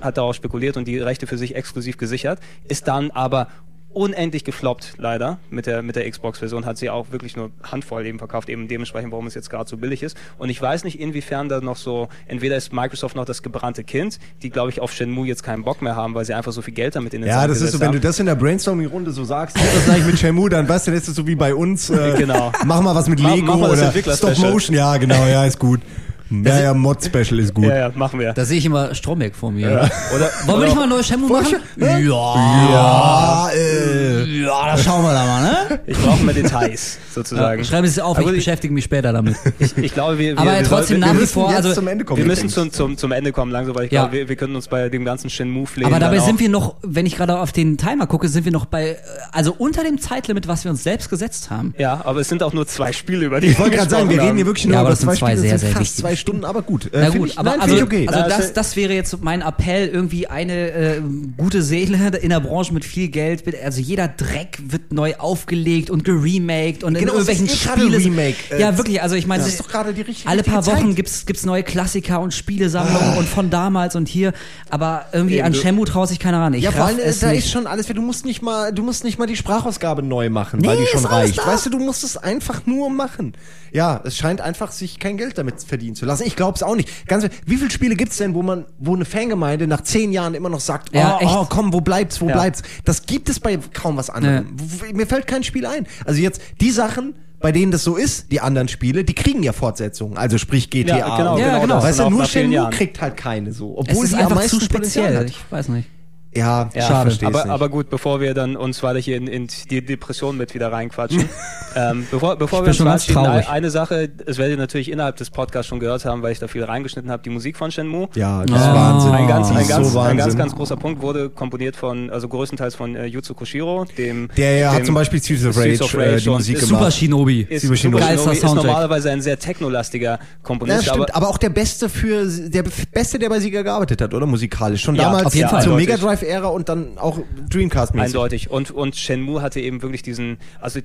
[0.00, 3.48] hat darauf spekuliert und die Rechte für sich exklusiv gesichert, ist dann aber
[3.96, 5.38] unendlich gefloppt, leider.
[5.48, 9.10] Mit der, mit der Xbox-Version hat sie auch wirklich nur Handvoll eben verkauft, eben dementsprechend,
[9.10, 10.16] warum es jetzt gerade so billig ist.
[10.38, 14.18] Und ich weiß nicht, inwiefern da noch so, entweder ist Microsoft noch das gebrannte Kind,
[14.42, 16.74] die, glaube ich, auf Shenmue jetzt keinen Bock mehr haben, weil sie einfach so viel
[16.74, 17.94] Geld damit in den Ja, Sand das ist so, wenn haben.
[17.94, 21.08] du das in der Brainstorming-Runde so sagst, ist eigentlich mit Shenmue, dann weißt du, das
[21.08, 21.88] ist so wie bei uns.
[21.90, 22.52] Äh, Genau.
[22.64, 24.34] Mach mal was mit Mach- Lego mach mal das oder Entwickler-Special.
[24.36, 24.76] Stop Motion.
[24.76, 25.80] Ja, genau, ja, ist gut.
[26.30, 27.66] Ja, ja, Mod-Special ist gut.
[27.66, 28.32] Ja, ja, machen wir.
[28.32, 29.88] Da sehe ich immer Stromberg vor mir.
[30.14, 31.56] Oder, Wollen wir nicht mal ein neues Shenmue machen?
[31.76, 31.98] Ja.
[31.98, 32.70] Ja.
[32.72, 34.24] Ja, äh.
[34.42, 35.80] Ja, da schauen wir da mal, ne?
[35.86, 37.64] ich brauche mehr Details, sozusagen.
[37.64, 39.36] Schreib es auf, Aber ich die- beschäftige mich später damit.
[39.58, 42.04] ich, ich glaube, wir, wir, Aber wir, trotzdem nach wie müssen vor, also zum Ende
[42.04, 42.18] kommen.
[42.18, 44.02] wir müssen zum, zum, zum Ende kommen langsam, weil ich Ja.
[44.02, 47.06] glaube, wir, wir können uns bei dem ganzen Shenmue-Flehen Aber dabei sind wir noch, wenn
[47.06, 48.96] ich gerade auf den Timer gucke, sind wir noch bei,
[49.32, 51.74] also unter dem Zeitlimit, was wir uns selbst gesetzt haben.
[51.78, 54.20] Ja, aber es sind auch nur zwei Spiele, über die Ich wollte gerade sagen, wir
[54.20, 55.80] reden hier wirklich nur Ja, aber über das sind zwei zwei Spiele, sehr, das sehr
[55.80, 56.86] wichtige zwei Stunden, aber gut.
[56.86, 58.06] Äh, Na gut, ich, aber nein, also, okay.
[58.08, 61.00] also Ja, das, das- das wäre jetzt mein Appell, irgendwie eine äh,
[61.36, 63.44] gute Seele in der Branche mit viel Geld.
[63.64, 67.80] Also jeder Dreck wird neu aufgelegt und geremaked und Genau, in es irgendwelchen eh gerade
[67.82, 67.98] Spiele.
[67.98, 70.58] Remake, äh, ja, wirklich, also ich meine, das ist doch gerade die richtige alle paar
[70.58, 70.96] richtige Wochen Zeit.
[70.96, 74.32] gibt's gibt's neue Klassiker und Spielesammlungen und von damals und hier,
[74.70, 76.54] aber irgendwie an Shenmue traut sich keiner ran.
[76.54, 77.44] Ich Ja, allem, äh, es da nicht.
[77.44, 80.60] ist schon alles, du musst nicht mal, du musst nicht mal die Sprachausgabe neu machen,
[80.60, 81.38] Nee, weil die schon reicht.
[81.38, 81.46] da.
[81.46, 83.34] Weißt du, du musst es einfach nur machen.
[83.72, 86.24] Ja, es scheint einfach sich kein Geld damit verdienen zu lassen.
[86.26, 87.06] Ich glaube es auch nicht.
[87.06, 90.48] Ganz, wie viele Spiele gibt's denn, wo man, wo eine Fangemeinde nach zehn Jahren immer
[90.48, 92.34] noch sagt, Ja, oh, oh, komm, wo bleibt's, wo Ja.
[92.34, 92.62] bleibt's?
[92.84, 94.46] Das gibt es bei kaum was anderem.
[94.54, 95.86] W- Mir fällt kein Spiel ein.
[96.04, 99.52] Also jetzt die Sachen, bei denen das so ist, die anderen Spiele, die kriegen ja
[99.52, 100.16] Fortsetzungen.
[100.16, 100.96] Also sprich GTA.
[100.98, 101.60] Ja, genau, Ja, genau.
[101.62, 101.82] genau.
[101.82, 103.72] Weißt du, nur Shenmue kriegt halt keine so.
[103.72, 105.16] es Obwohl ist sie am einfach meisten zu speziell.
[105.18, 105.26] hat.
[105.26, 105.88] Ich weiß nicht.
[106.36, 107.16] Ja, Ja, ich Schade.
[107.26, 110.70] aber, aber gut, bevor wir dann uns weiter hier in, in die Depression mit wieder
[110.72, 111.28] reinquatschen.
[111.76, 115.68] ähm, bevor bevor wir uns verabschieden, eine, Sache, das werdet ihr natürlich innerhalb des Podcasts
[115.68, 118.08] schon gehört haben, weil ich da viel reingeschnitten habe, die Musik von Shenmue.
[118.14, 118.74] Ja, das ist Ah.
[118.74, 119.12] Wahnsinn.
[119.12, 122.10] Ein ganz, Die ein, ist ganz, so ein ganz, ganz großer Punkt wurde komponiert von,
[122.10, 124.28] also größtenteils von äh, Yuzo Koshiro, dem.
[124.36, 126.56] Der ja dem hat zum Beispiel Streets of Rage, of äh, Rage die und Musik
[126.56, 126.80] ist gemacht.
[126.82, 127.46] Super Shinobi.
[127.48, 127.96] Ist, Super Shinobi.
[127.98, 128.66] Super Geilster Shinobi ist Soundtrack.
[128.66, 133.18] normalerweise ein sehr technolastiger Ja, Komponist, stimmt, aber aber, auch der Beste für der Beste,
[133.18, 134.82] der bei Sieger gearbeitet hat, oder musikalisch.
[134.82, 135.66] Schon Ja, damals auf jeden Fall.
[135.68, 138.06] Mega Drive Ära und dann auch Dreamcast mäßig.
[138.06, 138.50] Eindeutig.
[138.50, 140.80] Und, und Shenmue hatte eben wirklich diesen, also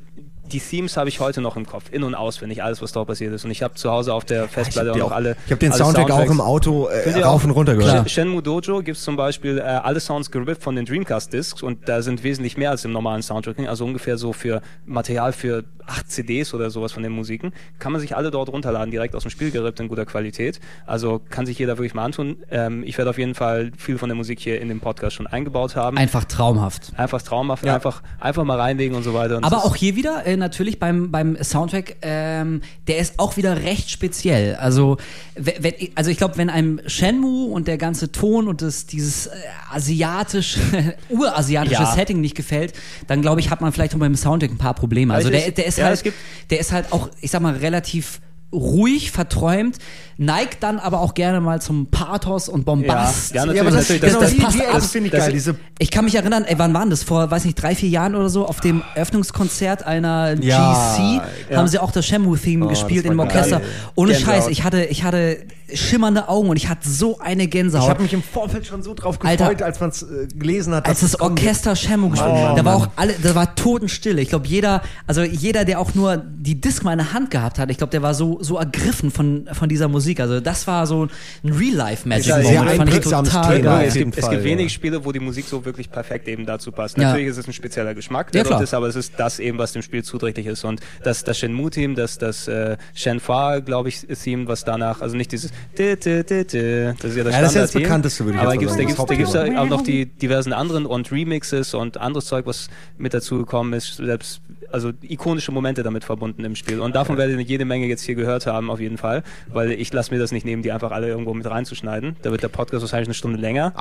[0.52, 3.34] die Themes habe ich heute noch im Kopf, in- und auswendig, alles, was dort passiert
[3.34, 3.45] ist.
[3.45, 5.36] Und ich habe zu Hause auf der Festplatte habe auch noch alle.
[5.45, 8.07] ich hab den Soundtrack auch im Auto äh, rauf und runter gehört.
[8.07, 11.88] Sh- Shenmue Dojo gibt es zum Beispiel äh, alle Sounds gerippt von den Dreamcast-Discs und
[11.88, 16.10] da sind wesentlich mehr als im normalen Soundtracking, also ungefähr so für Material für acht
[16.11, 17.53] CDs oder sowas von den Musiken.
[17.80, 20.60] Kann man sich alle dort runterladen, direkt aus dem Spiel gerippt in guter Qualität.
[20.86, 22.38] Also kann sich jeder wirklich mal antun.
[22.49, 25.28] Ähm, ich werde auf jeden Fall viel von der Musik hier in dem Podcast schon
[25.28, 25.98] eingebaut haben.
[25.98, 26.91] Einfach traumhaft.
[26.98, 27.76] einfach traumhaft, Ja.
[27.76, 29.38] einfach, einfach mal reinlegen und so weiter.
[29.38, 33.63] Und Aber auch hier wieder, äh, natürlich beim, beim Soundtrack, ähm, der ist auch wieder
[33.63, 34.55] recht speziell.
[34.55, 34.97] Also,
[35.35, 39.27] we- wenn, also ich glaube, wenn einem Shenmue und der ganze Ton und das, dieses
[39.27, 39.31] äh,
[39.72, 40.59] asiatische,
[41.09, 41.93] urasiatische Ja.
[41.95, 42.73] Setting nicht gefällt,
[43.07, 45.13] dann glaube ich, hat man vielleicht auch beim Soundtrack ein paar Probleme.
[45.13, 46.03] Also der, der ist ja, halt,
[46.49, 48.19] der ist halt auch, ich sag mal, relativ
[48.53, 49.78] ruhig, verträumt,
[50.18, 53.34] neigt dann aber auch gerne mal zum Pathos und Bombast.
[53.34, 54.73] Ja, ja, Ja, aber das, natürlich, das- genau, das die, passt die, ab.
[54.73, 55.34] das finde ich Das- geil.
[55.34, 57.03] Diese, Ich kann mich erinnern, ey, wann waren das?
[57.03, 61.57] Vor, weiß nicht, drei, vier Jahren oder so, auf dem Öffnungskonzert einer Ja, GC ja.
[61.57, 63.60] haben sie auch das Shamu-Theme Oh, gespielt das im Orchester.
[63.60, 63.68] geil.
[63.95, 64.36] Ohne Gänsehaut.
[64.36, 65.38] Scheiß, ich hatte, ich hatte
[65.73, 67.86] schimmernde Augen und ich hatte so eine Gänsehaut.
[67.86, 69.65] ich habe mich im Vorfeld schon so drauf gefreut, Alter.
[69.65, 70.86] als man es äh, gelesen hat.
[70.88, 71.19] als das.
[71.22, 74.22] Orchester Shamu gespielt Oh, hat, da war auch alle, da war Totenstille.
[74.22, 77.57] Ich glaube, jeder, also jeder, der auch nur die Disc mal in der Hand gehabt
[77.57, 80.19] hat, ich glaube, der war so, so ergriffen von, von dieser Musik.
[80.19, 81.07] Also das war so
[81.43, 82.22] ein Real-Life-Magic.
[82.22, 82.68] Ist ja Moment.
[82.68, 83.77] sehr Fand ich total Thema.
[83.77, 83.88] geil.
[83.88, 84.51] es, gibt, es Fall, gibt ja.
[84.51, 86.97] wenig Spiele, wo die Musik so wirklich perfekt eben dazu passt.
[86.97, 87.09] Ja.
[87.09, 88.63] Natürlich ist es ein spezieller Geschmack, Ja, der dort klar.
[88.63, 90.63] ist, aber es ist das eben, was dem Spiel zuträglich ist.
[90.63, 95.31] Und das, das Shenmue-Team, das, das äh, Shenhua, glaube ich, Theme, was danach, also nicht
[95.31, 98.26] dieses di, di, di, di, das ist ja das Ja, das ist ja das bekannteste,
[98.26, 100.05] würde ich Aber jetzt gibt's, mal da sagen, gibt es da ja auch noch die
[100.05, 104.41] diversen anderen und Remixes und anderes Zeug, was mit dazu gekommen ist, selbst
[104.72, 106.80] also ikonische Momente damit verbunden im Spiel.
[106.80, 109.91] Und davon werdet ihr jede Menge jetzt hier gehört haben, auf jeden Fall, weil ich
[109.94, 112.16] lasse mir das nicht nehmen, die einfach alle irgendwo mit reinzuschneiden.
[112.22, 113.74] Da wird der Podcast wahrscheinlich eine Stunde länger.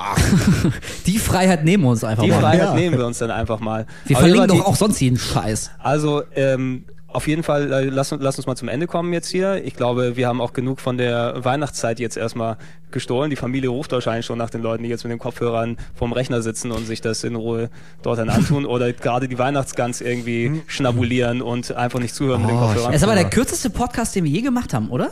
[1.05, 2.39] Die Freiheit nehmen wir uns einfach Die mal.
[2.41, 2.73] Freiheit Ja.
[2.75, 3.85] nehmen wir uns dann einfach mal.
[4.05, 5.71] Wir Aber verlinken die- doch auch sonst jeden Scheiß.
[5.79, 9.29] Also, ähm, auf jeden Fall, äh, lass, uns- lass uns mal zum Ende kommen jetzt
[9.29, 9.63] hier.
[9.63, 12.57] Ich glaube, wir haben auch genug von der Weihnachtszeit jetzt erstmal
[12.91, 13.29] gestohlen.
[13.29, 16.41] Die Familie ruft wahrscheinlich schon nach den Leuten, die jetzt mit den Kopfhörern vorm Rechner
[16.41, 17.69] sitzen und sich das in Ruhe
[18.03, 22.57] dort dann antun oder gerade die Weihnachtsgans irgendwie schnabulieren und einfach nicht zuhören mit den
[22.57, 22.91] Oh, Kopfhörern.
[22.93, 25.11] Es ist aber der kürzeste Podcast, den wir je gemacht haben, oder?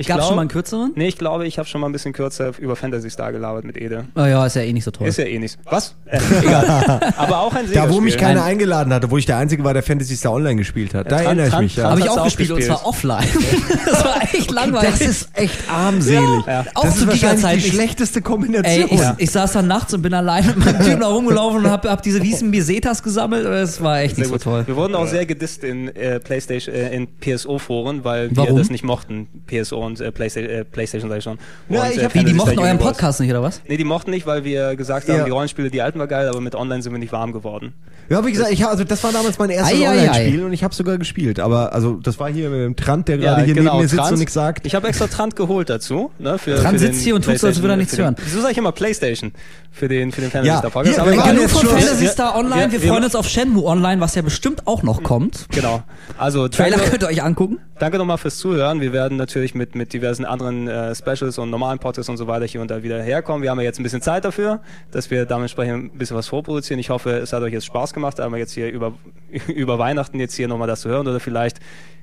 [0.00, 0.92] Ich Gab es glaub- schon mal einen kürzeren?
[0.94, 3.76] Nee, ich glaube, ich habe schon mal ein bisschen kürzer über Fantasy Star gelabert mit
[3.76, 4.06] Ede.
[4.16, 5.06] Oh ja, ist ja eh nicht so toll.
[5.06, 5.58] Ist ja eh nicht.
[5.66, 5.94] Was?
[6.42, 7.00] Egal.
[7.18, 9.82] aber auch ein Da, wo mich keiner eingeladen hatte, wo ich der Einzige war, der
[9.82, 11.12] Fantasy Star Online gespielt hat.
[11.12, 11.76] Da Tran- erinnere ich mich.
[11.76, 11.90] Ja.
[11.90, 12.78] Habe ich auch auch gespielt und gespielt.
[12.78, 13.26] zwar offline.
[13.84, 14.90] das war echt langweilig.
[14.90, 16.46] Das ist echt armselig.
[16.46, 16.64] Ja.
[16.74, 18.64] Auch das zu ist wahrscheinlich die Ich- schlechteste Kombination.
[18.88, 19.14] Ey, ich, Ja.
[19.18, 22.02] ich saß dann nachts und bin allein mit meinem Typen da rumgelaufen und hab, hab
[22.02, 23.44] diese riesen Bisetas gesammelt.
[23.44, 24.42] Das war echt Sehr nicht so gut.
[24.42, 24.62] toll.
[24.66, 28.50] Wir wurden auch sehr gedisst in äh, PlayStation, äh, in PSO-Foren, weil Warum?
[28.54, 29.28] wir das nicht mochten.
[29.46, 31.38] PSO und äh, PlayStation, äh, PlayStation sag ich schon.
[31.68, 32.78] Ja, und, ich äh, hab- Wie, die mochten euren.
[32.78, 33.60] Podcast nicht, oder was?
[33.68, 35.24] Nee, die mochten nicht, weil wir gesagt haben, Ja.
[35.24, 37.74] die Rollenspiele, die alten war geil, aber mit Online sind wir nicht warm geworden.
[38.08, 40.98] Ja, wie gesagt, ich, also das war damals mein erstes Online-Spiel und ich habe sogar
[40.98, 41.38] gespielt.
[41.38, 43.88] Aber also das war hier mit dem Trant, der Ja, gerade hier genau, neben mir
[43.88, 44.12] sitzt Trant.
[44.12, 44.66] und nichts sagt.
[44.66, 46.10] Ich habe extra Trant geholt dazu.
[46.18, 48.16] Ne, für, Trant für sitzt hier und tut so, als würde er nichts hören.
[48.24, 49.32] Wieso sag ich immer Playstation?
[49.72, 50.96] Für den, für den Fantasy Ja, Star Podcast.
[50.96, 52.72] hier, Aber wir Genug von Fantasy Star Online.
[52.72, 55.46] Wir, wir- freuen uns auf Shenmue Online, was ja bestimmt auch noch kommt.
[55.52, 55.82] Genau.
[56.18, 57.58] Also, Trailer danke- könnt ihr euch angucken.
[57.78, 58.80] Danke nochmal fürs Zuhören.
[58.80, 62.46] Wir werden natürlich mit, mit diversen anderen äh, Specials und normalen Podcasts und so weiter
[62.46, 63.42] hier und da wieder herkommen.
[63.42, 64.60] Wir haben ja jetzt ein bisschen Zeit dafür,
[64.90, 66.78] dass wir dementsprechend ein bisschen was vorproduzieren.
[66.80, 68.94] Ich hoffe, es hat euch jetzt Spaß gemacht, einmal jetzt hier über,
[69.48, 71.60] über Weihnachten jetzt hier nochmal das zu hören oder vielleicht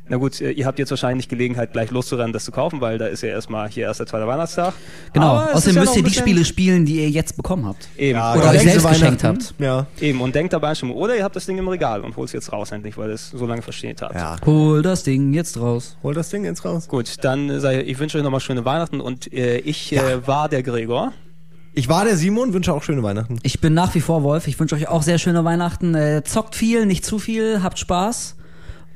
[0.10, 2.98] na gut, äh, ihr habt jetzt wahrscheinlich nicht Gelegenheit, gleich loszurennen, das zu kaufen, weil
[2.98, 4.73] da ist ja erstmal hier erst der zweite Weihnachtstag.
[5.14, 5.35] Genau.
[5.38, 7.88] Außerdem ja müsst ihr die Spiele spielen, die ihr jetzt bekommen habt.
[7.98, 8.18] Eben.
[8.18, 9.45] Ja, Oder euch diese selbst geschenkt Weihnachten.
[9.45, 9.60] habt.
[9.60, 9.88] Ja.
[9.99, 10.22] Eben.
[10.22, 12.52] Und denkt dabei schon, oder ihr habt das Ding im Regal und holt es jetzt
[12.53, 14.15] raus endlich, weil ihr es so lange versteht habt.
[14.15, 14.38] ja.
[14.45, 15.98] Hol das Ding jetzt raus.
[16.03, 16.88] Hol das Ding jetzt raus.
[16.88, 20.25] Gut, dann äh, sage ich, ich wünsche euch nochmal schöne Weihnachten und äh, ich äh,
[20.27, 21.13] war der Gregor.
[21.73, 23.38] Ich war der Simon, wünsche auch schöne Weihnachten.
[23.43, 24.47] Ich bin nach wie vor Wolf.
[24.47, 25.93] Ich wünsche euch auch sehr schöne Weihnachten.
[25.93, 28.36] Äh, zockt viel, nicht zu viel, habt Spaß.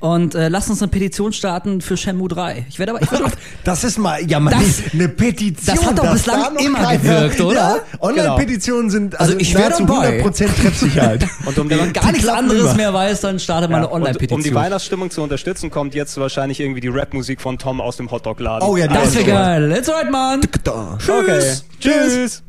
[0.01, 2.65] Und äh, lasst uns eine Petition starten für Shenmue 3.
[2.69, 3.31] Ich werde aber, ich werde auch,
[3.63, 5.75] Das ist mal, ja, man, Das- eine Petition.
[5.77, 7.55] das hat doch bislang immer keiner- gewirkt, oder?
[7.55, 10.23] Ja, Online-Petitionen sind also, Also ich wär nahezu dabei.
[10.23, 11.27] 100% Treffsicherheit.
[11.45, 12.73] Und um die, wenn man gar nichts anderes immer.
[12.73, 14.41] mehr weiß, dann startet mal Ja, eine und um Online-Petition.
[14.43, 18.67] die Weihnachtsstimmung zu unterstützen, kommt jetzt wahrscheinlich irgendwie die Rapmusik von Tom aus dem Hotdog-Laden.
[18.67, 19.65] Oh ja, das Also, wäre geil.
[19.67, 20.41] Let's right, man.
[20.63, 20.97] Da.
[21.07, 21.41] Okay.
[21.79, 22.41] Tschüss.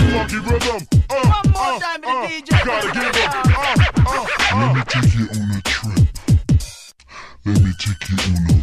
[0.00, 2.64] Uh, One more time for the DJ.
[2.64, 3.16] gotta give.
[3.16, 3.32] Uh,
[4.06, 4.56] uh, uh.
[4.56, 6.08] Let me take you on a trip.
[7.44, 8.56] Let me take you on a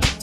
[0.00, 0.13] ride.